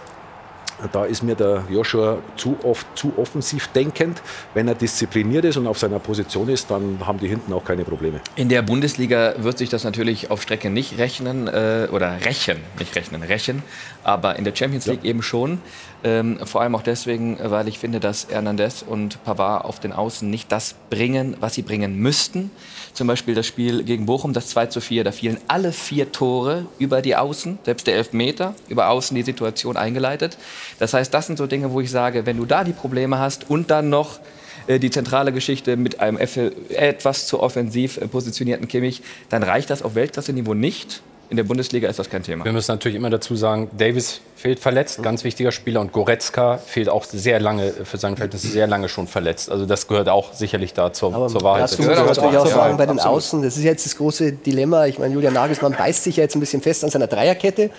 [0.91, 4.21] da ist mir der Joshua zu oft zu offensiv denkend.
[4.53, 7.83] Wenn er diszipliniert ist und auf seiner Position ist, dann haben die hinten auch keine
[7.83, 8.19] Probleme.
[8.35, 12.95] In der Bundesliga wird sich das natürlich auf Strecke nicht rechnen äh, oder rächen, nicht
[12.95, 13.63] rechnen, rächen,
[14.03, 15.09] aber in der Champions League ja.
[15.09, 15.59] eben schon.
[16.05, 20.29] Ähm, vor allem auch deswegen, weil ich finde, dass Hernandez und Pavard auf den Außen
[20.29, 22.51] nicht das bringen, was sie bringen müssten.
[22.93, 26.67] Zum Beispiel das Spiel gegen Bochum, das 2 zu 4, da fielen alle vier Tore
[26.77, 30.37] über die Außen, selbst der Elfmeter, über Außen die Situation eingeleitet.
[30.77, 33.49] Das heißt, das sind so Dinge, wo ich sage, wenn du da die Probleme hast
[33.49, 34.19] und dann noch
[34.67, 39.81] äh, die zentrale Geschichte mit einem etwas zu offensiv äh, positionierten Kimmich, dann reicht das
[39.81, 41.01] auf Weltklasse-Niveau nicht.
[41.29, 42.45] In der Bundesliga ist das kein Thema.
[42.45, 45.81] Wir müssen natürlich immer dazu sagen, Davis fehlt verletzt, ganz wichtiger Spieler.
[45.81, 49.49] Und Goretzka fehlt auch sehr lange, für sein Verhältnis sehr lange schon verletzt.
[49.49, 51.63] Also das gehört auch sicherlich da zur, aber zur Wahrheit.
[51.63, 54.85] Das muss man natürlich auch sagen, bei den Außen, das ist jetzt das große Dilemma.
[54.85, 57.71] Ich meine, Julian Nagelsmann beißt sich ja jetzt ein bisschen fest an seiner Dreierkette.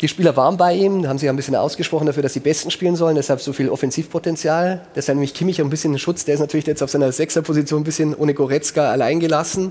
[0.00, 2.96] Die Spieler waren bei ihm, haben sich ein bisschen ausgesprochen dafür, dass die Besten spielen
[2.96, 4.80] sollen, deshalb so viel Offensivpotenzial.
[4.96, 8.12] Deshalb nämlich Kimmich ein bisschen Schutz, der ist natürlich jetzt auf seiner Sechserposition ein bisschen
[8.12, 9.70] ohne Goretzka allein gelassen.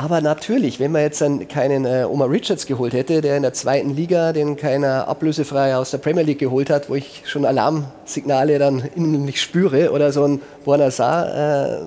[0.00, 3.52] Aber natürlich, wenn man jetzt dann keinen äh, Omar Richards geholt hätte, der in der
[3.52, 8.58] zweiten Liga, den keiner ablösefrei aus der Premier League geholt hat, wo ich schon Alarmsignale
[8.58, 11.80] dann innerlich spüre, oder so ein Borna Saar, äh,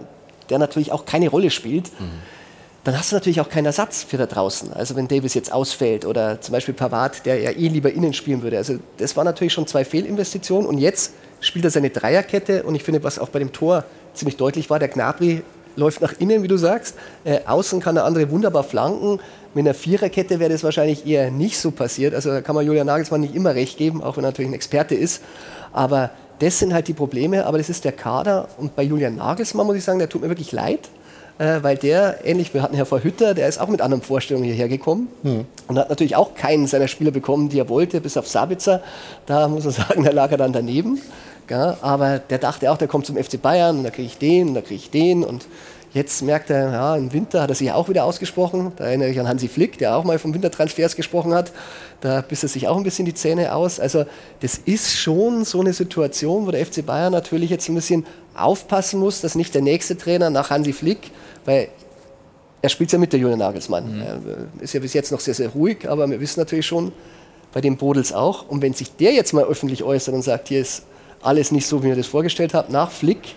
[0.47, 2.19] der natürlich auch keine Rolle spielt, mhm.
[2.83, 4.71] dann hast du natürlich auch keinen Ersatz für da draußen.
[4.73, 8.43] Also wenn Davis jetzt ausfällt oder zum Beispiel Pavard, der ja eh lieber innen spielen
[8.43, 8.57] würde.
[8.57, 12.83] Also das waren natürlich schon zwei Fehlinvestitionen und jetzt spielt er seine Dreierkette und ich
[12.83, 15.41] finde, was auch bei dem Tor ziemlich deutlich war, der Gnabry
[15.75, 16.95] läuft nach innen, wie du sagst.
[17.23, 19.19] Äh, außen kann der andere wunderbar flanken.
[19.53, 22.13] Mit einer Viererkette wäre das wahrscheinlich eher nicht so passiert.
[22.15, 24.55] Also da kann man Julian Nagelsmann nicht immer recht geben, auch wenn er natürlich ein
[24.55, 25.21] Experte ist.
[25.71, 27.45] Aber das sind halt die Probleme.
[27.45, 28.47] Aber das ist der Kader.
[28.57, 30.89] Und bei Julian Nagelsmann muss ich sagen, der tut mir wirklich leid.
[31.39, 34.67] Äh, weil der, ähnlich, wir hatten Herr Hütter, der ist auch mit anderen Vorstellungen hierher
[34.67, 35.45] gekommen mhm.
[35.67, 38.81] und hat natürlich auch keinen seiner Spieler bekommen, die er wollte, bis auf Sabitzer.
[39.25, 41.01] Da muss man sagen, da lag er dann daneben.
[41.49, 44.49] Ja, aber der dachte auch, der kommt zum FC Bayern und da kriege ich den
[44.49, 45.23] und da kriege ich den.
[45.23, 45.45] Und
[45.93, 48.71] jetzt merkt er, ja, im Winter hat er sich auch wieder ausgesprochen.
[48.77, 51.51] Da erinnere ich an Hansi Flick, der auch mal vom Wintertransfers gesprochen hat.
[52.01, 53.79] Da biss er sich auch ein bisschen die Zähne aus.
[53.79, 54.05] Also
[54.39, 58.05] das ist schon so eine Situation, wo der FC Bayern natürlich jetzt ein bisschen
[58.35, 61.11] aufpassen muss, dass nicht der nächste Trainer nach Hansi Flick,
[61.45, 61.67] weil
[62.61, 63.97] er spielt ja mit der Julian Nagelsmann.
[63.97, 64.01] Mhm.
[64.01, 66.93] Er ist ja bis jetzt noch sehr, sehr ruhig, aber wir wissen natürlich schon,
[67.51, 68.47] bei dem Bodels auch.
[68.47, 70.83] Und wenn sich der jetzt mal öffentlich äußert und sagt, hier ist
[71.23, 73.35] alles nicht so, wie mir das vorgestellt habe, nach Flick,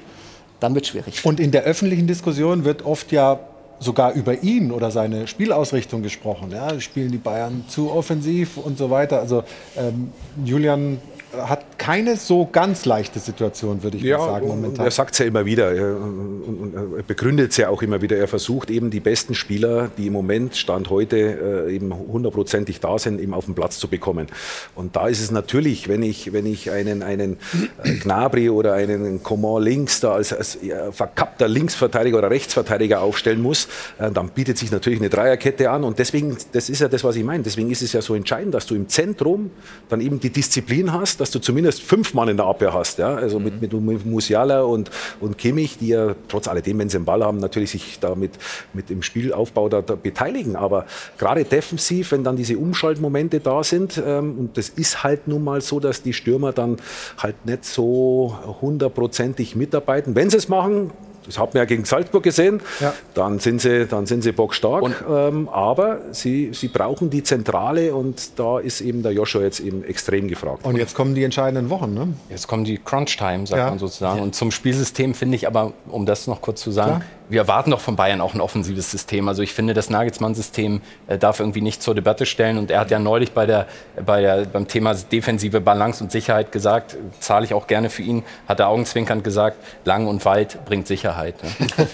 [0.61, 1.25] dann wird es schwierig.
[1.25, 3.39] Und in der öffentlichen Diskussion wird oft ja
[3.79, 6.51] sogar über ihn oder seine Spielausrichtung gesprochen.
[6.51, 9.21] Ja, spielen die Bayern zu offensiv und so weiter.
[9.21, 9.45] Also
[9.77, 10.13] ähm,
[10.45, 10.99] Julian
[11.33, 14.85] hat keine so ganz leichte Situation, würde ich ja, mal sagen, momentan.
[14.85, 18.17] Er sagt es ja immer wieder und er begründet es ja auch immer wieder.
[18.17, 22.99] Er versucht eben die besten Spieler, die im Moment, Stand heute, äh, eben hundertprozentig da
[22.99, 24.29] sind, eben auf den Platz zu bekommen.
[24.75, 27.39] Und da ist es natürlich, wenn ich, wenn ich einen, einen
[27.83, 30.59] äh, Gnabry oder einen Coman links da als, als
[30.93, 35.85] verkappter Linksverteidiger oder Rechtsverteidiger aufstellen muss, äh, dann bietet sich natürlich eine Dreierkette an.
[35.85, 37.43] Und deswegen, das ist ja das, was ich meine.
[37.43, 39.51] Deswegen ist es ja so entscheidend, dass du im Zentrum
[39.89, 42.99] dann eben die Disziplin hast, dass du zumindest fünf Mann in der Abwehr hast.
[42.99, 43.15] Ja?
[43.15, 43.73] Also mit, mit
[44.05, 44.91] Musiala und,
[45.21, 48.33] und Kimmich, die ja trotz alledem, wenn sie den Ball haben, natürlich sich da mit,
[48.73, 50.57] mit dem Spielaufbau da, da beteiligen.
[50.57, 50.87] Aber
[51.19, 55.61] gerade defensiv, wenn dann diese Umschaltmomente da sind, ähm, und das ist halt nun mal
[55.61, 56.77] so, dass die Stürmer dann
[57.19, 60.15] halt nicht so hundertprozentig mitarbeiten.
[60.15, 60.91] Wenn sie es machen,
[61.27, 62.61] das hat man ja gegen Salzburg gesehen.
[62.81, 62.95] Ja.
[63.15, 65.05] Dann sind sie, dann sind sie bockstark.
[65.09, 69.85] Ähm, aber sie, sie brauchen die Zentrale und da ist eben der Joshua jetzt eben
[69.85, 70.65] extrem gefragt.
[70.65, 72.09] Und jetzt kommen die entscheidenden Wochen, ne?
[72.31, 73.71] Jetzt kommen die Crunch-Time, sagt ja.
[73.71, 74.21] man sozusagen.
[74.21, 77.71] Und zum Spielsystem finde ich aber, um das noch kurz zu sagen, Klar wir erwarten
[77.71, 79.29] doch von Bayern auch ein offensives System.
[79.29, 82.59] Also ich finde, das Nagelsmann-System äh, darf irgendwie nicht zur Debatte stellen.
[82.59, 83.67] Und er hat ja neulich bei der,
[84.05, 88.23] bei der, beim Thema defensive Balance und Sicherheit gesagt, zahle ich auch gerne für ihn,
[88.49, 91.35] hat er augenzwinkernd gesagt, lang und weit bringt Sicherheit.
[91.43, 91.51] Ne?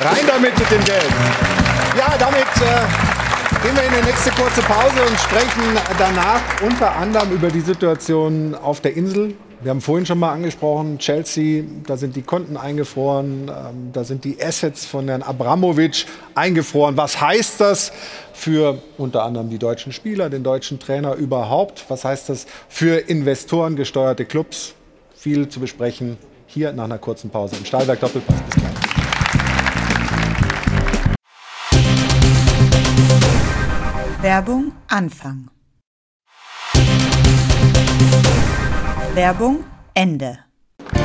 [0.00, 1.12] Rein damit mit dem Geld.
[1.96, 5.62] Ja, damit äh, gehen wir in die nächste kurze Pause und sprechen
[5.98, 10.98] danach unter anderem über die Situation auf der Insel wir haben vorhin schon mal angesprochen,
[10.98, 16.96] Chelsea, da sind die Konten eingefroren, ähm, da sind die Assets von Herrn Abramovic eingefroren.
[16.96, 17.92] Was heißt das
[18.32, 21.84] für unter anderem die deutschen Spieler, den deutschen Trainer überhaupt?
[21.88, 24.74] Was heißt das für Investoren gesteuerte Clubs?
[25.16, 28.40] Viel zu besprechen hier nach einer kurzen Pause im Stahlwerk Doppelpass.
[28.42, 28.68] Bis gleich.
[34.22, 35.48] Werbung Anfang.
[39.18, 39.64] Werbung
[39.94, 40.38] Ende.
[40.78, 41.00] Wir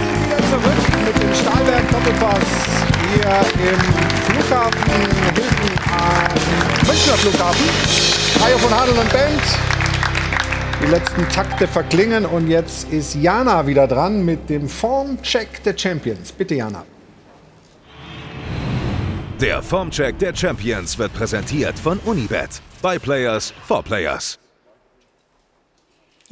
[0.00, 2.50] sind wieder zurück mit dem Stahlwerk Doppelpass
[3.12, 3.32] hier
[3.62, 3.78] im
[4.24, 4.80] Flughafen
[5.34, 6.32] Hilton am
[6.86, 7.68] Münchner Flughafen.
[8.42, 9.42] Hajo von Hadel und Band.
[10.82, 16.32] Die letzten Takte verklingen und jetzt ist Jana wieder dran mit dem Formcheck der Champions.
[16.32, 16.86] Bitte, Jana.
[19.42, 22.62] Der Formcheck der Champions wird präsentiert von Unibet.
[22.80, 24.38] By Players for Players.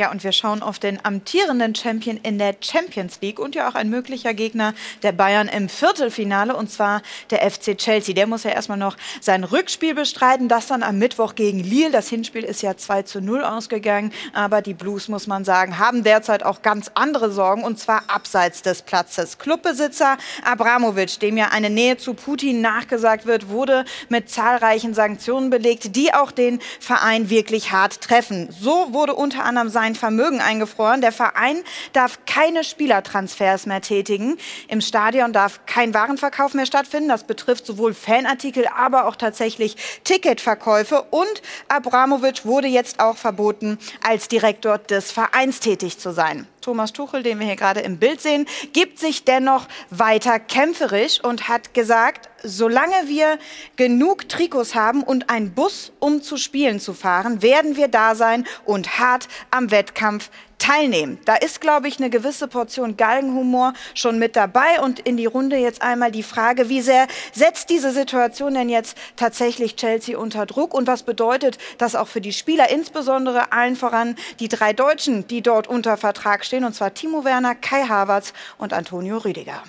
[0.00, 3.74] Ja, und wir schauen auf den amtierenden Champion in der Champions League und ja auch
[3.74, 4.72] ein möglicher Gegner
[5.02, 8.14] der Bayern im Viertelfinale und zwar der FC Chelsea.
[8.14, 11.90] Der muss ja erstmal noch sein Rückspiel bestreiten, das dann am Mittwoch gegen Lille.
[11.90, 16.02] Das Hinspiel ist ja 2 zu 0 ausgegangen, aber die Blues, muss man sagen, haben
[16.02, 19.36] derzeit auch ganz andere Sorgen und zwar abseits des Platzes.
[19.36, 25.94] Clubbesitzer Abramovic, dem ja eine Nähe zu Putin nachgesagt wird, wurde mit zahlreichen Sanktionen belegt,
[25.94, 28.48] die auch den Verein wirklich hart treffen.
[28.58, 31.00] So wurde unter anderem sein sein Vermögen eingefroren.
[31.00, 31.62] Der Verein
[31.92, 34.36] darf keine Spielertransfers mehr tätigen.
[34.68, 37.08] Im Stadion darf kein Warenverkauf mehr stattfinden.
[37.08, 41.02] Das betrifft sowohl Fanartikel, aber auch tatsächlich Ticketverkäufe.
[41.10, 46.46] Und Abramovic wurde jetzt auch verboten, als Direktor des Vereins tätig zu sein.
[46.60, 51.48] Thomas Tuchel, den wir hier gerade im Bild sehen, gibt sich dennoch weiter kämpferisch und
[51.48, 53.38] hat gesagt, solange wir
[53.76, 58.46] genug Trikots haben und einen Bus, um zu Spielen zu fahren, werden wir da sein
[58.64, 60.30] und hart am Wettkampf
[60.60, 61.18] teilnehmen.
[61.24, 64.80] Da ist, glaube ich, eine gewisse Portion Galgenhumor schon mit dabei.
[64.80, 68.96] Und in die Runde jetzt einmal die Frage, wie sehr setzt diese Situation denn jetzt
[69.16, 70.72] tatsächlich Chelsea unter Druck?
[70.72, 75.42] Und was bedeutet das auch für die Spieler, insbesondere allen voran die drei Deutschen, die
[75.42, 79.62] dort unter Vertrag stehen, und zwar Timo Werner, Kai Havertz und Antonio Rüdiger.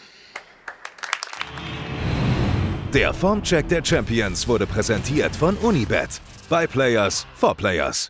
[2.94, 6.20] Der Formcheck der Champions wurde präsentiert von Unibet.
[6.50, 8.10] By Players for Players.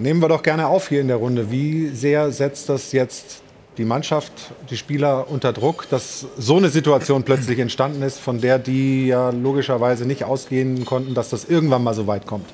[0.00, 1.50] Nehmen wir doch gerne auf hier in der Runde.
[1.50, 3.42] Wie sehr setzt das jetzt
[3.76, 4.32] die Mannschaft,
[4.70, 9.28] die Spieler unter Druck, dass so eine Situation plötzlich entstanden ist, von der die ja
[9.28, 12.46] logischerweise nicht ausgehen konnten, dass das irgendwann mal so weit kommt?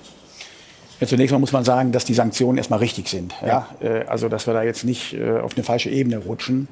[0.99, 3.33] Ja, zunächst mal muss man sagen, dass die Sanktionen erstmal richtig sind.
[3.43, 3.69] Ja.
[3.81, 3.89] ja?
[3.89, 6.67] Äh, also, dass wir da jetzt nicht äh, auf eine falsche Ebene rutschen.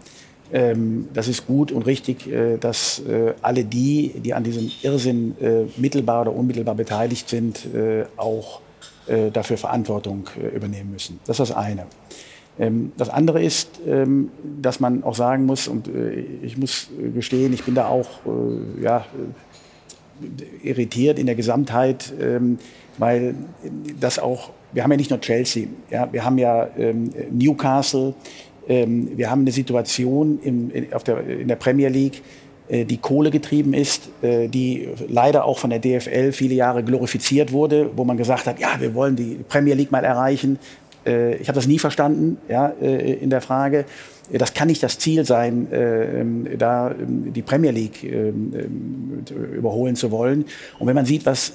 [0.52, 3.00] Ähm, das ist gut und richtig, äh, dass
[3.42, 5.36] alle die, die an diesem Irrsinn
[5.76, 7.68] mittelbar oder unmittelbar beteiligt sind,
[8.16, 8.60] auch
[9.32, 11.20] dafür Verantwortung übernehmen müssen.
[11.26, 11.86] Das ist das eine.
[12.58, 15.88] Ähm, das andere ist, ähm, dass man auch sagen muss, und
[16.42, 18.08] ich muss gestehen, ich bin da auch
[18.80, 19.04] ja,
[20.62, 22.12] irritiert in der Gesamtheit,
[22.98, 23.34] weil
[23.98, 28.14] das auch, wir haben ja nicht nur Chelsea, ja, wir haben ja ähm, Newcastle,
[28.68, 32.20] ähm, wir haben eine Situation in, auf der, in der Premier League, äh,
[32.68, 37.90] die Kohle getrieben ist, äh, die leider auch von der DFL viele Jahre glorifiziert wurde,
[37.94, 40.58] wo man gesagt hat, ja, wir wollen die Premier League mal erreichen.
[41.06, 43.84] Äh, ich habe das nie verstanden ja, äh, in der Frage.
[44.32, 48.54] Das kann nicht das Ziel sein, äh, ähm, da ähm, die Premier League ähm,
[49.54, 50.46] überholen zu wollen.
[50.78, 51.52] Und wenn man sieht, was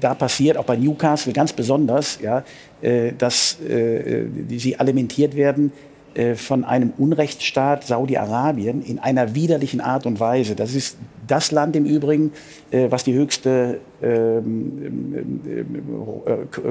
[0.00, 2.42] da passiert, auch bei Newcastle ganz besonders, ja,
[3.18, 3.58] dass
[4.48, 5.72] sie alimentiert werden,
[6.34, 10.56] von einem Unrechtsstaat Saudi-Arabien in einer widerlichen Art und Weise.
[10.56, 10.96] Das ist
[11.26, 12.32] das Land im Übrigen,
[12.70, 13.78] was die höchste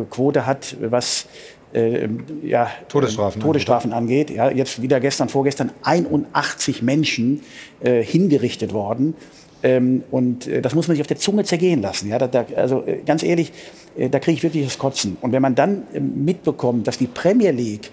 [0.10, 1.28] Quote hat, was
[1.74, 2.08] äh,
[2.44, 4.30] ja, Todesstrafen, Todesstrafen angeht.
[4.30, 7.42] Ja, jetzt wieder gestern, vorgestern 81 Menschen
[7.82, 9.16] äh, hingerichtet worden.
[9.64, 12.10] Ähm, und äh, das muss man sich auf der Zunge zergehen lassen.
[12.10, 13.52] Ja, da, da, also äh, ganz ehrlich,
[13.98, 15.18] äh, da kriege ich wirklich das Kotzen.
[15.22, 17.92] Und wenn man dann äh, mitbekommt, dass die Premier League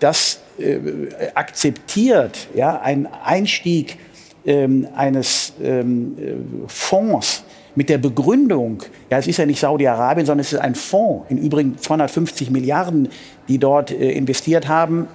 [0.00, 0.40] das
[1.34, 3.98] akzeptiert, ja, einen Einstieg
[4.46, 6.16] ähm, eines ähm,
[6.68, 7.44] Fonds,
[7.74, 11.38] mit der Begründung, ja, es ist ja nicht Saudi-Arabien, sondern es ist ein Fonds, im
[11.38, 13.08] Übrigen 250 Milliarden,
[13.48, 15.08] die dort äh, investiert haben.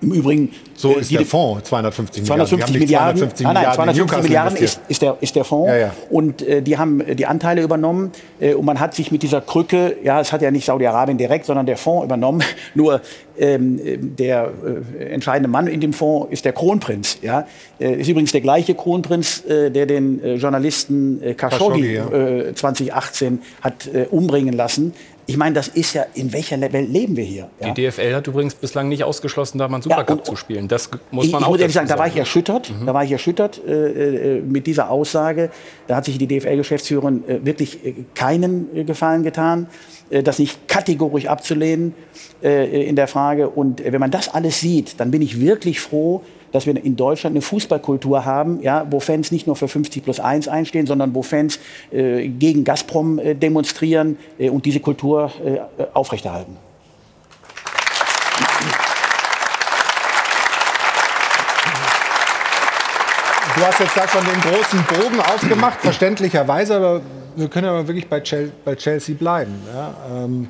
[0.00, 0.50] Im Übrigen.
[0.78, 2.46] So äh, ist der Fonds 250 Milliarden.
[2.46, 3.16] 250 Milliarden.
[3.18, 5.68] 250 nein, nein, 250 Milliarden ist, ist, der, ist der Fonds.
[5.68, 5.94] Ja, ja.
[6.08, 8.12] Und äh, die haben äh, die Anteile übernommen.
[8.38, 11.46] Äh, und man hat sich mit dieser Krücke, ja, es hat ja nicht Saudi-Arabien direkt,
[11.46, 12.44] sondern der Fonds übernommen.
[12.74, 13.00] Nur
[13.38, 13.80] ähm,
[14.16, 14.52] der
[14.98, 17.18] äh, entscheidende Mann in dem Fonds ist der Kronprinz.
[17.22, 17.46] Ja?
[17.80, 22.54] Äh, ist übrigens der gleiche Kronprinz, äh, der den äh, Journalisten äh, Khashoggi, Khashoggi ja.
[22.54, 24.92] 2018 hat umbringen lassen.
[25.28, 27.50] Ich meine, das ist ja, in welcher Welt leben wir hier?
[27.60, 27.74] Ja?
[27.74, 30.67] Die DFL hat übrigens bislang nicht ausgeschlossen, da mal einen Supercup ja, zu spielen.
[30.68, 32.70] Das muss man ich, auch ich muss sagen, da war ich erschüttert.
[32.70, 32.86] Mhm.
[32.86, 35.50] Da war ich erschüttert äh, mit dieser Aussage.
[35.86, 37.78] Da hat sich die DFL-Geschäftsführerin äh, wirklich
[38.14, 39.68] keinen Gefallen getan.
[40.10, 41.94] Äh, das nicht kategorisch abzulehnen
[42.42, 43.48] äh, in der Frage.
[43.48, 46.22] Und äh, wenn man das alles sieht, dann bin ich wirklich froh,
[46.52, 50.18] dass wir in Deutschland eine Fußballkultur haben, ja, wo Fans nicht nur für 50 plus
[50.18, 51.58] 1 einstehen, sondern wo Fans
[51.90, 55.30] äh, gegen Gazprom äh, demonstrieren äh, und diese Kultur
[55.92, 56.56] aufrechterhalten.
[63.58, 67.00] Du hast jetzt da schon den großen Bogen aufgemacht, verständlicherweise, aber
[67.34, 69.60] wir können aber wirklich bei, Chel bei Chelsea bleiben.
[69.74, 69.96] Ja?
[70.08, 70.48] Ähm,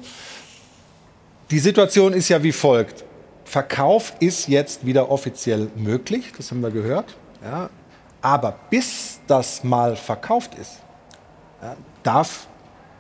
[1.50, 3.04] die Situation ist ja wie folgt.
[3.46, 7.16] Verkauf ist jetzt wieder offiziell möglich, das haben wir gehört.
[7.42, 7.70] Ja?
[8.20, 10.80] Aber bis das mal verkauft ist,
[11.62, 12.46] ja, darf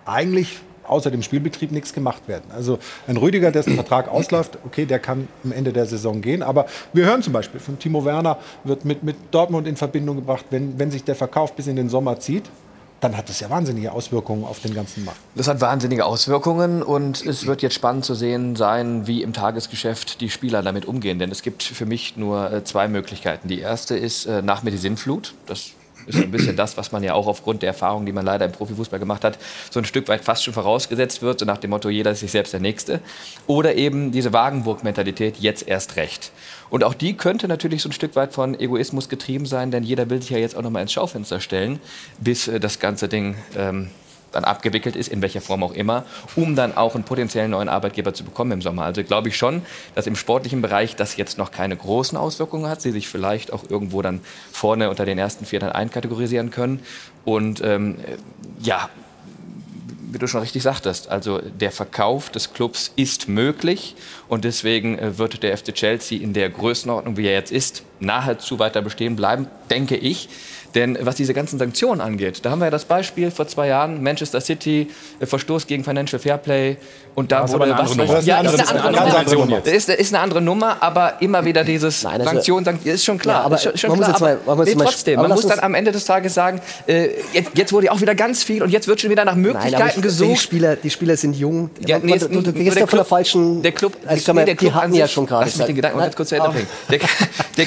[0.06, 2.44] eigentlich außer dem Spielbetrieb nichts gemacht werden.
[2.54, 6.42] Also ein Rüdiger, dessen Vertrag ausläuft, okay, der kann am Ende der Saison gehen.
[6.42, 10.46] Aber wir hören zum Beispiel von Timo Werner, wird mit, mit Dortmund in Verbindung gebracht,
[10.50, 12.44] wenn, wenn sich der Verkauf bis in den Sommer zieht,
[13.00, 15.20] dann hat das ja wahnsinnige Auswirkungen auf den ganzen Markt.
[15.34, 20.20] Das hat wahnsinnige Auswirkungen und es wird jetzt spannend zu sehen sein, wie im Tagesgeschäft
[20.20, 21.18] die Spieler damit umgehen.
[21.18, 23.48] Denn es gibt für mich nur äh, zwei Möglichkeiten.
[23.48, 25.34] Die erste ist äh, nach mir die Sinnflut.
[25.46, 25.70] Das
[26.08, 28.52] ist ein bisschen das, was man ja auch aufgrund der Erfahrung, die man leider im
[28.52, 29.38] Profifußball gemacht hat,
[29.70, 32.30] so ein Stück weit fast schon vorausgesetzt wird, so nach dem Motto, jeder ist sich
[32.30, 33.00] selbst der Nächste.
[33.46, 36.32] Oder eben diese Wagenburg-Mentalität, jetzt erst recht.
[36.70, 40.08] Und auch die könnte natürlich so ein Stück weit von Egoismus getrieben sein, denn jeder
[40.10, 41.80] will sich ja jetzt auch noch mal ins Schaufenster stellen,
[42.18, 43.90] bis äh, das ganze Ding ähm,
[44.32, 46.04] dann abgewickelt ist, in welcher Form auch immer,
[46.36, 48.82] um dann auch einen potenziellen neuen Arbeitgeber zu bekommen im Sommer.
[48.82, 49.62] Also glaube ich schon,
[49.94, 53.64] dass im sportlichen Bereich das jetzt noch keine großen Auswirkungen hat, sie sich vielleicht auch
[53.68, 54.20] irgendwo dann
[54.52, 56.80] vorne unter den ersten vier dann einkategorisieren können.
[57.24, 57.96] Und ähm,
[58.60, 58.88] ja,
[60.10, 63.94] wie du schon richtig sagtest, also der Verkauf des Clubs ist möglich
[64.28, 68.58] und deswegen äh, wird der FC Chelsea in der Größenordnung, wie er jetzt ist, nahezu
[68.58, 70.28] weiter bestehen bleiben, denke ich.
[70.78, 74.00] Denn was diese ganzen Sanktionen angeht, da haben wir ja das Beispiel vor zwei Jahren,
[74.00, 74.86] Manchester City,
[75.18, 76.76] äh, Verstoß gegen Financial Fairplay.
[77.18, 78.20] Und da wurde was andere Nummer.
[78.20, 79.44] Ja, ist eine andere andere Nummer.
[79.46, 79.68] Nummer jetzt.
[79.68, 83.18] Ist, ist eine andere Nummer, aber immer wieder dieses Nein, also- Sanktionen, Sanktionen, ist schon
[83.18, 83.40] klar.
[83.40, 84.30] Ja, aber ist schon, schon man muss klar.
[84.30, 87.08] jetzt mal- man muss nee, trotzdem, man muss dann am Ende des Tages sagen, äh,
[87.32, 89.74] jetzt, jetzt wurde auch wieder ganz viel und jetzt wird schon wieder nach Nein, Möglichkeiten
[89.74, 90.40] aber ich, die, gesucht.
[90.42, 91.70] Spieler, die Spieler sind jung.
[91.84, 93.62] Ja, nee, man- du, gehst der ja von der Club- falschen.
[93.62, 95.46] Der Club, also, mal, nee, der die Club hatten an ja sich- schon gerade.
[95.46, 97.02] Lass mich den Gedanken mal ganz kurz zu Ende Nein, bringen.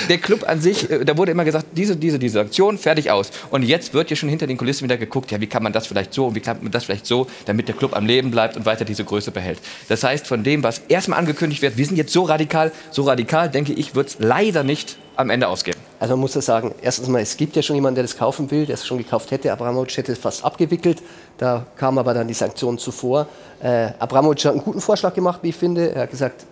[0.07, 3.31] Der, Club an sich, äh, da wurde immer gesagt, diese, diese, diese Aktion, fertig aus.
[3.49, 5.87] Und jetzt wird ja schon hinter den Kulissen wieder geguckt, ja, wie kann man das
[5.87, 8.55] vielleicht so und wie kann man das vielleicht so, damit der Club am Leben bleibt
[8.55, 9.40] und weiter diese Größe behält.
[9.89, 13.49] Das heißt, von dem, was erstmal angekündigt wird, wir sind jetzt so radikal, so radikal,
[13.49, 15.77] denke ich, wird es leider nicht am Ende ausgehen.
[15.99, 18.49] Also man muss ja sagen, erstens mal, es gibt ja schon jemanden, der das kaufen
[18.49, 19.51] will, der es schon gekauft hätte.
[19.51, 21.01] Abramowitsch hätte es fast abgewickelt.
[21.37, 23.27] Da kam aber dann die Sanktionen zuvor.
[23.61, 25.93] Äh, Abramowitsch hat einen guten Vorschlag gemacht, wie ich finde.
[25.93, 26.45] Er hat gesagt,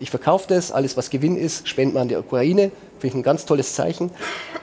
[0.00, 2.72] ich verkaufe das, alles was Gewinn ist, spendet man an die Ukraine.
[2.98, 4.10] Finde ich ein ganz tolles Zeichen.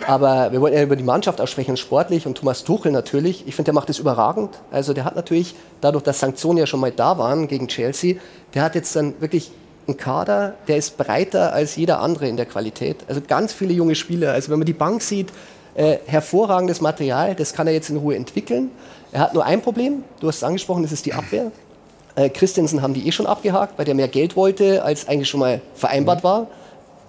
[0.08, 2.28] Aber wir wollten ja über die Mannschaft auch sprechen, sportlich.
[2.28, 4.50] Und Thomas Tuchel natürlich, ich finde, der macht das überragend.
[4.72, 8.16] Also der hat natürlich, dadurch, dass Sanktionen ja schon mal da waren gegen Chelsea,
[8.54, 9.52] der hat jetzt dann wirklich
[9.88, 12.98] einen Kader, der ist breiter als jeder andere in der Qualität.
[13.08, 14.34] Also ganz viele junge Spieler.
[14.34, 15.30] Also wenn man die Bank sieht,
[15.76, 18.70] äh, hervorragendes Material, das kann er jetzt in Ruhe entwickeln.
[19.12, 21.52] Er hat nur ein Problem, du hast es angesprochen, das ist die Abwehr.
[22.16, 25.40] Äh, Christensen haben die eh schon abgehakt, weil der mehr Geld wollte, als eigentlich schon
[25.40, 26.48] mal vereinbart war.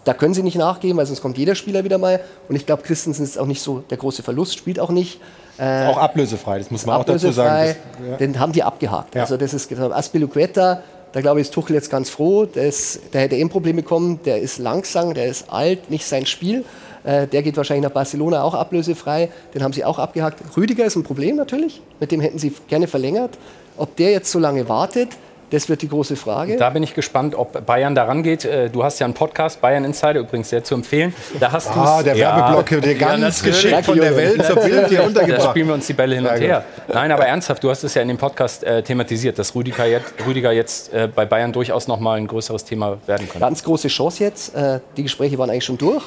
[0.04, 2.20] Da können sie nicht nachgeben, weil sonst kommt jeder Spieler wieder mal.
[2.48, 5.20] Und ich glaube, Christensen ist auch nicht so der große Verlust, spielt auch nicht.
[5.58, 7.76] Äh, Auch ablösefrei, das muss man auch dazu sagen.
[8.00, 8.16] Das, ja.
[8.16, 9.14] Den haben die abgehakt.
[9.14, 9.22] Ja.
[9.22, 9.90] Also das ist genau.
[9.90, 12.46] Aspilicueta, da glaube ich, ist Tuchel jetzt ganz froh.
[12.46, 14.20] Der, ist, der hätte eben Probleme bekommen.
[14.24, 16.64] Der ist langsam, der ist alt, nicht sein Spiel.
[17.04, 19.28] Äh, der geht wahrscheinlich nach Barcelona auch ablösefrei.
[19.54, 20.40] Den haben sie auch abgehakt.
[20.56, 21.82] Rüdiger ist ein Problem natürlich.
[22.00, 23.38] Mit dem hätten sie gerne verlängert.
[23.76, 25.08] Ob der jetzt so lange wartet,
[25.50, 26.56] das wird die große Frage.
[26.56, 28.46] Da bin ich gespannt, ob Bayern daran geht.
[28.46, 31.14] Äh, Du hast ja einen Podcast, Bayern Insider, übrigens sehr zu empfehlen.
[31.38, 33.62] Da hast Ah, du's- der Werbeblock, der ganz natürlich.
[33.62, 35.50] geschickt von der Welt zur Bild hier Da untergebracht.
[35.50, 36.64] spielen wir uns die Bälle hin und her.
[36.88, 40.14] Nein, aber ernsthaft, du hast es ja in dem Podcast äh, thematisiert, dass Rüdiger jetzt,
[40.26, 43.40] Rüdiger jetzt äh, bei Bayern durchaus noch mal ein größeres Thema werden könnte.
[43.40, 44.54] Ganz große Chance jetzt.
[44.54, 46.02] Äh, die Gespräche waren eigentlich schon durch,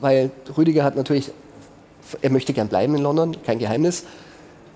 [0.00, 1.30] weil Rüdiger hat natürlich,
[2.20, 4.04] er möchte gern bleiben in London, kein Geheimnis.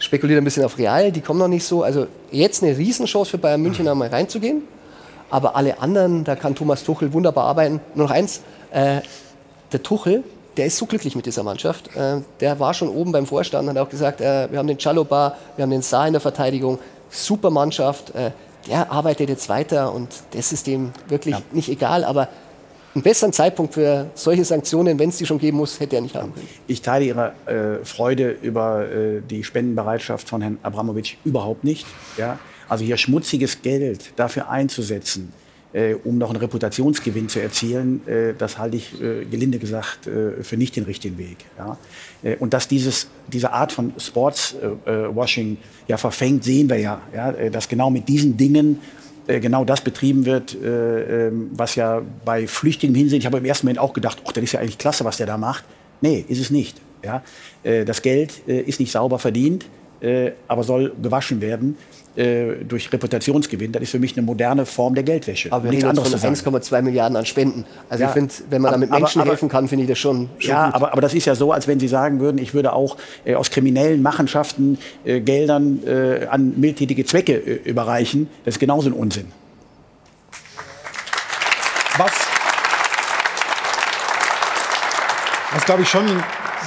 [0.06, 1.82] Spekuliert ein bisschen auf Real, die kommen noch nicht so.
[1.82, 4.62] Also jetzt eine Riesenchance für Bayern München einmal reinzugehen.
[5.30, 7.80] Aber alle anderen, da kann Thomas Tuchel wunderbar arbeiten.
[7.96, 9.00] Nur noch eins, äh,
[9.72, 10.22] der Tuchel,
[10.56, 11.96] der ist so glücklich mit dieser Mannschaft.
[11.96, 14.78] Äh, der war schon oben beim Vorstand und hat auch gesagt, äh, wir haben den
[14.78, 16.78] Chaloba, wir haben den Saar in der Verteidigung,
[17.10, 18.14] super Mannschaft.
[18.14, 18.30] Äh,
[18.68, 22.04] der arbeitet jetzt weiter und das ist dem wirklich nicht egal.
[22.04, 22.28] Aber
[22.96, 26.14] einen besseren Zeitpunkt für solche Sanktionen, wenn es die schon geben muss, hätte er nicht
[26.14, 26.48] haben können.
[26.66, 31.86] Ich teile Ihre äh, Freude über äh, die Spendenbereitschaft von Herrn Abramowitsch überhaupt nicht.
[32.16, 32.38] Ja?
[32.68, 35.30] Also hier schmutziges Geld dafür einzusetzen,
[35.74, 40.42] äh, um noch einen Reputationsgewinn zu erzielen, äh, das halte ich äh, gelinde gesagt äh,
[40.42, 41.36] für nicht den richtigen Weg.
[41.58, 41.76] Ja?
[42.40, 47.90] Und dass dieses, diese Art von Sportswashing ja verfängt, sehen wir ja, ja dass genau
[47.90, 48.80] mit diesen Dingen
[49.26, 53.44] äh, genau das betrieben wird, äh, ähm, was ja bei flüchtigem Hinsehen, ich habe im
[53.44, 55.64] ersten Moment auch gedacht, ach, das ist ja eigentlich klasse, was der da macht.
[56.00, 56.80] Nee, ist es nicht.
[57.04, 57.22] Ja?
[57.62, 59.66] Äh, Das Geld äh, ist nicht sauber verdient.
[60.46, 61.78] aber soll gewaschen werden
[62.16, 63.72] äh, durch Reputationsgewinn.
[63.72, 65.52] Das ist für mich eine moderne Form der Geldwäsche.
[65.52, 66.56] Aber wir Nichts reden anderes von sagen.
[66.62, 67.64] 1,2 Milliarden an Spenden.
[67.88, 70.28] Also Ja, ich finde, wenn man damit Menschen aber- helfen kann, finde ich das schon,
[70.38, 70.74] schon Ja, gut.
[70.74, 73.34] aber, aber das ist ja so, als wenn Sie sagen würden, ich würde auch äh,
[73.34, 78.28] aus kriminellen Machenschaften äh, Geldern äh, an mildtätige Zwecke äh, überreichen.
[78.44, 79.26] Das ist genauso ein Unsinn.
[81.98, 82.12] Was,
[85.54, 86.04] was glaube ich schon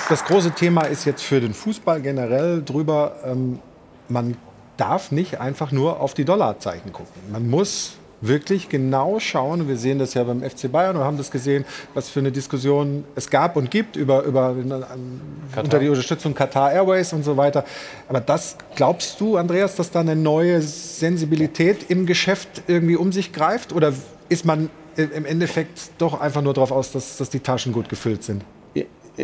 [0.09, 3.59] das große Thema ist jetzt für den Fußball generell drüber, ähm,
[4.07, 4.35] man
[4.79, 7.13] darf nicht einfach nur auf die Dollarzeichen gucken.
[7.31, 11.31] Man muss wirklich genau schauen, wir sehen das ja beim FC Bayern und haben das
[11.31, 15.21] gesehen, was für eine Diskussion es gab und gibt über, über ähm,
[15.55, 17.63] unter die Unterstützung Qatar Airways und so weiter.
[18.07, 23.31] Aber das glaubst du, Andreas, dass da eine neue Sensibilität im Geschäft irgendwie um sich
[23.31, 23.73] greift?
[23.73, 23.93] Oder
[24.27, 28.23] ist man im Endeffekt doch einfach nur darauf aus, dass, dass die Taschen gut gefüllt
[28.23, 28.43] sind?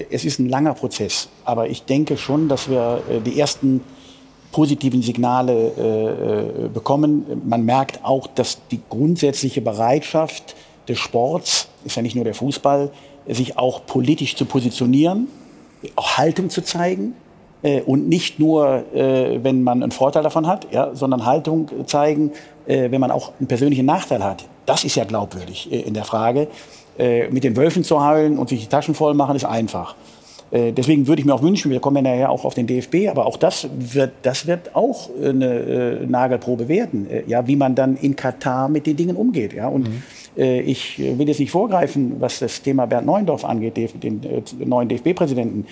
[0.10, 3.82] Es ist ein langer Prozess, aber ich denke schon, dass wir äh, die ersten
[4.56, 7.26] positiven Signale äh, äh, bekommen.
[7.44, 10.56] Man merkt auch, dass die grundsätzliche Bereitschaft
[10.88, 12.90] des Sports, ist ja nicht nur der Fußball,
[13.28, 15.28] sich auch politisch zu positionieren,
[15.98, 17.16] auch Haltung zu zeigen
[17.64, 22.32] äh, und nicht nur, wenn man einen Vorteil davon hat, ja, sondern Haltung zeigen,
[22.66, 24.46] wenn man auch einen persönlichen Nachteil hat.
[24.66, 26.48] Das ist ja glaubwürdig in der Frage.
[27.30, 29.96] Mit den Wölfen zu heulen und sich die Taschen voll machen, ist einfach.
[30.52, 33.10] Äh, Deswegen würde ich mir auch wünschen, wir kommen ja nachher auch auf den DFB,
[33.10, 37.76] aber auch das wird, das wird auch eine äh, Nagelprobe werden, äh, ja, wie man
[37.76, 39.54] dann in Katar mit den Dingen umgeht.
[39.54, 39.68] Ja.
[39.68, 39.90] Und
[40.38, 44.24] äh, ich äh, will jetzt nicht vorgreifen, was das Thema Bernd Neuendorf angeht, den, den
[44.24, 45.66] äh, neuen DFB-Präsidenten.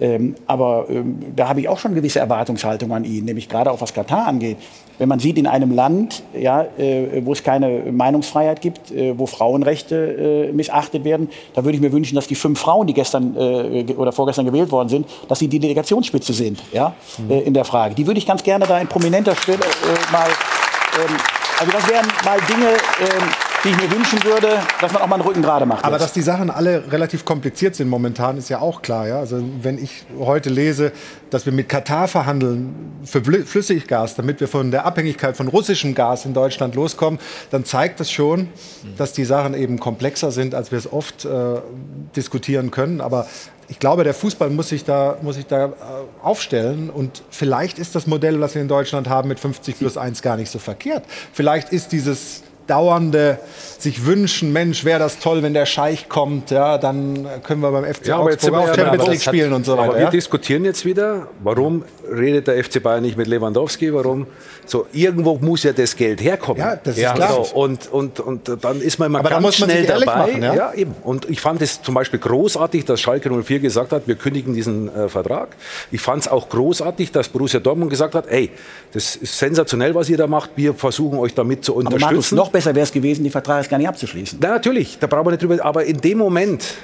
[0.00, 3.80] Ähm, aber ähm, da habe ich auch schon gewisse Erwartungshaltung an ihn, nämlich gerade auch
[3.80, 4.56] was Katar angeht.
[4.98, 9.26] Wenn man sieht, in einem Land, ja, äh, wo es keine Meinungsfreiheit gibt, äh, wo
[9.26, 13.36] Frauenrechte äh, missachtet werden, da würde ich mir wünschen, dass die fünf Frauen, die gestern
[13.36, 16.94] äh, oder vorgestern gewählt worden sind, dass sie die Delegationsspitze sind, ja,
[17.28, 17.94] äh, in der Frage.
[17.94, 20.28] Die würde ich ganz gerne da in prominenter Stelle äh, mal.
[20.28, 21.16] Ähm,
[21.60, 25.16] also das wären mal Dinge, ähm, die ich mir wünschen würde, dass man auch mal
[25.16, 25.84] einen Rücken gerade macht.
[25.84, 26.04] Aber jetzt.
[26.04, 29.08] dass die Sachen alle relativ kompliziert sind momentan, ist ja auch klar.
[29.08, 29.18] Ja?
[29.18, 30.92] Also wenn ich heute lese,
[31.30, 35.94] dass wir mit Katar verhandeln für Flü- Flüssiggas, damit wir von der Abhängigkeit von russischem
[35.94, 37.18] Gas in Deutschland loskommen,
[37.50, 38.48] dann zeigt das schon,
[38.96, 41.28] dass die Sachen eben komplexer sind, als wir es oft äh,
[42.14, 43.00] diskutieren können.
[43.00, 43.26] Aber
[43.68, 45.72] ich glaube, der Fußball muss sich da, muss sich da äh,
[46.22, 46.90] aufstellen.
[46.90, 50.36] Und vielleicht ist das Modell, was wir in Deutschland haben, mit 50 plus 1 gar
[50.36, 51.04] nicht so verkehrt.
[51.32, 53.38] Vielleicht ist dieses dauernde
[53.78, 57.84] sich wünschen, Mensch, wäre das toll, wenn der Scheich kommt, ja, dann können wir beim
[57.84, 59.94] FC Ja, aber Augsburg wir auch ja Champions aber League spielen und so Aber weiter.
[59.94, 60.10] wir Ja?
[60.10, 64.26] diskutieren jetzt wieder, warum redet der FC Bayern nicht mit Lewandowski, warum
[64.66, 66.60] so irgendwo muss ja das Geld herkommen.
[66.60, 67.44] Ja, das ist klar.
[67.44, 70.26] So, und, und, und dann ist man immer Aber ganz muss man sich schnell dabei.
[70.26, 70.74] machen, ja?
[70.74, 70.94] eben.
[71.04, 74.94] Und ich fand es zum Beispiel großartig, dass Schalke 04 gesagt hat, wir kündigen diesen
[74.94, 75.56] äh, Vertrag.
[75.90, 78.50] Ich fand es auch großartig, dass Borussia Dortmund gesagt hat, ey,
[78.92, 80.50] das ist sensationell, was ihr da macht.
[80.56, 82.34] Wir versuchen euch damit zu aber Markus, unterstützen.
[82.36, 84.40] noch besser wäre es gewesen, den Vertrag gar nicht abzuschließen.
[84.42, 85.64] Na, natürlich, da brauchen wir nicht drüber.
[85.64, 86.74] Aber in dem Moment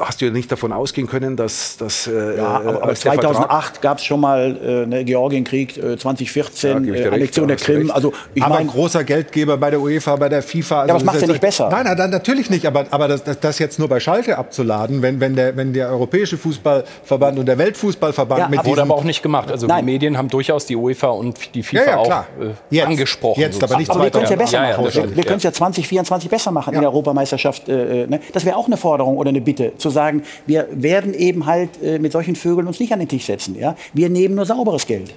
[0.00, 2.06] hast du ja nicht davon ausgehen können, dass das.
[2.06, 5.96] Äh, Ja, aber, aber der Vertrag- 2008 gab es schon mal äh, ne, Georgienkrieg, äh,
[5.96, 7.90] 2014, Ja, äh, Annexion der Krim.
[7.90, 10.80] Also ich aber meine, großer Geldgeber bei der UEFA, bei der FIFA.
[10.82, 11.68] Also aber das macht's ist ja nicht besser.
[11.70, 12.66] Nein, nein, natürlich nicht.
[12.66, 15.88] Aber, aber das, das, das jetzt nur bei Schalke abzuladen, wenn, wenn, der, wenn der
[15.90, 19.50] Europäische Fußballverband und der Weltfußballverband Ja, mit aber Wurde diesem aber auch nicht gemacht.
[19.50, 19.86] Also Nein.
[19.86, 22.26] die Medien haben durchaus die UEFA und die FIFA Ja, ja, auch klar.
[22.40, 22.44] äh,
[22.74, 22.86] Jetzt.
[22.86, 23.40] angesprochen.
[23.40, 24.84] Jetzt, aber nicht aber wir können es ja besser Ja, ja, machen.
[24.84, 25.50] das wir können es ja.
[25.50, 27.68] ja 2024 besser machen in der Europameisterschaft.
[27.68, 28.20] Äh, äh, ne?
[28.32, 31.98] Das wäre auch eine Forderung oder eine Bitte, zu sagen, wir werden eben halt äh,
[31.98, 33.56] mit solchen Vögeln uns nicht an den Tisch setzen.
[33.58, 33.76] Ja?
[33.92, 35.14] Wir nehmen nur sauberes Geld.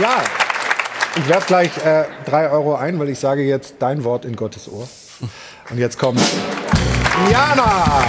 [0.00, 0.22] Ja,
[1.16, 4.70] ich werfe gleich äh, drei Euro ein, weil ich sage jetzt dein Wort in Gottes
[4.70, 4.88] Ohr.
[5.70, 6.20] Und jetzt kommt
[7.30, 8.04] Jana.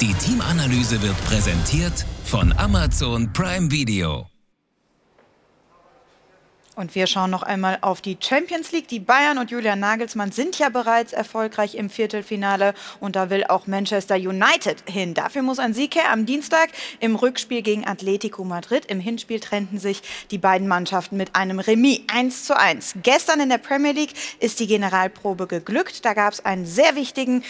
[0.00, 4.26] Die Teamanalyse wird präsentiert von Amazon Prime Video.
[6.76, 8.86] Und wir schauen noch einmal auf die Champions League.
[8.88, 13.66] Die Bayern und Julian Nagelsmann sind ja bereits erfolgreich im Viertelfinale und da will auch
[13.66, 15.14] Manchester United hin.
[15.14, 16.68] Dafür muss ein Sieg her am Dienstag
[17.00, 18.84] im Rückspiel gegen Atletico Madrid.
[18.86, 22.96] Im Hinspiel trennten sich die beiden Mannschaften mit einem Remis 1 zu 1.
[23.02, 26.04] Gestern in der Premier League ist die Generalprobe geglückt.
[26.04, 27.42] Da gab es einen sehr wichtigen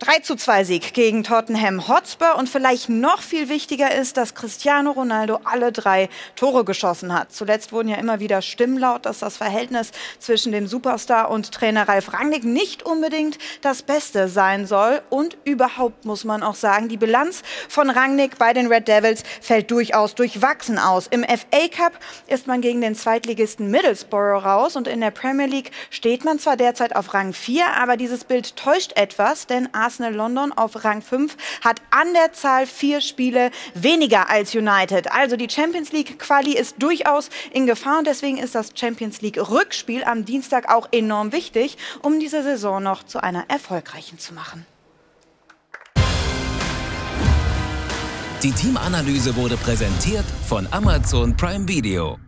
[0.00, 4.92] 3 zu 2 Sieg gegen Tottenham Hotspur und vielleicht noch viel wichtiger ist, dass Cristiano
[4.92, 7.32] Ronaldo alle drei Tore geschossen hat.
[7.32, 11.88] Zuletzt wurden ja immer wieder Stimmen laut, dass das Verhältnis zwischen dem Superstar und Trainer
[11.88, 15.02] Ralf Rangnick nicht unbedingt das Beste sein soll.
[15.10, 19.68] Und überhaupt muss man auch sagen, die Bilanz von Rangnick bei den Red Devils fällt
[19.72, 21.08] durchaus durchwachsen aus.
[21.08, 21.98] Im FA Cup
[22.28, 26.56] ist man gegen den Zweitligisten Middlesbrough raus und in der Premier League steht man zwar
[26.56, 29.68] derzeit auf Rang 4, aber dieses Bild täuscht etwas, denn
[30.14, 35.10] London auf Rang 5 hat an der Zahl vier Spiele weniger als United.
[35.12, 39.38] Also die Champions League Quali ist durchaus in Gefahr und deswegen ist das Champions League
[39.38, 44.66] Rückspiel am Dienstag auch enorm wichtig, um diese Saison noch zu einer erfolgreichen zu machen.
[48.42, 52.27] Die Teamanalyse wurde präsentiert von Amazon Prime Video.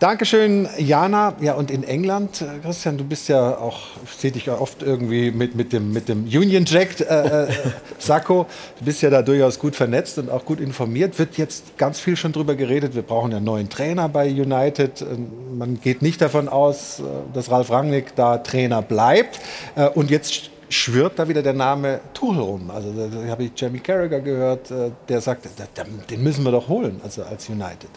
[0.00, 1.34] Dankeschön, Jana.
[1.40, 3.80] Ja, und in England, äh, Christian, du bist ja auch,
[4.16, 7.48] sehe dich ja oft irgendwie mit, mit, dem, mit dem Union Jack äh, äh,
[7.98, 8.46] Sakko.
[8.78, 11.18] Du bist ja da durchaus gut vernetzt und auch gut informiert.
[11.18, 12.94] Wird jetzt ganz viel schon drüber geredet.
[12.94, 15.02] Wir brauchen ja einen neuen Trainer bei United.
[15.02, 17.02] Ähm, man geht nicht davon aus, äh,
[17.34, 19.40] dass Ralf Rangnick da Trainer bleibt.
[19.94, 22.70] Und jetzt schwirrt da wieder der Name Tuchel rum.
[22.70, 24.72] Also da habe ich Jamie Carragher gehört,
[25.08, 25.48] der sagt,
[26.10, 27.90] den müssen wir doch holen, also als United.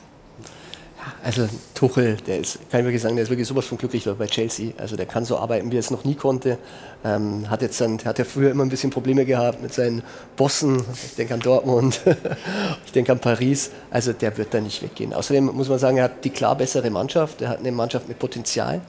[1.24, 4.28] Also Tuchel, der ist, kann ich wirklich sagen, der ist wirklich sowas von glücklich bei
[4.28, 4.74] Chelsea.
[4.78, 6.58] Also der kann so arbeiten, wie er es noch nie konnte.
[7.04, 10.04] Ähm, hat jetzt dann, hat ja früher immer ein bisschen Probleme gehabt mit seinen
[10.36, 10.84] Bossen.
[10.94, 12.02] Ich denke an Dortmund,
[12.86, 13.72] ich denke an Paris.
[13.90, 15.14] Also der wird da nicht weggehen.
[15.14, 17.42] Außerdem muss man sagen, er hat die klar bessere Mannschaft.
[17.42, 18.82] Er hat eine Mannschaft mit Potenzial.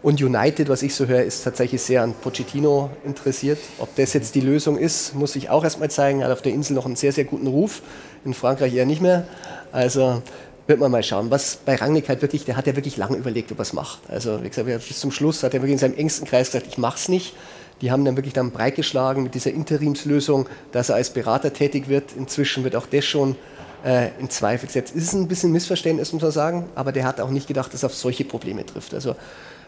[0.00, 3.58] Und United, was ich so höre, ist tatsächlich sehr an Pochettino interessiert.
[3.78, 6.20] Ob das jetzt die Lösung ist, muss ich auch erstmal zeigen.
[6.20, 7.82] Er hat auf der Insel noch einen sehr, sehr guten Ruf.
[8.24, 9.26] In Frankreich eher nicht mehr.
[9.72, 10.22] Also
[10.68, 11.30] wird man mal schauen.
[11.30, 14.00] Was bei Rangnick halt wirklich, der hat ja wirklich lange überlegt, ob er es macht.
[14.08, 16.78] Also wie gesagt, bis zum Schluss hat er wirklich in seinem engsten Kreis gesagt, ich
[16.78, 17.34] mach's nicht.
[17.80, 21.88] Die haben dann wirklich dann breit geschlagen mit dieser Interimslösung, dass er als Berater tätig
[21.88, 22.12] wird.
[22.16, 23.36] Inzwischen wird auch das schon
[23.84, 24.94] äh, in Zweifel gesetzt.
[24.94, 27.86] Ist ein bisschen Missverständnis, muss man sagen, aber der hat auch nicht gedacht, dass er
[27.86, 28.92] auf solche Probleme trifft.
[28.92, 29.16] Also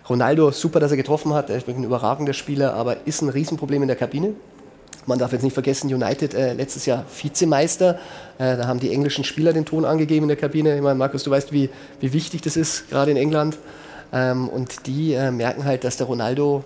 [0.09, 3.29] Ronaldo, super, dass er getroffen hat, er ist wirklich ein überragender Spieler, aber ist ein
[3.29, 4.35] Riesenproblem in der Kabine.
[5.07, 7.99] Man darf jetzt nicht vergessen, United äh, letztes Jahr Vizemeister.
[8.39, 10.77] Äh, da haben die englischen Spieler den Ton angegeben in der Kabine.
[10.77, 11.71] Ich meine, Markus, du weißt, wie,
[12.01, 13.57] wie wichtig das ist, gerade in England.
[14.13, 16.65] Ähm, und die äh, merken halt, dass der Ronaldo,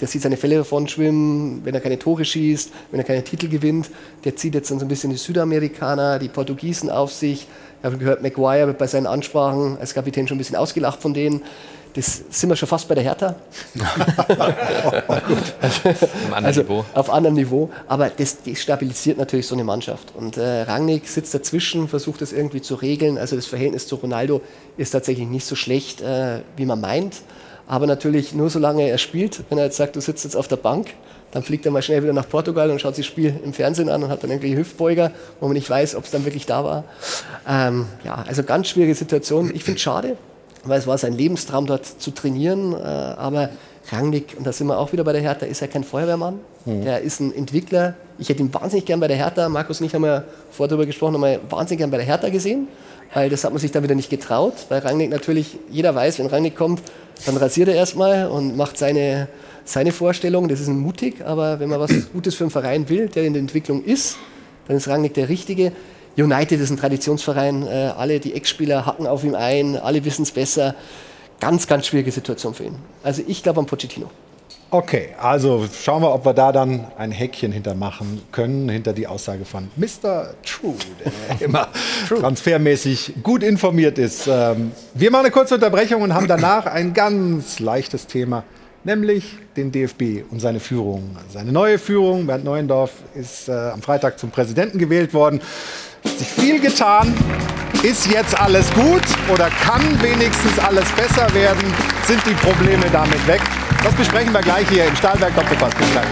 [0.00, 3.48] der sieht seine Fälle davon schwimmen, wenn er keine Tore schießt, wenn er keine Titel
[3.48, 3.90] gewinnt.
[4.24, 7.46] Der zieht jetzt dann so ein bisschen die Südamerikaner, die Portugiesen auf sich.
[7.80, 11.14] Ich habe gehört, Maguire wird bei seinen Ansprachen als Kapitän schon ein bisschen ausgelacht von
[11.14, 11.42] denen.
[11.94, 13.34] Das sind wir schon fast bei der Hertha.
[15.08, 15.10] Auf
[16.32, 16.84] anderem also, Niveau.
[16.94, 17.70] Auf anderem Niveau.
[17.88, 20.14] Aber das destabilisiert natürlich so eine Mannschaft.
[20.14, 23.18] Und äh, Rangnick sitzt dazwischen, versucht das irgendwie zu regeln.
[23.18, 24.40] Also das Verhältnis zu Ronaldo
[24.76, 27.16] ist tatsächlich nicht so schlecht, äh, wie man meint.
[27.66, 29.42] Aber natürlich nur solange er spielt.
[29.48, 30.88] Wenn er jetzt sagt, du sitzt jetzt auf der Bank,
[31.32, 33.88] dann fliegt er mal schnell wieder nach Portugal und schaut sich das Spiel im Fernsehen
[33.88, 36.64] an und hat dann irgendwelche Hüftbeuger, wo man nicht weiß, ob es dann wirklich da
[36.64, 36.84] war.
[37.48, 39.52] Ähm, ja, also ganz schwierige Situation.
[39.54, 40.16] Ich finde es schade,
[40.64, 42.72] weil es war sein Lebenstraum, dort zu trainieren.
[42.72, 43.50] Äh, aber
[43.90, 46.40] Rangnick, und da sind wir auch wieder bei der Hertha, ist ja kein Feuerwehrmann.
[46.64, 46.84] Mhm.
[46.84, 47.94] Der ist ein Entwickler.
[48.18, 50.86] Ich hätte ihn wahnsinnig gern bei der Hertha, Markus und ich haben ja vorher darüber
[50.86, 52.68] gesprochen, haben wir wahnsinnig gern bei der Hertha gesehen,
[53.14, 56.26] weil das hat man sich dann wieder nicht getraut, weil Rangnick natürlich, jeder weiß, wenn
[56.26, 56.82] Rangnick kommt,
[57.26, 59.28] dann rasiert er erstmal und macht seine,
[59.64, 60.48] seine Vorstellung.
[60.48, 63.40] Das ist mutig, aber wenn man was Gutes für einen Verein will, der in der
[63.40, 64.16] Entwicklung ist,
[64.68, 65.72] dann ist Rangnick der Richtige.
[66.16, 70.32] United ist ein Traditionsverein, äh, alle die Ex-Spieler hacken auf ihm ein, alle wissen es
[70.32, 70.74] besser.
[71.40, 72.76] Ganz, ganz schwierige Situation für ihn.
[73.02, 74.10] Also ich glaube an Pochettino.
[74.72, 79.44] Okay, also schauen wir, ob wir da dann ein Häkchen hintermachen können, hinter die Aussage
[79.44, 80.34] von Mr.
[80.44, 81.68] True, der immer
[82.08, 84.28] transfermäßig gut informiert ist.
[84.28, 88.44] Ähm, wir machen eine kurze Unterbrechung und haben danach ein ganz leichtes Thema,
[88.84, 91.16] nämlich den DFB und seine Führung.
[91.32, 95.40] Seine neue Führung, Bernd Neuendorf, ist äh, am Freitag zum Präsidenten gewählt worden.
[96.04, 97.14] Hat sich viel getan.
[97.82, 99.02] Ist jetzt alles gut
[99.32, 101.72] oder kann wenigstens alles besser werden?
[102.06, 103.40] Sind die Probleme damit weg?
[103.82, 105.74] Das besprechen wir gleich hier im Stahlberg Doppelpass.
[105.74, 106.06] Bis gleich.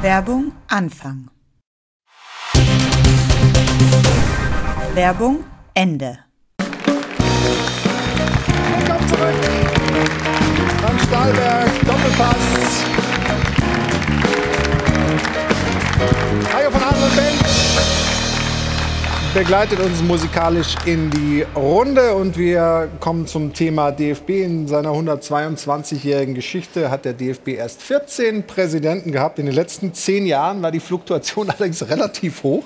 [0.00, 1.28] Werbung Anfang.
[4.94, 5.44] Werbung
[5.74, 6.18] Ende.
[8.78, 9.34] Willkommen zurück
[10.86, 12.89] am Stahlberg Doppelpass.
[19.34, 24.30] Begleitet uns musikalisch in die Runde und wir kommen zum Thema DFB.
[24.30, 29.38] In seiner 122-jährigen Geschichte hat der DFB erst 14 Präsidenten gehabt.
[29.38, 32.64] In den letzten zehn Jahren war die Fluktuation allerdings relativ hoch.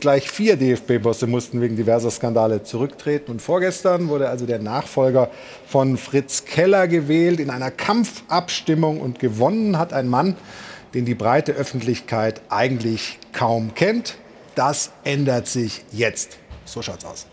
[0.00, 3.30] Gleich vier DFB-Bosse mussten wegen diverser Skandale zurücktreten.
[3.30, 5.30] Und vorgestern wurde also der Nachfolger
[5.66, 10.34] von Fritz Keller gewählt in einer Kampfabstimmung und gewonnen hat ein Mann,
[10.94, 14.16] den die breite Öffentlichkeit eigentlich kaum kennt.
[14.56, 16.38] Das ändert sich jetzt.
[16.64, 17.26] So schaut's aus.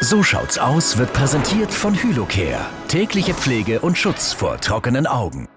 [0.00, 2.66] So schaut's aus wird präsentiert von Hylocare.
[2.88, 5.48] Tägliche Pflege und Schutz vor trockenen Augen.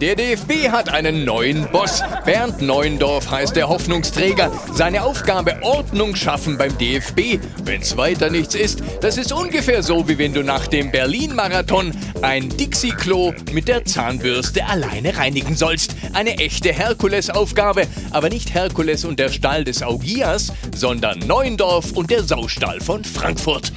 [0.00, 2.04] Der DFB hat einen neuen Boss.
[2.24, 4.52] Bernd Neuendorf heißt der Hoffnungsträger.
[4.72, 7.40] Seine Aufgabe Ordnung schaffen beim DFB.
[7.64, 11.92] Wenn's weiter nichts ist, das ist ungefähr so, wie wenn du nach dem Berlin-Marathon
[12.22, 15.96] ein Dixie-Klo mit der Zahnbürste alleine reinigen sollst.
[16.12, 22.22] Eine echte Herkulesaufgabe, aber nicht Herkules und der Stall des Augias, sondern Neuendorf und der
[22.22, 23.72] Saustall von Frankfurt.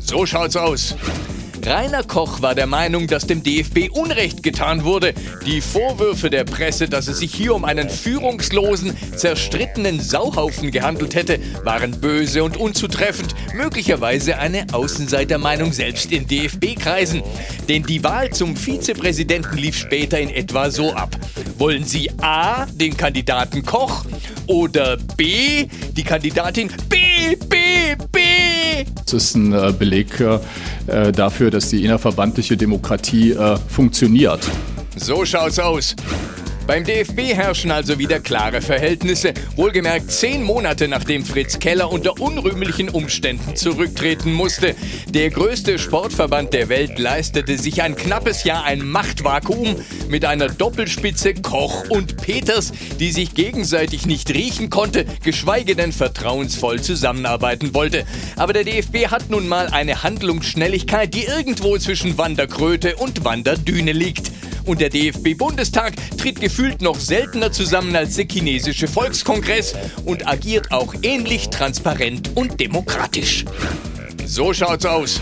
[0.00, 0.94] So schaut's aus.
[1.66, 5.14] Rainer Koch war der Meinung, dass dem DFB Unrecht getan wurde.
[5.46, 11.40] Die Vorwürfe der Presse, dass es sich hier um einen führungslosen, zerstrittenen Sauhaufen gehandelt hätte,
[11.64, 13.34] waren böse und unzutreffend.
[13.52, 17.24] Möglicherweise eine Außenseitermeinung selbst in DFB-Kreisen.
[17.68, 21.16] Denn die Wahl zum Vizepräsidenten lief später in etwa so ab.
[21.58, 24.04] Wollen Sie A, den Kandidaten Koch
[24.46, 25.66] oder B,
[25.96, 28.20] die Kandidatin B, B, B?
[29.04, 34.40] Das ist ein äh, Beleg äh, dafür, dass die innerverbandliche Demokratie äh, funktioniert.
[34.94, 35.96] So schaut's aus.
[36.66, 39.32] Beim DFB herrschen also wieder klare Verhältnisse.
[39.54, 44.74] Wohlgemerkt zehn Monate nachdem Fritz Keller unter unrühmlichen Umständen zurücktreten musste.
[45.08, 49.76] Der größte Sportverband der Welt leistete sich ein knappes Jahr ein Machtvakuum
[50.08, 56.80] mit einer Doppelspitze Koch und Peters, die sich gegenseitig nicht riechen konnte, geschweige denn vertrauensvoll
[56.80, 58.04] zusammenarbeiten wollte.
[58.34, 64.32] Aber der DFB hat nun mal eine Handlungsschnelligkeit, die irgendwo zwischen Wanderkröte und Wanderdüne liegt.
[64.66, 69.74] Und der DFB-Bundestag tritt gefühlt noch seltener zusammen als der chinesische Volkskongress
[70.04, 73.44] und agiert auch ähnlich transparent und demokratisch.
[74.24, 75.20] So schaut's aus.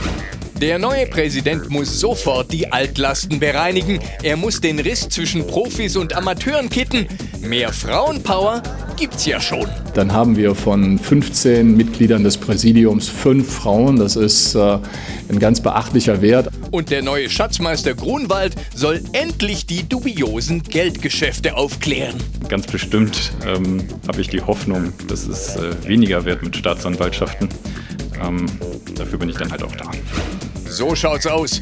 [0.64, 3.98] Der neue Präsident muss sofort die Altlasten bereinigen.
[4.22, 7.06] Er muss den Riss zwischen Profis und Amateuren kitten.
[7.42, 8.62] Mehr Frauenpower
[8.96, 9.66] gibt's ja schon.
[9.92, 13.96] Dann haben wir von 15 Mitgliedern des Präsidiums fünf Frauen.
[13.96, 14.78] Das ist äh,
[15.28, 16.48] ein ganz beachtlicher Wert.
[16.70, 22.16] Und der neue Schatzmeister Grunwald soll endlich die dubiosen Geldgeschäfte aufklären.
[22.48, 27.50] Ganz bestimmt ähm, habe ich die Hoffnung, dass es äh, weniger wird mit Staatsanwaltschaften.
[28.22, 28.46] Ähm,
[28.94, 29.90] dafür bin ich dann halt auch da.
[30.66, 31.60] So schaut's aus.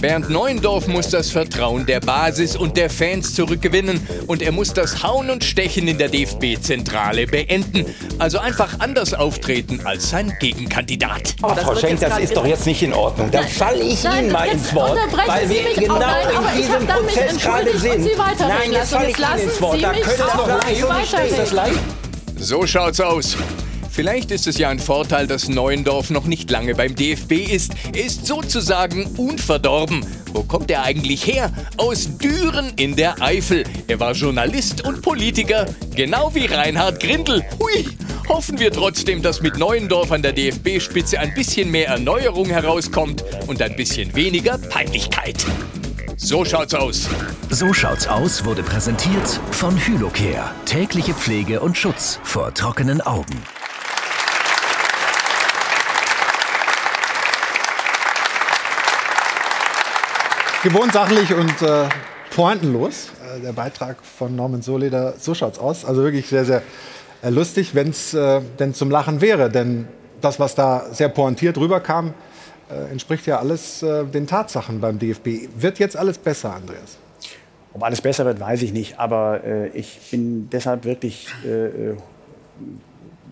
[0.00, 5.02] Bernd Neuendorf muss das Vertrauen der Basis und der Fans zurückgewinnen und er muss das
[5.02, 7.84] Hauen und Stechen in der DFB-Zentrale beenden.
[8.18, 11.34] Also einfach anders auftreten als sein Gegenkandidat.
[11.42, 13.28] Oh, Frau Schenk, das ist doch jetzt nicht in Ordnung.
[13.32, 15.98] Da falle ich Nein, Ihnen mal ins Wort, weil wir genau
[16.54, 18.08] in diesem Prozess gerade sind.
[18.38, 19.82] Nein, jetzt falle ich Ihnen ins Wort.
[19.82, 21.78] Da können Sie doch leicht
[22.36, 23.36] So schaut's aus.
[23.98, 27.72] Vielleicht ist es ja ein Vorteil, dass Neuendorf noch nicht lange beim DFB ist.
[27.92, 30.06] Er ist sozusagen unverdorben.
[30.32, 31.50] Wo kommt er eigentlich her?
[31.78, 33.64] Aus Düren in der Eifel.
[33.88, 35.66] Er war Journalist und Politiker,
[35.96, 37.44] genau wie Reinhard Grindel.
[37.58, 37.88] Hui!
[38.28, 43.60] Hoffen wir trotzdem, dass mit Neuendorf an der DFB-Spitze ein bisschen mehr Erneuerung herauskommt und
[43.60, 45.44] ein bisschen weniger Peinlichkeit.
[46.16, 47.08] So schaut's aus.
[47.50, 50.52] So schaut's aus wurde präsentiert von Hylocare.
[50.66, 53.42] Tägliche Pflege und Schutz vor trockenen Augen.
[60.64, 61.88] Gewohnt sachlich und äh,
[62.34, 63.10] pointenlos.
[63.36, 65.84] Äh, der Beitrag von Norman Soleder, so schaut's aus.
[65.84, 66.62] Also wirklich sehr, sehr
[67.22, 69.50] äh, lustig, wenn es äh, denn zum Lachen wäre.
[69.50, 69.86] Denn
[70.20, 72.12] das, was da sehr pointiert rüberkam,
[72.70, 75.48] äh, entspricht ja alles äh, den Tatsachen beim DFB.
[75.56, 76.98] Wird jetzt alles besser, Andreas?
[77.72, 78.98] Ob alles besser wird, weiß ich nicht.
[78.98, 79.40] Aber
[79.74, 81.28] ich bin deshalb wirklich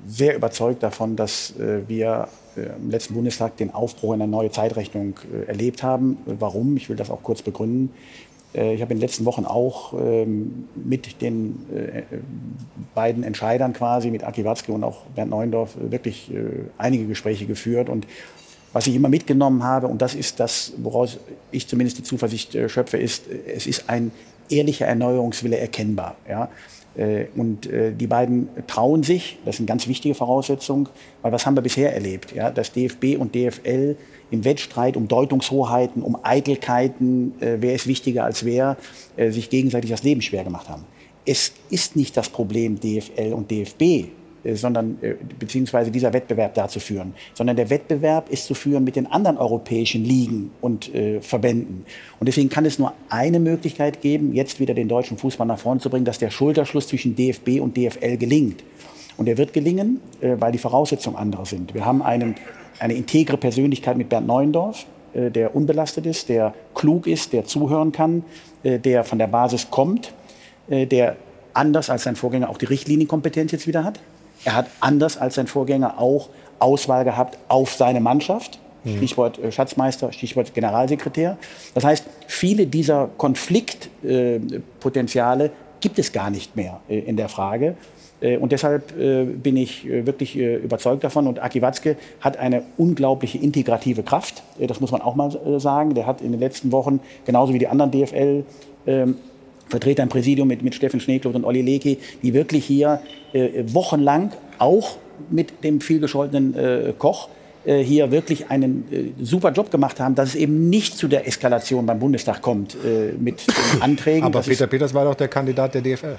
[0.07, 5.49] sehr überzeugt davon, dass wir im letzten Bundestag den Aufbruch in eine neue Zeitrechnung äh,
[5.49, 6.19] erlebt haben.
[6.27, 6.77] Warum?
[6.77, 7.93] Ich will das auch kurz begründen.
[8.55, 11.67] Äh, ich habe in den letzten Wochen auch ähm, mit den
[12.95, 16.31] beiden Entscheidern quasi, mit Aki Watzke und auch Bernd Neuendorf, wirklich
[16.79, 17.89] einige Gespräche geführt.
[17.89, 18.07] Und
[18.73, 21.19] was ich immer mitgenommen habe, und das ist das, woraus
[21.51, 24.13] ich zumindest die Zuversicht schöpfe, ist, es ist ein
[24.49, 26.17] ehrlicher Erneuerungswille erkennbar.
[26.29, 26.49] Ja?
[26.97, 30.89] Äh, und äh, die beiden trauen sich, das ist eine ganz wichtige Voraussetzung,
[31.23, 32.33] weil was haben wir bisher erlebt?
[32.35, 33.97] Ja, dass DFB und DFL
[34.31, 38.77] im Wettstreit um Deutungshoheiten, um Eitelkeiten, äh, wer ist wichtiger als wer,
[39.17, 40.85] sich gegenseitig das Leben schwer gemacht haben.
[41.25, 44.11] Es ist nicht das Problem DFL und DFB,
[44.55, 48.97] sondern äh, beziehungsweise dieser Wettbewerb da zu führen, sondern der Wettbewerb ist zu führen mit
[48.97, 51.85] den anderen europäischen Ligen und äh, Verbänden.
[52.21, 55.81] Und deswegen kann es nur eine Möglichkeit geben, jetzt wieder den deutschen Fußball nach vorne
[55.81, 58.63] zu bringen, dass der Schulterschluss zwischen DFB und DFL gelingt.
[59.17, 61.75] Und er wird gelingen, äh, weil die Voraussetzungen andere sind.
[61.75, 62.35] Wir haben einen,
[62.79, 67.93] eine integre Persönlichkeit mit Bernd Neuendorf, äh, der unbelastet ist, der klug ist, der zuhören
[67.93, 68.25] kann,
[68.63, 70.13] äh, der von der Basis kommt,
[70.69, 71.15] der
[71.55, 74.01] anders als sein Vorgänger auch die Richtlinienkompetenz jetzt wieder hat.
[74.45, 78.59] Er hat anders als sein Vorgänger auch Auswahl gehabt auf seine Mannschaft.
[78.85, 78.97] Mhm.
[78.99, 81.39] Stichwort äh, Schatzmeister, Stichwort Generalsekretär.
[81.75, 85.51] Das heißt, viele dieser Konfliktpotenziale
[85.81, 87.75] gibt es gar nicht mehr äh, in der Frage.
[88.21, 91.27] Äh, und deshalb bin ich wirklich überzeugt davon.
[91.27, 94.43] Und Aki Watzke hat eine unglaubliche integrative Kraft.
[94.59, 95.95] Das muss man auch mal sagen.
[95.95, 98.45] Der hat in den letzten Wochen, genauso wie die anderen DFL,
[99.69, 103.01] Vertreter im Präsidium mit, mit Steffen Schneekloth und Olli Leki, die wirklich hier
[103.33, 104.97] äh, wochenlang auch
[105.31, 107.29] mit dem vielgescholtenen äh, Koch
[107.67, 108.85] äh, hier wirklich einen
[109.19, 112.77] äh, super Job gemacht haben, dass es eben nicht zu der Eskalation beim Bundestag kommt
[112.77, 114.25] äh, mit den Anträgen.
[114.25, 116.17] Aber Peter Peters war doch der Kandidat der DFL.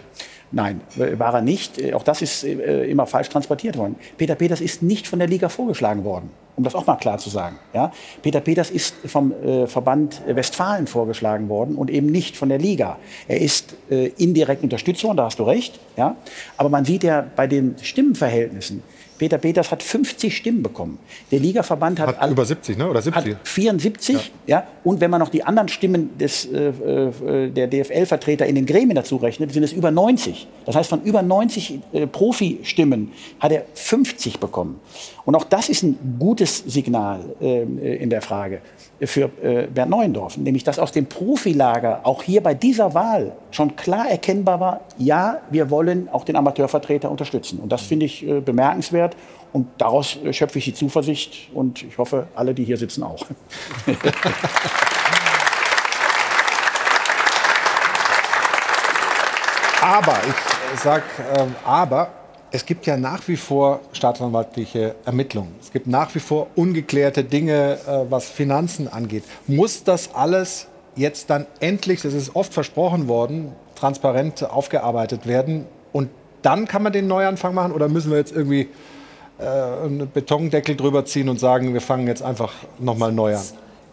[0.52, 1.94] Nein, war er nicht.
[1.94, 3.98] Auch das ist äh, immer falsch transportiert worden.
[4.18, 7.30] Peter Peters ist nicht von der Liga vorgeschlagen worden, um das auch mal klar zu
[7.30, 7.58] sagen.
[7.74, 7.92] Ja?
[8.22, 12.98] Peter Peters ist vom äh, Verband Westfalen vorgeschlagen worden und eben nicht von der Liga.
[13.28, 15.80] Er ist äh, indirekt Unterstützer, und da hast du recht.
[15.98, 16.16] Ja?
[16.56, 18.84] Aber man sieht ja bei den Stimmenverhältnissen,
[19.18, 21.00] Peter Peters hat 50 Stimmen bekommen.
[21.32, 22.90] Der Ligaverband hat, hat über 70, ne?
[22.90, 23.36] oder 70?
[23.36, 24.16] Hat 74.
[24.46, 24.58] Ja.
[24.58, 24.68] ja.
[24.84, 28.96] Und wenn man noch die anderen Stimmen des, äh, äh der DFL-Vertreter in den Gremien
[28.96, 30.48] dazu rechnet, sind es über 90.
[30.66, 34.80] Das heißt, von über 90 äh, Profi-Stimmen hat er 50 bekommen.
[35.26, 37.64] Und auch das ist ein gutes Signal äh,
[37.98, 38.62] in der Frage
[39.02, 43.76] für äh, Bernd Neuendorf, nämlich dass aus dem Profilager auch hier bei dieser Wahl schon
[43.76, 47.60] klar erkennbar war, ja, wir wollen auch den Amateurvertreter unterstützen.
[47.60, 49.16] Und das finde ich äh, bemerkenswert
[49.54, 53.26] und daraus äh, schöpfe ich die Zuversicht und ich hoffe, alle, die hier sitzen, auch.
[59.82, 60.18] aber,
[60.74, 61.04] ich sage
[61.38, 62.10] ähm, aber,
[62.52, 65.54] es gibt ja nach wie vor staatsanwaltliche Ermittlungen.
[65.62, 69.24] Es gibt nach wie vor ungeklärte Dinge, äh, was Finanzen angeht.
[69.48, 76.10] Muss das alles jetzt dann endlich, das ist oft versprochen worden, transparent aufgearbeitet werden und
[76.42, 78.70] dann kann man den Neuanfang machen oder müssen wir jetzt irgendwie
[79.40, 83.44] äh, einen Betondeckel drüber ziehen und sagen, wir fangen jetzt einfach nochmal neu an?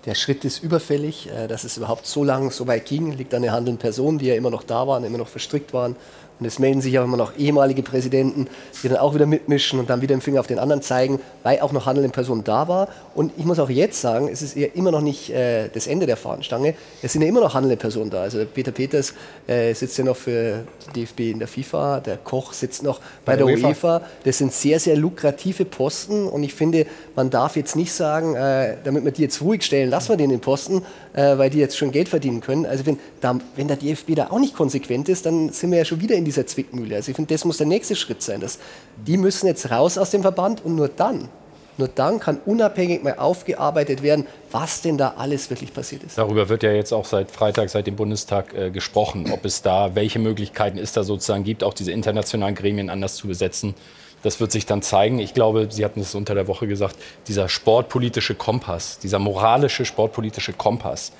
[0.06, 3.42] Der Schritt ist überfällig, äh, dass es überhaupt so lange so weit ging, liegt an
[3.42, 5.96] den handelnden Personen, die ja immer noch da waren, immer noch verstrickt waren
[6.40, 8.48] und es melden sich auch immer noch ehemalige Präsidenten,
[8.82, 11.60] die dann auch wieder mitmischen und dann wieder den Finger auf den anderen zeigen, weil
[11.60, 12.88] auch noch handelnde Person da war.
[13.14, 16.06] Und ich muss auch jetzt sagen, es ist ja immer noch nicht äh, das Ende
[16.06, 16.74] der Fahnenstange.
[17.02, 18.22] Es sind ja immer noch handelnde Personen da.
[18.22, 19.14] Also Peter Peters
[19.46, 23.36] äh, sitzt ja noch für DFB in der FIFA, der Koch sitzt noch bei, bei
[23.36, 23.68] der, der UEFA.
[23.68, 24.02] UEFA.
[24.24, 28.76] Das sind sehr, sehr lukrative Posten und ich finde, man darf jetzt nicht sagen, äh,
[28.82, 30.82] damit wir die jetzt ruhig stellen, lassen wir den den Posten,
[31.12, 32.66] äh, weil die jetzt schon Geld verdienen können.
[32.66, 35.84] Also wenn, da, wenn der DFB da auch nicht konsequent ist, dann sind wir ja
[35.84, 36.96] schon wieder in dieser Zwickmühle.
[36.96, 38.40] Also ich finde, das muss der nächste Schritt sein.
[38.40, 38.58] Dass
[39.06, 41.28] die müssen jetzt raus aus dem Verband und nur dann,
[41.76, 46.16] nur dann kann unabhängig mal aufgearbeitet werden, was denn da alles wirklich passiert ist.
[46.16, 49.94] Darüber wird ja jetzt auch seit Freitag, seit dem Bundestag äh, gesprochen, ob es da,
[49.94, 53.74] welche Möglichkeiten es da sozusagen gibt, auch diese internationalen Gremien anders zu besetzen.
[54.22, 55.18] Das wird sich dann zeigen.
[55.18, 56.96] Ich glaube, Sie hatten es unter der Woche gesagt,
[57.26, 61.12] dieser sportpolitische Kompass, dieser moralische sportpolitische Kompass,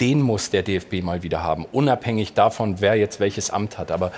[0.00, 3.90] den muss der DFB mal wieder haben, unabhängig davon, wer jetzt welches Amt hat.
[3.90, 4.12] Aber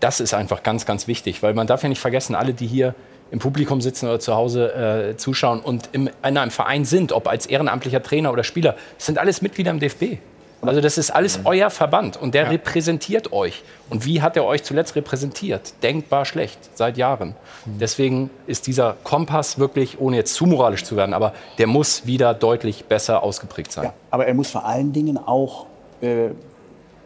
[0.00, 2.94] das ist einfach ganz, ganz wichtig, weil man darf ja nicht vergessen, alle, die hier
[3.30, 7.28] im Publikum sitzen oder zu Hause äh, zuschauen und im, in einem Verein sind, ob
[7.28, 10.18] als ehrenamtlicher Trainer oder Spieler, sind alles Mitglieder im DFB.
[10.60, 11.46] Also das ist alles mhm.
[11.46, 12.48] euer Verband und der ja.
[12.50, 13.62] repräsentiert euch.
[13.90, 15.72] Und wie hat er euch zuletzt repräsentiert?
[15.82, 17.36] Denkbar schlecht, seit Jahren.
[17.64, 17.78] Mhm.
[17.78, 22.34] Deswegen ist dieser Kompass wirklich, ohne jetzt zu moralisch zu werden, aber der muss wieder
[22.34, 23.84] deutlich besser ausgeprägt sein.
[23.84, 25.66] Ja, aber er muss vor allen Dingen auch
[26.00, 26.30] äh,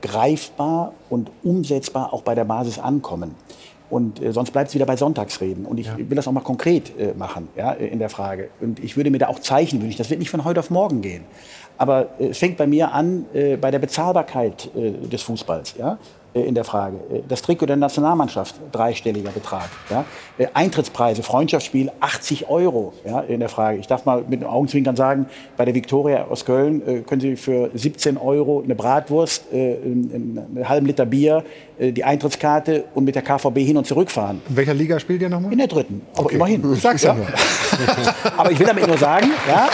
[0.02, 3.34] greifbar und umsetzbar auch bei der Basis ankommen.
[3.88, 5.66] Und äh, sonst bleibt es wieder bei Sonntagsreden.
[5.66, 5.98] Und ich ja.
[5.98, 8.48] will das auch mal konkret äh, machen ja, in der Frage.
[8.60, 9.98] Und ich würde mir da auch Zeichen wünschen.
[9.98, 11.24] Das wird nicht von heute auf morgen gehen.
[11.76, 15.74] Aber äh, es fängt bei mir an äh, bei der Bezahlbarkeit äh, des Fußballs.
[15.78, 15.98] Ja?
[16.34, 16.96] In der Frage.
[17.28, 19.68] Das Trikot der Nationalmannschaft, dreistelliger Betrag.
[19.90, 20.04] Ja?
[20.54, 23.78] Eintrittspreise, Freundschaftsspiel, 80 Euro ja, in der Frage.
[23.78, 25.26] Ich darf mal mit dem Augenzwinkern sagen,
[25.56, 31.06] bei der Viktoria aus Köln können Sie für 17 Euro eine Bratwurst, einen halben Liter
[31.06, 31.44] Bier,
[31.78, 34.40] die Eintrittskarte und mit der KVB hin und zurück fahren.
[34.48, 35.52] In welcher Liga spielt ihr nochmal?
[35.52, 36.02] In der dritten.
[36.14, 36.36] Aber okay.
[36.36, 36.72] immerhin.
[36.72, 38.14] Ich sag's ja, ja.
[38.36, 39.68] Aber ich will damit nur sagen, ja,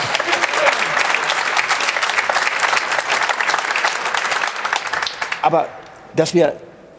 [5.48, 5.66] Aber
[6.18, 6.54] dass wir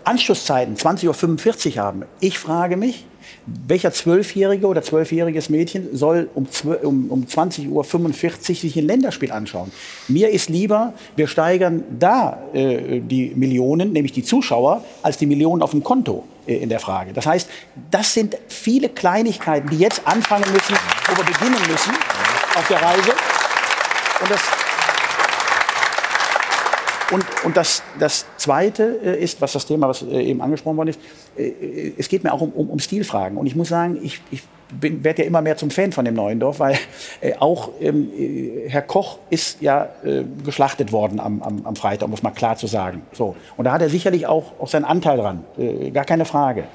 [0.05, 2.03] Anschlusszeiten 20.45 Uhr haben.
[2.19, 3.05] Ich frage mich,
[3.45, 6.47] welcher Zwölfjährige oder zwölfjähriges Mädchen soll um,
[6.83, 7.83] um, um 20.45 Uhr
[8.55, 9.71] sich ein Länderspiel anschauen?
[10.07, 15.61] Mir ist lieber, wir steigern da äh, die Millionen, nämlich die Zuschauer, als die Millionen
[15.61, 17.11] auf dem Konto äh, in der Frage.
[17.13, 17.49] Das heißt,
[17.91, 20.75] das sind viele Kleinigkeiten, die jetzt anfangen müssen,
[21.07, 21.91] wo wir beginnen müssen
[22.55, 23.11] auf der Reise.
[24.21, 24.41] Und das,
[27.11, 30.89] und, und das, das Zweite äh, ist, was das Thema, was äh, eben angesprochen worden
[30.89, 30.99] ist,
[31.37, 33.37] äh, es geht mir auch um, um, um Stilfragen.
[33.37, 36.59] Und ich muss sagen, ich, ich werde ja immer mehr zum Fan von dem Neuendorf,
[36.59, 36.77] weil
[37.21, 42.07] äh, auch ähm, äh, Herr Koch ist ja äh, geschlachtet worden am, am, am, Freitag,
[42.07, 43.01] um es mal klar zu sagen.
[43.13, 43.35] So.
[43.57, 46.65] Und da hat er sicherlich auch, auch seinen Anteil dran, äh, gar keine Frage.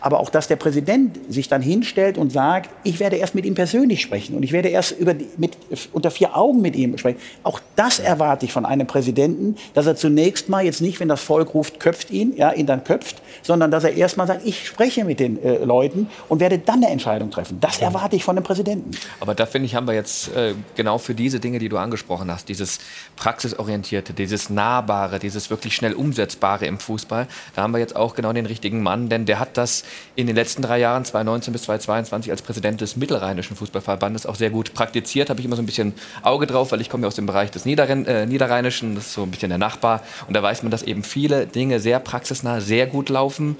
[0.00, 3.54] Aber auch, dass der Präsident sich dann hinstellt und sagt, ich werde erst mit ihm
[3.54, 5.56] persönlich sprechen und ich werde erst über mit,
[5.92, 7.18] unter vier Augen mit ihm sprechen.
[7.44, 11.20] Auch das erwarte ich von einem Präsidenten, dass er zunächst mal jetzt nicht, wenn das
[11.20, 14.66] Volk ruft, köpft ihn, ja, ihn dann köpft, sondern dass er erst mal sagt, ich
[14.66, 17.60] spreche mit den äh, Leuten und werde dann eine Entscheidung treffen treffen.
[17.60, 18.90] Das erwarte ich von dem Präsidenten.
[19.20, 22.30] Aber da finde ich, haben wir jetzt äh, genau für diese Dinge, die du angesprochen
[22.30, 22.78] hast, dieses
[23.16, 28.32] praxisorientierte, dieses nahbare, dieses wirklich schnell umsetzbare im Fußball, da haben wir jetzt auch genau
[28.32, 29.84] den richtigen Mann, denn der hat das
[30.16, 34.50] in den letzten drei Jahren, 2019 bis 2022, als Präsident des Mittelrheinischen Fußballverbandes auch sehr
[34.50, 35.30] gut praktiziert.
[35.30, 37.50] Habe ich immer so ein bisschen Auge drauf, weil ich komme ja aus dem Bereich
[37.50, 40.02] des Niederrhein äh, Niederrheinischen, das ist so ein bisschen der Nachbar.
[40.26, 43.56] Und da weiß man, dass eben viele Dinge sehr praxisnah, sehr gut laufen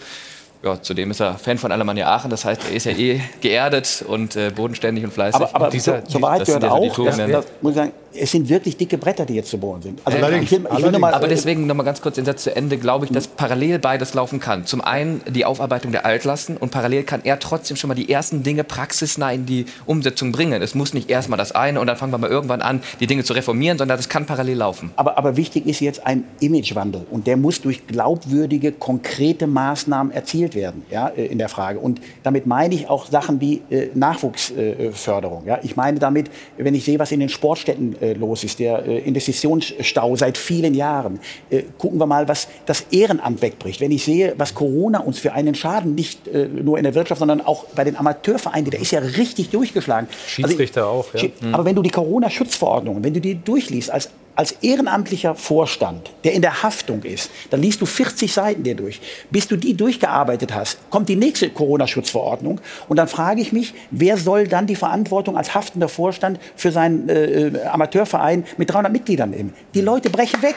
[0.65, 4.05] ja, zudem ist er Fan von Alemannia Aachen, das heißt, er ist ja eh geerdet
[4.07, 5.41] und äh, bodenständig und fleißig.
[5.41, 8.49] Aber, aber und dieser, zur Wahrheit gehört auch, dass, das, muss ich sagen, es sind
[8.49, 10.01] wirklich dicke Bretter, die jetzt zu bohren sind.
[10.05, 12.25] Also, äh, ich will, ich will noch mal, aber deswegen noch mal ganz kurz den
[12.25, 14.67] Satz zu Ende, glaube ich, dass parallel beides laufen kann.
[14.67, 18.43] Zum einen die Aufarbeitung der Altlasten und parallel kann er trotzdem schon mal die ersten
[18.43, 20.63] Dinge praxisnah in die Umsetzung bringen.
[20.63, 23.07] Es muss nicht erst mal das eine und dann fangen wir mal irgendwann an, die
[23.07, 24.93] Dinge zu reformieren, sondern das kann parallel laufen.
[24.97, 30.54] Aber, aber wichtig ist jetzt ein Imagewandel und der muss durch glaubwürdige, konkrete Maßnahmen erzielt
[30.55, 30.85] werden.
[30.91, 31.79] Ja, äh, in der Frage.
[31.79, 35.45] Und damit meine ich auch Sachen wie äh, Nachwuchsförderung.
[35.45, 35.61] Äh, ja?
[35.63, 38.99] Ich meine damit, wenn ich sehe, was in den Sportstätten äh, los ist, der äh,
[38.99, 41.21] Investitionsstau seit vielen Jahren,
[41.51, 43.81] äh, gucken wir mal, was das Ehrenamt wegbricht.
[43.81, 47.41] Wenn ich sehe, was Corona uns für einen Schaden, nicht nur in der Wirtschaft, sondern
[47.41, 50.09] auch bei den Amateurvereinen, der ist ja richtig durchgeschlagen.
[50.27, 51.29] Schiedsrichter also, auch, ja.
[51.53, 56.43] Aber wenn du die Corona-Schutzverordnungen, wenn du die durchliest als als ehrenamtlicher Vorstand, der in
[56.43, 59.01] der Haftung ist, dann liest du 40 Seiten dir durch.
[59.31, 62.61] Bis du die durchgearbeitet hast, kommt die nächste Corona-Schutzverordnung.
[62.89, 67.09] Und dann frage ich mich, wer soll dann die Verantwortung als haftender Vorstand für seinen
[67.09, 69.55] äh, Amateurverein mit 300 Mitgliedern nehmen?
[69.75, 70.57] Die Leute brechen weg.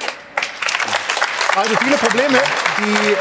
[1.56, 2.38] Also viele Probleme,
[2.78, 3.16] die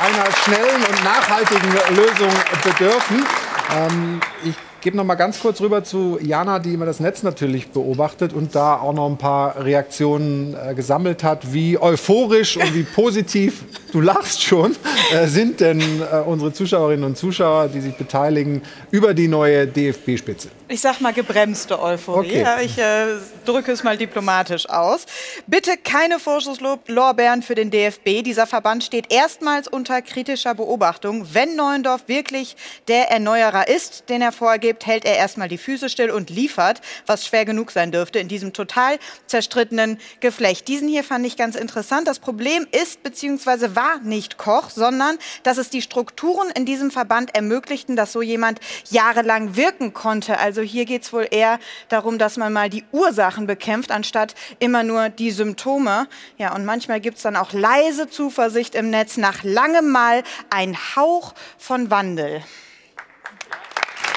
[0.00, 2.30] einer schnellen und nachhaltigen Lösung
[2.62, 3.26] bedürfen.
[3.74, 7.68] Ähm, ich gebe noch mal ganz kurz rüber zu Jana, die immer das Netz natürlich
[7.68, 11.52] beobachtet und da auch noch ein paar Reaktionen äh, gesammelt hat.
[11.52, 14.76] Wie euphorisch und wie positiv, du lachst schon,
[15.12, 20.48] äh, sind denn äh, unsere Zuschauerinnen und Zuschauer, die sich beteiligen, über die neue DFB-Spitze?
[20.70, 22.42] Ich sag mal gebremste Euphorie.
[22.42, 22.64] Okay.
[22.66, 23.06] Ich äh,
[23.46, 25.06] drücke es mal diplomatisch aus.
[25.46, 28.22] Bitte keine Vorschusslorbeeren für den DFB.
[28.22, 31.26] Dieser Verband steht erstmals unter kritischer Beobachtung.
[31.32, 32.54] Wenn Neuendorf wirklich
[32.86, 37.26] der Erneuerer ist, den er vorgibt, hält er erstmal die Füße still und liefert, was
[37.26, 40.68] schwer genug sein dürfte in diesem total zerstrittenen Geflecht.
[40.68, 42.06] Diesen hier fand ich ganz interessant.
[42.06, 43.74] Das Problem ist bzw.
[43.74, 48.60] war nicht Koch, sondern dass es die Strukturen in diesem Verband ermöglichten, dass so jemand
[48.90, 50.38] jahrelang wirken konnte.
[50.38, 54.34] Also also hier geht es wohl eher darum, dass man mal die Ursachen bekämpft, anstatt
[54.58, 56.08] immer nur die Symptome.
[56.36, 60.76] Ja, und manchmal gibt es dann auch leise Zuversicht im Netz nach langem Mal ein
[60.96, 62.42] Hauch von Wandel.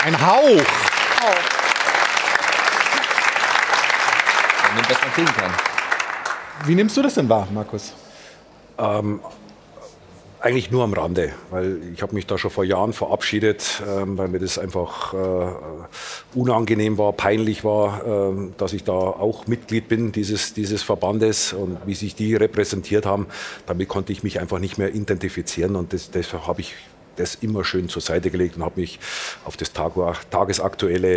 [0.04, 0.66] Ein Hauch.
[1.22, 1.36] Hauch.
[4.68, 5.54] Damit das man kriegen kann.
[6.66, 7.94] Wie nimmst du das denn wahr, Markus?
[8.80, 9.20] Ähm,
[10.42, 14.28] eigentlich nur am Rande, weil ich habe mich da schon vor Jahren verabschiedet, ähm, weil
[14.28, 20.12] mir das einfach äh, unangenehm war, peinlich war, äh, dass ich da auch Mitglied bin
[20.12, 23.28] dieses, dieses Verbandes und wie sich die repräsentiert haben.
[23.68, 26.76] Damit konnte ich mich einfach nicht mehr identifizieren und das, deshalb habe ich
[27.16, 29.00] das immer schön zur Seite gelegt und habe mich
[29.46, 29.92] auf das Tag
[30.30, 31.16] Tagesaktuelle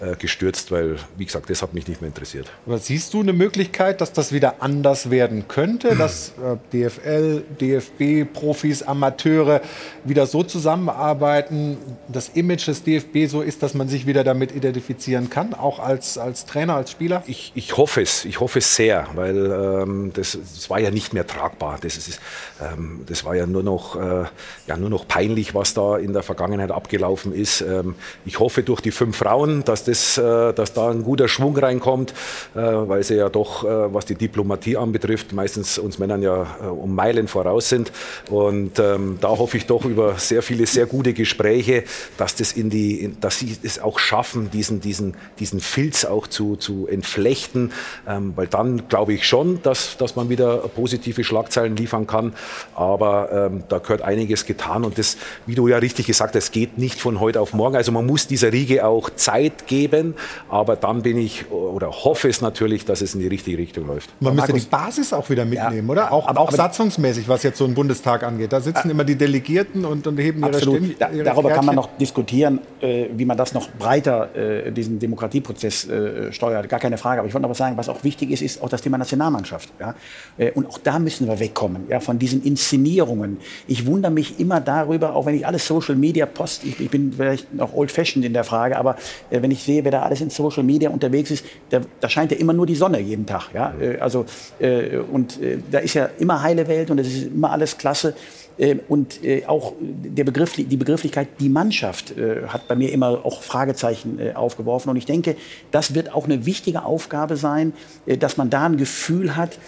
[0.00, 2.50] äh, gestürzt, weil, wie gesagt, das hat mich nicht mehr interessiert.
[2.66, 6.32] Aber siehst du eine Möglichkeit, dass das wieder anders werden könnte, dass
[6.72, 9.60] äh, DFL, DFB, Profis, Amateure
[10.04, 11.76] wieder so zusammenarbeiten,
[12.08, 16.18] das Image des DFB so ist, dass man sich wieder damit identifizieren kann, auch als,
[16.18, 17.22] als Trainer, als Spieler?
[17.26, 21.12] Ich, ich hoffe es, ich hoffe es sehr, weil ähm, das, das, war ja nicht
[21.12, 21.78] mehr tragbar.
[21.80, 22.20] Das, ist,
[22.60, 24.24] ähm, das war ja nur noch, äh,
[24.66, 27.62] ja, nur noch peinlich ähnlich, was da in der Vergangenheit abgelaufen ist.
[27.62, 27.94] Ähm,
[28.24, 32.12] ich hoffe durch die fünf Frauen, dass, das, äh, dass da ein guter Schwung reinkommt,
[32.54, 36.94] äh, weil sie ja doch, äh, was die Diplomatie anbetrifft, meistens uns Männern ja um
[36.94, 37.92] Meilen voraus sind.
[38.30, 41.84] Und ähm, da hoffe ich doch über sehr viele, sehr gute Gespräche,
[42.16, 46.56] dass, das in die, dass sie es auch schaffen, diesen, diesen, diesen Filz auch zu,
[46.56, 47.72] zu entflechten,
[48.06, 52.34] ähm, weil dann glaube ich schon, dass, dass man wieder positive Schlagzeilen liefern kann.
[52.74, 56.78] Aber ähm, da gehört einiges getan und das, wie du ja richtig gesagt hast, geht
[56.78, 57.76] nicht von heute auf morgen.
[57.76, 60.14] Also man muss dieser Riege auch Zeit geben,
[60.48, 64.10] aber dann bin ich oder hoffe es natürlich, dass es in die richtige Richtung läuft.
[64.20, 66.12] Man müsste die Basis auch wieder mitnehmen, ja, oder?
[66.12, 68.52] Auch, aber, auch aber, satzungsmäßig, was jetzt so ein Bundestag angeht.
[68.52, 70.82] Da sitzen äh, immer die Delegierten und, und heben absolut.
[70.82, 71.24] ihre Stimmen.
[71.24, 75.88] Da, darüber kann man noch diskutieren, äh, wie man das noch breiter, äh, diesen Demokratieprozess
[75.88, 76.68] äh, steuert.
[76.68, 77.20] Gar keine Frage.
[77.20, 79.70] Aber ich wollte noch was sagen, was auch wichtig ist, ist auch das Thema Nationalmannschaft.
[79.80, 79.94] Ja?
[80.38, 83.38] Äh, und auch da müssen wir wegkommen, ja, von diesen Inszenierungen.
[83.66, 87.12] Ich wundere mich immer darüber, auch wenn ich alles Social Media post, ich, ich bin
[87.12, 88.96] vielleicht noch old-fashioned in der Frage, aber
[89.30, 92.32] äh, wenn ich sehe, wer da alles in Social Media unterwegs ist, da, da scheint
[92.32, 93.50] ja immer nur die Sonne jeden Tag.
[93.54, 93.74] Ja?
[93.80, 94.24] Äh, also,
[94.58, 98.14] äh, und äh, da ist ja immer heile Welt und es ist immer alles klasse.
[98.58, 103.24] Ähm, und äh, auch der Begriff, die Begrifflichkeit die Mannschaft äh, hat bei mir immer
[103.24, 104.90] auch Fragezeichen äh, aufgeworfen.
[104.90, 105.36] Und ich denke,
[105.70, 107.72] das wird auch eine wichtige Aufgabe sein,
[108.06, 109.58] dass man da ein Gefühl hat,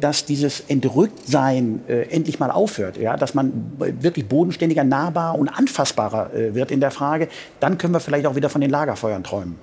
[0.00, 2.96] dass dieses Entrücktsein endlich mal aufhört.
[2.96, 3.16] Ja?
[3.16, 7.28] Dass man wirklich bodenständiger, nahbar und anfassbarer wird in der Frage.
[7.58, 9.58] Dann können wir vielleicht auch wieder von den Lagerfeuern träumen.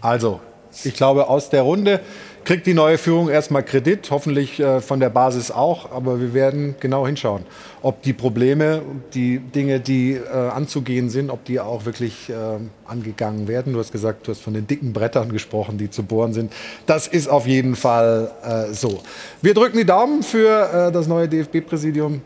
[0.00, 0.40] Also,
[0.84, 2.00] ich glaube, aus der Runde
[2.48, 5.92] kriegt die neue Führung erstmal Kredit, hoffentlich äh, von der Basis auch.
[5.92, 7.42] Aber wir werden genau hinschauen,
[7.82, 8.80] ob die Probleme,
[9.12, 12.34] die Dinge, die äh, anzugehen sind, ob die auch wirklich äh,
[12.86, 13.74] angegangen werden.
[13.74, 16.50] Du hast gesagt, du hast von den dicken Brettern gesprochen, die zu bohren sind.
[16.86, 18.30] Das ist auf jeden Fall
[18.72, 19.00] so.
[19.42, 22.22] Wir drücken die Daumen für das neue DFB-Präsidium.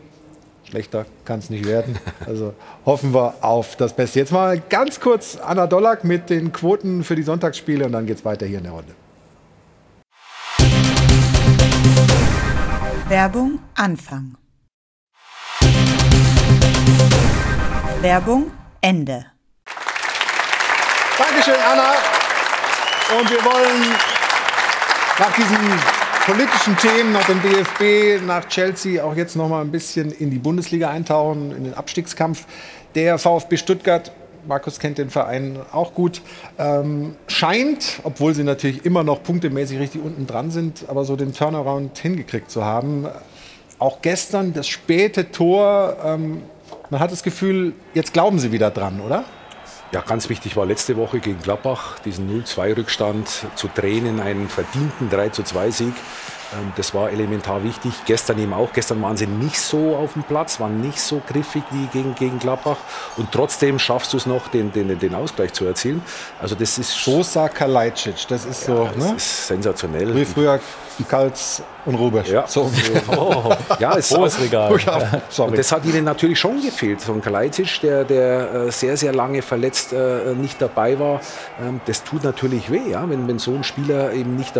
[0.73, 1.99] Schlechter kann es nicht werden.
[2.25, 4.17] Also hoffen wir auf das Beste.
[4.17, 8.17] Jetzt mal ganz kurz Anna Dollack mit den Quoten für die Sonntagsspiele und dann geht
[8.17, 8.95] es weiter hier in der Runde.
[13.07, 14.35] Werbung Anfang.
[18.01, 18.49] Werbung
[18.81, 19.27] Ende.
[21.19, 21.91] Dankeschön, Anna.
[23.19, 23.95] Und wir wollen
[25.19, 30.11] nach diesen politischen Themen, nach dem DFB, nach Chelsea auch jetzt noch mal ein bisschen
[30.11, 32.45] in die Bundesliga eintauchen, in den Abstiegskampf.
[32.95, 34.11] Der VfB Stuttgart
[34.47, 36.21] Markus kennt den Verein auch gut,
[36.57, 41.33] ähm, scheint, obwohl sie natürlich immer noch punktemäßig richtig unten dran sind, aber so den
[41.33, 43.05] Turnaround hingekriegt zu haben.
[43.79, 46.43] Auch gestern das späte Tor, ähm,
[46.89, 49.25] man hat das Gefühl, jetzt glauben sie wieder dran, oder?
[49.93, 55.11] Ja, ganz wichtig war letzte Woche gegen Gladbach, diesen 0-2-Rückstand zu drehen in einen verdienten
[55.11, 55.93] 3-2-Sieg.
[56.53, 57.93] Ähm, das war elementar wichtig.
[58.07, 58.73] Gestern eben auch.
[58.73, 62.39] Gestern waren sie nicht so auf dem Platz, waren nicht so griffig wie gegen, gegen
[62.39, 62.77] Gladbach.
[63.17, 66.01] Und trotzdem schaffst du es noch, den, den, den Ausgleich zu erzielen.
[66.41, 68.89] Also das ist Sosa Kalajdzic, das ist ja, so.
[68.95, 69.15] Das ne?
[69.15, 70.15] ist sensationell.
[70.15, 70.59] Wie früher
[71.07, 72.29] Kals und Rubisch.
[72.29, 72.71] Ja, so.
[73.17, 73.51] oh.
[73.79, 74.75] ja es Hohes Regal.
[74.85, 77.01] Ja, und das hat ihnen natürlich schon gefehlt.
[77.01, 81.19] So ein Kalajdzic, der, der äh, sehr, sehr lange verletzt äh, nicht dabei war,
[81.61, 83.09] ähm, das tut natürlich weh, ja?
[83.09, 84.53] wenn, wenn so ein Spieler eben nicht,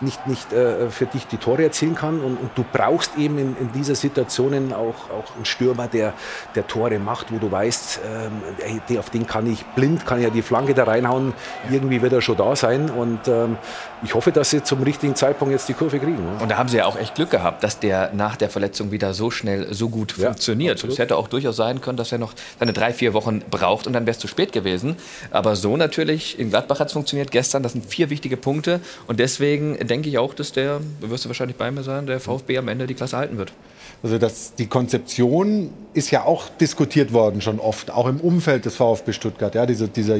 [0.00, 2.20] nicht, nicht äh, für dich die Tore erzielen kann.
[2.20, 6.12] Und, und du brauchst eben in, in dieser Situationen auch, auch einen Stürmer, der,
[6.54, 10.42] der Tore macht, wo du weißt, ähm, auf den kann ich blind, kann ja die
[10.42, 11.34] Flanke da reinhauen,
[11.70, 12.90] irgendwie wird er schon da sein.
[12.90, 13.56] Und ähm,
[14.02, 16.26] ich hoffe, dass sie zum richtigen Zeitpunkt jetzt die Kurve kriegen.
[16.64, 19.74] Haben sie ja auch echt Glück gehabt, dass der nach der Verletzung wieder so schnell,
[19.74, 20.82] so gut ja, funktioniert.
[20.82, 23.92] Es hätte auch durchaus sein können, dass er noch seine drei, vier Wochen braucht und
[23.92, 24.96] dann wäre es zu spät gewesen.
[25.30, 27.62] Aber so natürlich, in Gladbach hat es funktioniert gestern.
[27.62, 28.80] Das sind vier wichtige Punkte.
[29.06, 32.56] Und deswegen denke ich auch, dass der, wirst du wahrscheinlich bei mir sein, der VfB
[32.56, 33.52] am Ende die Klasse halten wird.
[34.02, 38.76] Also das, die Konzeption ist ja auch diskutiert worden schon oft, auch im Umfeld des
[38.76, 39.54] VfB Stuttgart.
[39.54, 40.18] Ja, diese, dieser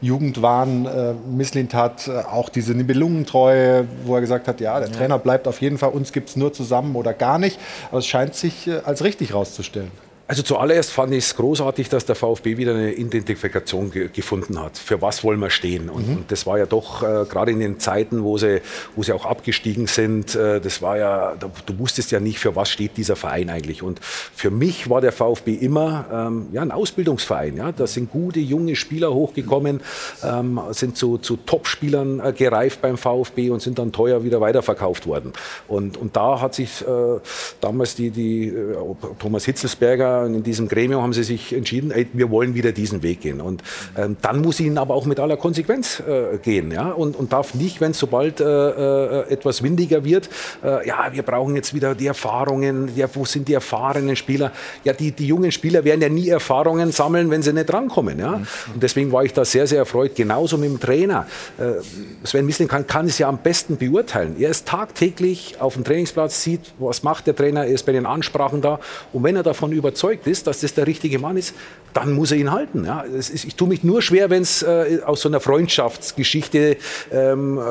[0.00, 4.94] Jugendwahn äh, Misslintat, äh, auch diese Nibelungentreue, wo er gesagt hat, ja, der ja.
[4.94, 7.58] Trainer bleibt auf jeden Fall, uns gibt es nur zusammen oder gar nicht.
[7.90, 9.90] Aber es scheint sich äh, als richtig herauszustellen.
[10.32, 14.78] Also zuallererst fand ich es großartig, dass der VfB wieder eine Identifikation ge gefunden hat.
[14.78, 15.90] Für was wollen wir stehen?
[15.90, 16.16] Und, mhm.
[16.16, 18.62] und das war ja doch äh, gerade in den Zeiten, wo sie,
[18.96, 22.70] wo sie auch abgestiegen sind, äh, das war ja, du wusstest ja nicht, für was
[22.70, 23.82] steht dieser Verein eigentlich.
[23.82, 27.58] Und für mich war der VfB immer ähm, ja, ein Ausbildungsverein.
[27.58, 27.70] Ja?
[27.70, 29.82] Da sind gute junge Spieler hochgekommen,
[30.24, 35.06] ähm, sind zu, zu Top-Spielern äh, gereift beim VfB und sind dann teuer wieder weiterverkauft
[35.06, 35.34] worden.
[35.68, 37.20] Und, und da hat sich äh,
[37.60, 38.76] damals die, die äh,
[39.18, 43.02] Thomas Hitzelsberger ja, in diesem Gremium haben sie sich entschieden, ey, wir wollen wieder diesen
[43.02, 43.40] Weg gehen.
[43.40, 43.62] Und
[43.96, 46.70] ähm, dann muss ihnen aber auch mit aller Konsequenz äh, gehen.
[46.70, 46.90] Ja?
[46.90, 50.28] Und, und darf nicht, wenn es sobald äh, äh, etwas windiger wird,
[50.64, 54.52] äh, ja, wir brauchen jetzt wieder die Erfahrungen, ja, wo sind die erfahrenen Spieler?
[54.84, 58.18] Ja, die, die jungen Spieler werden ja nie Erfahrungen sammeln, wenn sie nicht rankommen.
[58.18, 58.34] Ja?
[58.72, 60.14] Und deswegen war ich da sehr, sehr erfreut.
[60.14, 61.26] Genauso mit dem Trainer.
[61.58, 61.82] Äh,
[62.26, 64.36] Sven Missling kann, kann es ja am besten beurteilen.
[64.38, 68.06] Er ist tagtäglich auf dem Trainingsplatz, sieht, was macht der Trainer, er ist bei den
[68.06, 68.80] Ansprachen da.
[69.12, 71.54] Und wenn er davon überzeugt ist, dass das der richtige Mann ist,
[71.94, 72.84] dann muss er ihn halten.
[72.84, 73.00] Ja?
[73.02, 76.76] Ist, ich tue mich nur schwer, wenn es äh, aus so einer Freundschaftsgeschichte,
[77.12, 77.62] ähm, äh,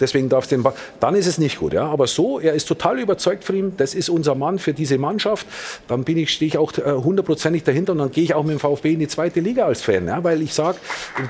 [0.00, 1.72] deswegen darf es den, Ba- dann ist es nicht gut.
[1.72, 1.86] Ja?
[1.86, 5.46] Aber so, er ist total überzeugt von ihm, das ist unser Mann für diese Mannschaft.
[5.88, 8.52] Dann bin ich, stehe ich auch äh, hundertprozentig dahinter und dann gehe ich auch mit
[8.52, 10.22] dem VfB in die zweite Liga als Fan, ja?
[10.22, 10.78] weil ich sage,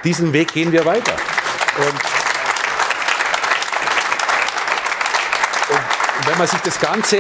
[0.05, 1.13] diesen Weg gehen wir weiter.
[1.79, 2.01] Und
[6.17, 7.17] Und wenn man sich das Ganze,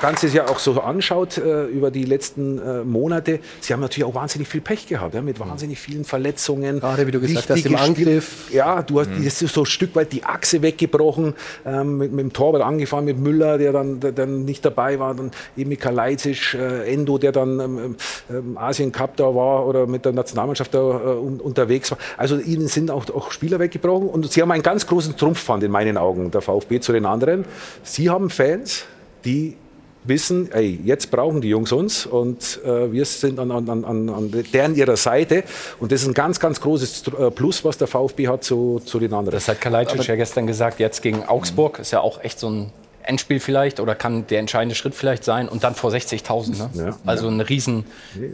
[0.00, 4.14] Ganze ja auch so anschaut äh, über die letzten äh, Monate, sie haben natürlich auch
[4.14, 6.80] wahnsinnig viel Pech gehabt, ja, mit wahnsinnig vielen Verletzungen.
[6.80, 8.50] Gerade wie du gesagt hast, im Spiel- Angriff.
[8.52, 11.34] Ja, du hast ist so ein Stück weit die Achse weggebrochen,
[11.66, 15.14] ähm, mit, mit dem Torwart angefangen, mit Müller, der dann, der dann nicht dabei war,
[15.14, 17.96] dann eben mit Kalajdzic, äh, Endo, der dann ähm,
[18.30, 21.98] ähm, Asien Cup da war oder mit der Nationalmannschaft da äh, un, unterwegs war.
[22.16, 25.70] Also ihnen sind auch, auch Spieler weggebrochen und sie haben einen ganz großen Trumpfpfand in
[25.70, 27.44] meinen Augen, der VfB zu den anderen.
[27.82, 28.84] Sie haben Fans,
[29.24, 29.56] die
[30.04, 34.44] wissen, ey, jetzt brauchen die Jungs uns und äh, wir sind an, an, an, an
[34.52, 35.44] deren ihrer Seite.
[35.78, 38.98] Und das ist ein ganz, ganz großes äh, Plus, was der VfB hat zu, zu
[38.98, 39.36] den anderen.
[39.36, 42.72] Das hat Kalajdzic ja gestern gesagt, jetzt gegen Augsburg ist ja auch echt so ein
[43.02, 46.76] Endspiel vielleicht oder kann der entscheidende Schritt vielleicht sein und dann vor 60.000.
[46.76, 46.94] Ne?
[47.06, 47.84] also ein riesen,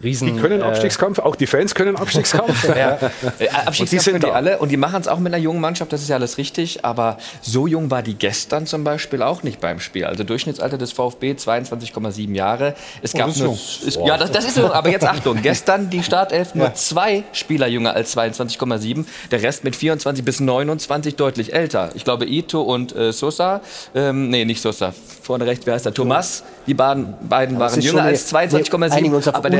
[0.02, 0.34] riesen.
[0.34, 2.64] Die können äh, Abstiegskampf, auch die Fans können Abstiegskampf.
[2.76, 2.92] ja.
[2.96, 5.60] Äh, Und die Abstiegskampf sind die alle und die machen es auch mit einer jungen
[5.60, 9.42] Mannschaft, das ist ja alles richtig, aber so jung war die gestern zum Beispiel auch
[9.42, 10.04] nicht beim Spiel.
[10.04, 12.74] Also Durchschnittsalter des VfB 22,7 Jahre.
[13.02, 15.38] Es Oh, gab das ist nur, ist, ja, das, das ist so, aber jetzt Achtung,
[15.42, 16.74] gestern die Startelf nur Ja.
[16.74, 21.90] zwei Spieler jünger als 22,7, der Rest mit 24 bis 29 deutlich älter.
[21.94, 23.60] Ich glaube Ito und äh, Sosa,
[23.94, 24.92] ähm, nee, nicht Sosa,
[25.22, 25.94] vorne rechts, wer heißt der?
[25.94, 29.58] Thomas, die beiden, beiden waren jünger als eine- eine- einigen uns 22,7, auf aber der,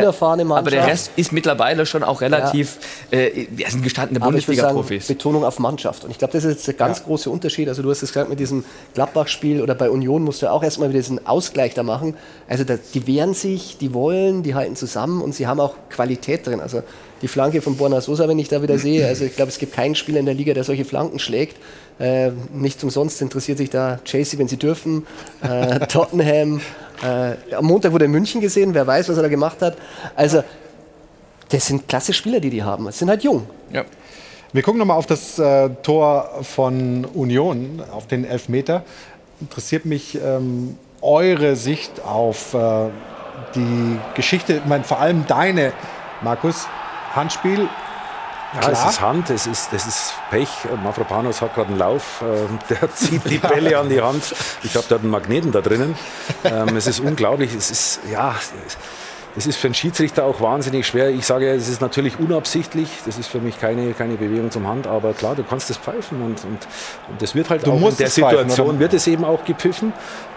[0.58, 0.86] aber der.
[0.86, 2.78] Rest ist mittlerweile schon auch relativ,
[3.10, 5.06] äh, ja, sind gestandene Bundesliga-Profis.
[5.08, 6.04] Betonung auf Mannschaft.
[6.04, 7.68] Und ich glaube, das ist jetzt der ganz große Unterschied.
[7.68, 8.64] Also du hast es gesagt mit diesem
[8.94, 12.14] Gladbach-Spiel oder bei Union musst du auch erstmal wieder diesen Ausgleich da machen.
[12.48, 16.46] Also da, die wehren sich, die wollen, die halten zusammen und sie haben auch Qualität
[16.46, 16.60] drin.
[16.60, 16.82] Also
[17.22, 19.74] die Flanke von Borna Sosa, wenn ich da wieder sehe, also ich glaube, es gibt
[19.74, 21.56] keinen Spieler in der Liga, der solche Flanken schlägt.
[21.98, 25.06] Äh, nicht umsonst interessiert sich da Chelsea, wenn sie dürfen,
[25.42, 26.60] äh, Tottenham.
[27.02, 29.76] Äh, am Montag wurde er in München gesehen, wer weiß, was er da gemacht hat.
[30.14, 30.42] Also
[31.48, 32.88] das sind klasse Spieler, die die haben.
[32.88, 33.46] Es sind halt jung.
[33.72, 33.84] Ja.
[34.52, 38.84] Wir gucken nochmal auf das äh, Tor von Union, auf den Elfmeter.
[39.40, 42.88] Interessiert mich ähm, eure Sicht auf äh,
[43.54, 45.72] die Geschichte, ich meine, vor allem deine,
[46.22, 46.66] Markus.
[47.16, 47.68] Handspiel.
[48.54, 50.48] Ja, es ist Hand, es ist, es ist Pech.
[50.82, 54.34] Mavropanos hat gerade einen Lauf, ähm, der zieht die Bälle an die Hand.
[54.62, 55.96] Ich der hat einen Magneten da drinnen.
[56.44, 57.54] Ähm, es ist unglaublich.
[57.54, 58.78] Es ist, ja, es ist
[59.44, 61.10] für einen Schiedsrichter auch wahnsinnig schwer.
[61.10, 62.88] Ich sage, es ist natürlich unabsichtlich.
[63.04, 64.86] Das ist für mich keine, keine Bewegung zum Hand.
[64.86, 66.22] Aber klar, du kannst das pfeifen.
[66.22, 66.66] Und, und,
[67.10, 68.78] und das wird halt Du auch in der es pfeifen, Situation oder?
[68.78, 69.92] wird es eben auch gepfiffen.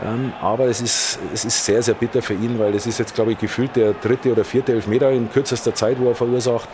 [0.06, 3.16] Ähm, aber es ist, es ist sehr, sehr bitter für ihn, weil das ist jetzt,
[3.16, 6.68] glaube ich, gefühlt der dritte oder vierte Elfmeter in kürzester Zeit, wo er verursacht.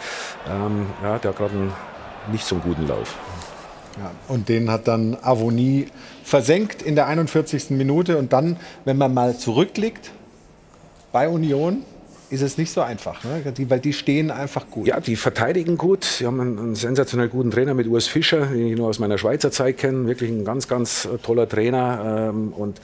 [0.49, 1.73] Ähm, ja, der hat gerade einen
[2.31, 3.15] nicht so einen guten Lauf.
[3.97, 5.87] Ja, und den hat dann Avonie
[6.23, 7.69] versenkt in der 41.
[7.69, 8.17] Minute.
[8.17, 10.11] Und dann, wenn man mal zurückliegt
[11.11, 11.83] bei Union,
[12.29, 13.51] ist es nicht so einfach, ne?
[13.51, 14.87] die, weil die stehen einfach gut.
[14.87, 16.03] Ja, die verteidigen gut.
[16.03, 19.17] Sie haben einen, einen sensationell guten Trainer mit Urs Fischer, den ich nur aus meiner
[19.17, 20.07] Schweizer Zeit kenne.
[20.07, 22.29] Wirklich ein ganz, ganz äh, toller Trainer.
[22.29, 22.79] Ähm, und,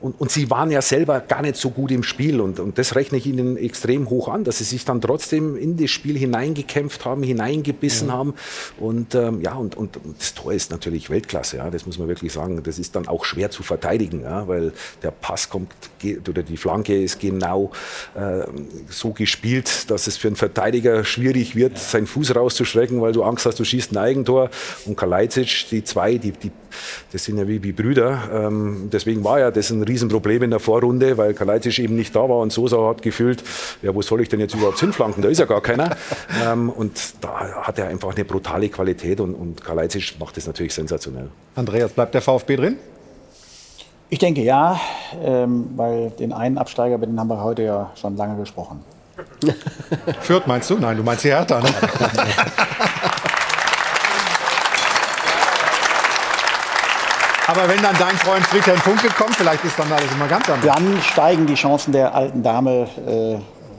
[0.00, 2.40] und, und sie waren ja selber gar nicht so gut im Spiel.
[2.40, 5.76] Und, und das rechne ich ihnen extrem hoch an, dass sie sich dann trotzdem in
[5.76, 8.12] das Spiel hineingekämpft haben, hineingebissen Mhm.
[8.12, 8.34] haben.
[8.78, 11.58] Und ähm, ja, und, und, und das Tor ist natürlich Weltklasse.
[11.58, 12.62] Ja, das muss man wirklich sagen.
[12.62, 14.72] Das ist dann auch schwer zu verteidigen, ja, weil
[15.02, 17.70] der Pass kommt ge- oder die Flanke ist genau
[18.14, 18.44] äh,
[18.88, 23.46] so gespielt, dass es für einen Verteidiger schwierig wird, seinen Fuß rauszustrecken, weil du Angst
[23.46, 24.50] hast, du schießt ein Eigentor.
[24.86, 26.50] Und Kalajdzic, die zwei, die, die,
[27.12, 28.28] das sind ja wie, wie Brüder.
[28.32, 32.20] Ähm, deswegen war ja das ein Riesenproblem in der Vorrunde, weil Kalajdzic eben nicht da
[32.20, 33.42] war und Sosa hat gefühlt,
[33.82, 35.22] ja, wo soll ich denn jetzt überhaupt hinflanken?
[35.22, 35.96] Da ist ja gar keiner.
[36.44, 40.74] ähm, und da hat er einfach eine brutale Qualität und, und Kalajdzic macht das natürlich
[40.74, 41.28] sensationell.
[41.54, 42.76] Andreas, bleibt der VfB drin?
[44.10, 44.80] Ich denke ja,
[45.22, 48.82] ähm, weil den einen Absteiger, über den haben wir heute ja schon lange gesprochen.
[50.20, 50.78] Fürth meinst du?
[50.78, 51.60] Nein, du meinst die Hertha.
[51.60, 51.68] Ne?
[57.48, 60.66] Aber wenn dann dein Freund Friedhelm Funke kommt, vielleicht ist dann alles immer ganz anders.
[60.66, 63.38] Dann steigen die Chancen der alten Dame äh,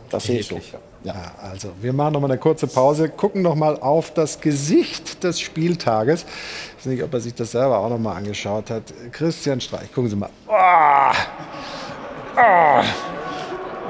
[0.10, 0.60] Das sehe ich so.
[1.04, 1.14] Ja.
[1.14, 1.32] ja.
[1.40, 5.40] also wir machen noch mal eine kurze Pause, gucken noch mal auf das Gesicht des
[5.40, 6.24] Spieltages.
[6.24, 8.84] Ich weiß nicht, ob er sich das selber auch noch mal angeschaut hat.
[9.12, 10.32] Christian Streich, gucken Sie mal.
[10.48, 11.16] Oh.
[12.38, 12.84] Oh.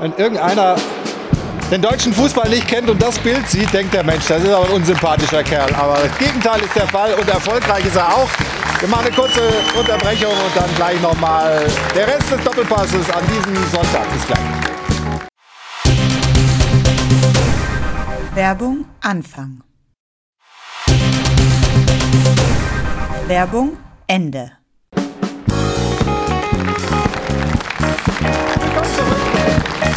[0.02, 0.76] Wenn irgendeiner
[1.72, 4.66] den deutschen Fußball nicht kennt und das Bild sieht, denkt der Mensch, das ist aber
[4.66, 5.74] ein unsympathischer Kerl.
[5.76, 8.30] Aber das Gegenteil ist der Fall und erfolgreich ist er auch.
[8.80, 9.42] Wir machen eine kurze
[9.78, 14.10] Unterbrechung und dann gleich nochmal der Rest des Doppelpasses an diesem Sonntag.
[14.14, 14.40] Bis gleich.
[18.34, 19.64] Werbung Anfang.
[23.28, 23.78] Werbung
[24.08, 24.54] Ende.
[28.56, 29.18] Willkommen zurück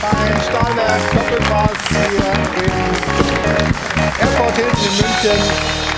[0.02, 2.32] beim Stahlwerk Doppelpass hier
[2.64, 2.74] im
[4.20, 5.91] Airport Hilton in München.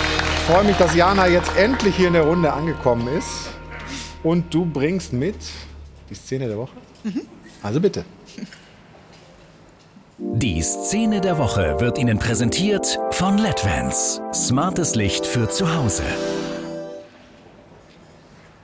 [0.46, 3.48] Ich freue mich, dass Jana jetzt endlich hier in der Runde angekommen ist.
[4.22, 5.36] Und du bringst mit
[6.10, 6.72] die Szene der Woche.
[7.02, 7.22] Mhm.
[7.62, 8.04] Also bitte.
[10.18, 14.20] Die Szene der Woche wird Ihnen präsentiert von LEDVANCE.
[14.34, 16.02] Smartes Licht für zu Hause.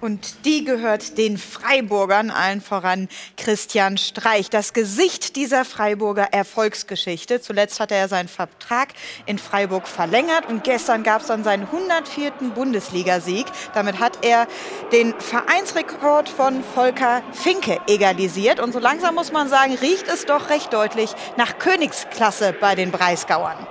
[0.01, 4.49] Und die gehört den Freiburgern, allen voran Christian Streich.
[4.49, 7.41] Das Gesicht dieser Freiburger Erfolgsgeschichte.
[7.41, 8.89] Zuletzt hat er seinen Vertrag
[9.27, 12.33] in Freiburg verlängert und gestern gab es dann seinen 104.
[12.55, 13.47] Bundesligasieg.
[13.75, 14.47] Damit hat er
[14.93, 18.59] den Vereinsrekord von Volker Finke egalisiert.
[18.59, 22.91] Und so langsam muss man sagen, riecht es doch recht deutlich nach Königsklasse bei den
[22.91, 23.67] Breisgauern.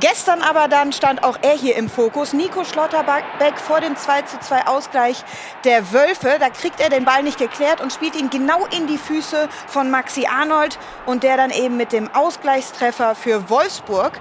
[0.00, 2.32] Gestern aber dann stand auch er hier im Fokus.
[2.32, 5.22] Nico Schlotterbeck vor dem 2:2 Ausgleich
[5.64, 6.38] der Wölfe.
[6.40, 9.90] Da kriegt er den Ball nicht geklärt und spielt ihn genau in die Füße von
[9.90, 14.18] Maxi Arnold und der dann eben mit dem Ausgleichstreffer für Wolfsburg.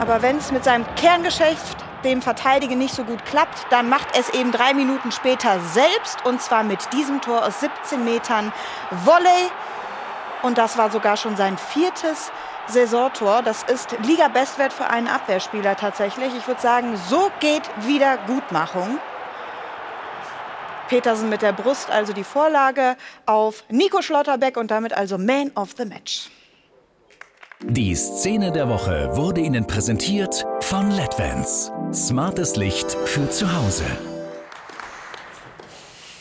[0.00, 4.30] Aber wenn es mit seinem Kerngeschäft dem Verteidigen nicht so gut klappt, dann macht es
[4.30, 8.52] eben drei Minuten später selbst und zwar mit diesem Tor aus 17 Metern
[9.04, 9.50] Volley.
[10.42, 12.32] Und das war sogar schon sein viertes
[12.70, 13.42] Saisontor.
[13.42, 16.34] Das ist Liga-Bestwert für einen Abwehrspieler tatsächlich.
[16.36, 18.98] Ich würde sagen, so geht wieder Gutmachung.
[20.88, 25.70] Petersen mit der Brust also die Vorlage auf Nico Schlotterbeck und damit also Man of
[25.76, 26.30] the Match.
[27.62, 31.70] Die Szene der Woche wurde Ihnen präsentiert von LEDVANCE.
[31.92, 33.84] Smartes Licht für zu Hause.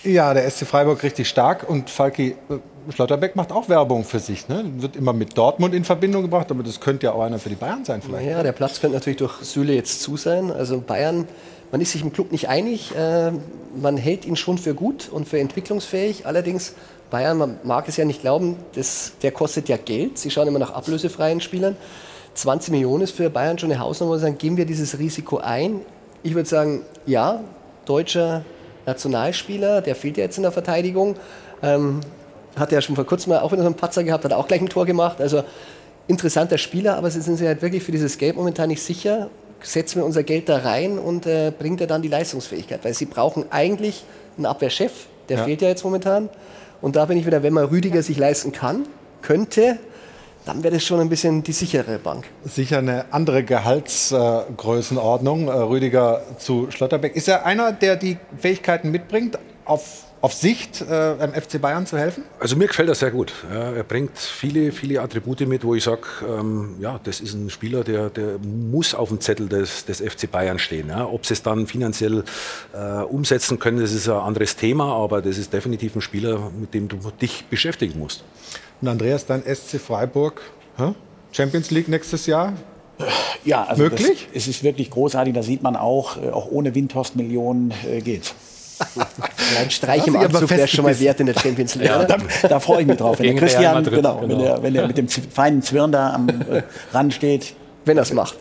[0.04, 4.48] Ja, der SC Freiburg richtig stark und Falki äh, Schlotterbeck macht auch Werbung für sich.
[4.48, 4.64] Ne?
[4.78, 7.56] Wird immer mit Dortmund in Verbindung gebracht, aber das könnte ja auch einer für die
[7.56, 8.28] Bayern sein vielleicht.
[8.28, 10.52] Ja, der Platz könnte natürlich durch Süle jetzt zu sein.
[10.52, 11.28] Also Bayern,
[11.72, 12.96] man ist sich im Club nicht einig.
[12.96, 13.32] Äh,
[13.80, 16.26] man hält ihn schon für gut und für entwicklungsfähig.
[16.26, 16.74] Allerdings,
[17.12, 20.18] Bayern, man mag es ja nicht glauben, das, der kostet ja Geld.
[20.18, 21.76] Sie schauen immer nach ablösefreien Spielern.
[22.36, 24.18] 20 Millionen ist für Bayern schon eine Hausnummer.
[24.18, 25.82] Sagen, geben wir dieses Risiko ein?
[26.24, 27.42] Ich würde sagen, ja,
[27.86, 28.46] deutscher
[28.91, 31.16] Nationalspieler, der fehlt ja jetzt in der Verteidigung.
[31.61, 32.02] Ähm,
[32.56, 34.70] hat ja schon vor kurzem auch wieder so einen Patzer gehabt, hat auch gleich ein
[34.70, 35.22] Tor gemacht.
[35.22, 35.44] Also
[36.07, 39.30] interessanter Spieler, aber sie sind sich halt wirklich für dieses Geld momentan nicht sicher.
[39.61, 42.84] Setzen wir unser Geld da rein und äh, bringt er dann die Leistungsfähigkeit?
[42.84, 44.03] Weil sie brauchen eigentlich
[44.38, 45.44] einen Abwehrchef, der ja.
[45.44, 46.30] fehlt ja jetzt momentan.
[46.82, 48.88] Und da bin ich wieder, wenn man Rüdiger sich leisten kann,
[49.22, 49.78] könnte,
[50.50, 52.26] dann wäre das schon ein bisschen die sichere Bank.
[52.44, 55.48] Sicher eine andere Gehaltsgrößenordnung.
[55.48, 57.16] Äh, Rüdiger zu Schlotterbeck.
[57.16, 61.98] Ist er einer, der die Fähigkeiten mitbringt, auf auf Sicht äh, am FC Bayern zu
[61.98, 62.26] helfen?
[62.42, 63.32] Also mir gefällt das sehr gut.
[63.50, 67.50] Ja, er bringt viele, viele Attribute mit, wo ich sage, ähm, ja, das ist ein
[67.50, 70.90] Spieler, der, der muss auf dem Zettel des, des FC Bayern stehen.
[70.90, 71.08] Ja.
[71.08, 72.26] Ob sie es dann finanziell
[72.74, 76.74] äh, umsetzen können, das ist ein anderes Thema, aber das ist definitiv ein Spieler, mit
[76.74, 78.26] dem du dich beschäftigen musst.
[78.81, 80.41] Und Andreas, dann SC Freiburg,
[80.77, 80.93] hä?
[81.31, 82.53] Champions League nächstes Jahr?
[83.45, 84.27] Ja, also Möglich?
[84.34, 85.34] Das, es ist wirklich großartig.
[85.34, 88.34] Da sieht man auch, äh, auch ohne Windhorst-Millionen äh, geht.
[89.56, 91.88] Allein Streich im Anzug wäre schon mal wert in der Champions League.
[91.88, 93.19] Ja, da, da freue ich mich drauf.
[93.19, 94.30] Wenn Christian, Madrid, genau, genau.
[94.30, 97.56] Wenn, er, wenn er mit dem feinen Zwirn da am äh, Rand steht.
[97.85, 98.38] Wenn er es macht.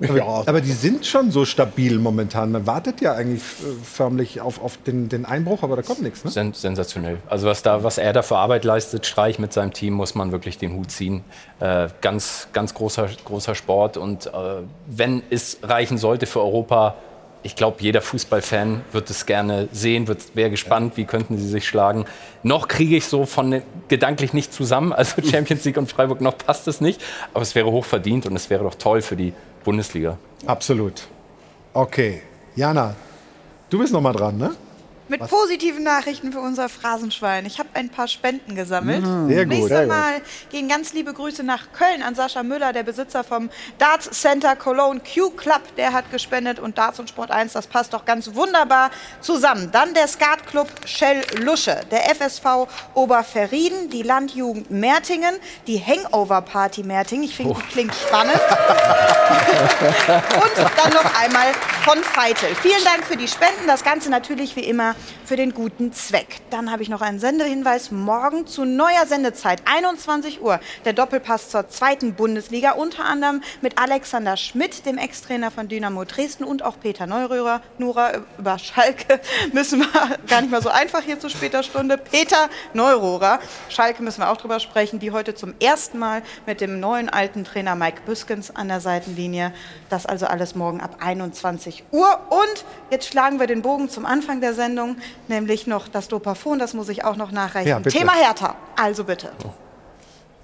[0.00, 0.42] Ja.
[0.46, 2.52] Aber die sind schon so stabil momentan.
[2.52, 6.24] Man wartet ja eigentlich äh, förmlich auf, auf den, den, Einbruch, aber da kommt nichts.
[6.24, 6.30] Ne?
[6.30, 7.18] Sen sensationell.
[7.28, 10.32] Also was, da, was er da für Arbeit leistet, Streich mit seinem Team, muss man
[10.32, 11.24] wirklich den Hut ziehen.
[11.60, 13.96] Äh, ganz, ganz großer, großer Sport.
[13.96, 14.30] Und äh,
[14.86, 16.96] wenn es reichen sollte für Europa,
[17.44, 22.06] ich glaube, jeder Fußballfan wird es gerne sehen, wäre gespannt, wie könnten sie sich schlagen.
[22.42, 26.66] Noch kriege ich so von gedanklich nicht zusammen, also Champions League und Freiburg, noch passt
[26.68, 27.02] es nicht.
[27.34, 30.16] Aber es wäre hoch verdient und es wäre doch toll für die Bundesliga.
[30.46, 31.02] Absolut.
[31.74, 32.22] Okay.
[32.56, 32.96] Jana,
[33.68, 34.52] du bist noch mal dran, ne?
[35.06, 35.28] Mit Was?
[35.28, 37.44] positiven Nachrichten für unser Phrasenschwein.
[37.44, 39.04] Ich habe ein paar Spenden gesammelt.
[39.04, 39.28] Mhm.
[39.28, 39.54] Sehr gut.
[39.54, 44.08] Nächstes Mal gehen ganz liebe Grüße nach Köln an Sascha Müller, der Besitzer vom Darts
[44.18, 45.60] Center Cologne Q Club.
[45.76, 48.90] Der hat gespendet und Darts und Sport 1, das passt doch ganz wunderbar
[49.20, 49.70] zusammen.
[49.72, 55.34] Dann der Skatclub Shell Lusche, der FSV Oberferrieden, die Landjugend Mertingen,
[55.66, 57.24] die Hangover Party Mertingen.
[57.24, 57.58] Ich finde, oh.
[57.60, 58.40] die klingt spannend.
[60.34, 61.52] und dann noch einmal
[61.84, 62.54] von Feitel.
[62.62, 63.66] Vielen Dank für die Spenden.
[63.66, 64.93] Das Ganze natürlich wie immer
[65.24, 66.40] für den guten Zweck.
[66.50, 67.90] Dann habe ich noch einen Sendehinweis.
[67.90, 74.36] Morgen zu neuer Sendezeit, 21 Uhr, der Doppelpass zur zweiten Bundesliga, unter anderem mit Alexander
[74.36, 77.62] Schmidt, dem Ex-Trainer von Dynamo Dresden und auch Peter Neuröhrer.
[77.78, 79.20] Nura über Schalke
[79.52, 81.98] müssen wir gar nicht mal so einfach hier zu später Stunde.
[81.98, 86.80] Peter Neurohrer, Schalke müssen wir auch drüber sprechen, die heute zum ersten Mal mit dem
[86.80, 89.52] neuen alten Trainer Mike Büskens an der Seitenlinie.
[89.94, 92.08] Das also alles morgen ab 21 Uhr.
[92.28, 94.96] Und jetzt schlagen wir den Bogen zum Anfang der Sendung.
[95.28, 97.68] Nämlich noch das Dopafon, das muss ich auch noch nachreichen.
[97.68, 99.28] Ja, Thema Hertha, also bitte.
[99.46, 99.50] Oh.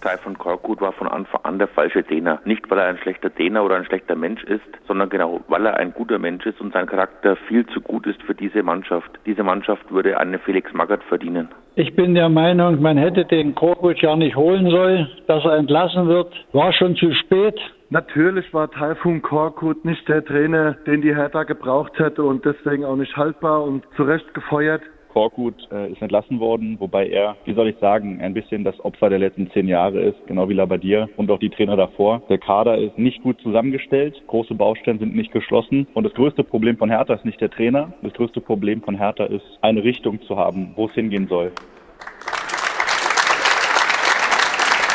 [0.03, 2.41] Taifun Korkut war von Anfang an der falsche Trainer.
[2.45, 5.77] Nicht, weil er ein schlechter Trainer oder ein schlechter Mensch ist, sondern genau, weil er
[5.79, 9.11] ein guter Mensch ist und sein Charakter viel zu gut ist für diese Mannschaft.
[9.27, 11.49] Diese Mannschaft würde einen Felix Magath verdienen.
[11.75, 15.09] Ich bin der Meinung, man hätte den Korkut ja nicht holen sollen.
[15.27, 17.59] Dass er entlassen wird, war schon zu spät.
[17.93, 22.95] Natürlich war Taifun Korkut nicht der Trainer, den die Hertha gebraucht hätte und deswegen auch
[22.95, 24.83] nicht haltbar und zu Recht gefeuert.
[25.09, 29.11] Korkut äh, ist entlassen worden, wobei er, wie soll ich sagen, ein bisschen das Opfer
[29.11, 32.23] der letzten zehn Jahre ist, genau wie Labadier und auch die Trainer davor.
[32.29, 36.77] Der Kader ist nicht gut zusammengestellt, große Baustellen sind nicht geschlossen und das größte Problem
[36.77, 40.37] von Hertha ist nicht der Trainer, das größte Problem von Hertha ist, eine Richtung zu
[40.37, 41.51] haben, wo es hingehen soll.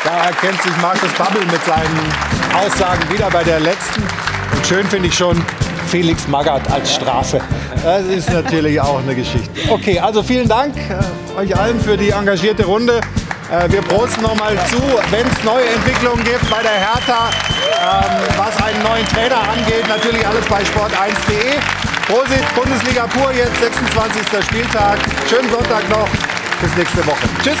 [0.06, 1.98] Da erkennt sich Markus Babbel mit seinen
[2.54, 4.02] Aussagen wieder bei der letzten.
[4.54, 5.44] Und schön finde ich schon,
[5.88, 7.40] Felix Magath als Strafe.
[7.82, 9.50] Das ist natürlich auch eine Geschichte.
[9.68, 13.00] Okay, also vielen Dank äh, euch allen für die engagierte Runde.
[13.50, 14.80] Äh, wir prosten nochmal zu,
[15.10, 17.28] wenn es neue Entwicklungen gibt bei der Hertha,
[17.82, 19.88] ähm, was einen neuen Trainer angeht.
[19.88, 21.58] Natürlich alles bei sport1.de.
[22.06, 24.22] Prosit, Bundesliga pur jetzt, 26.
[24.44, 24.98] Spieltag.
[25.28, 26.08] Schönen Sonntag noch.
[26.60, 27.26] Bis nächste Woche.
[27.42, 27.58] Tschüss.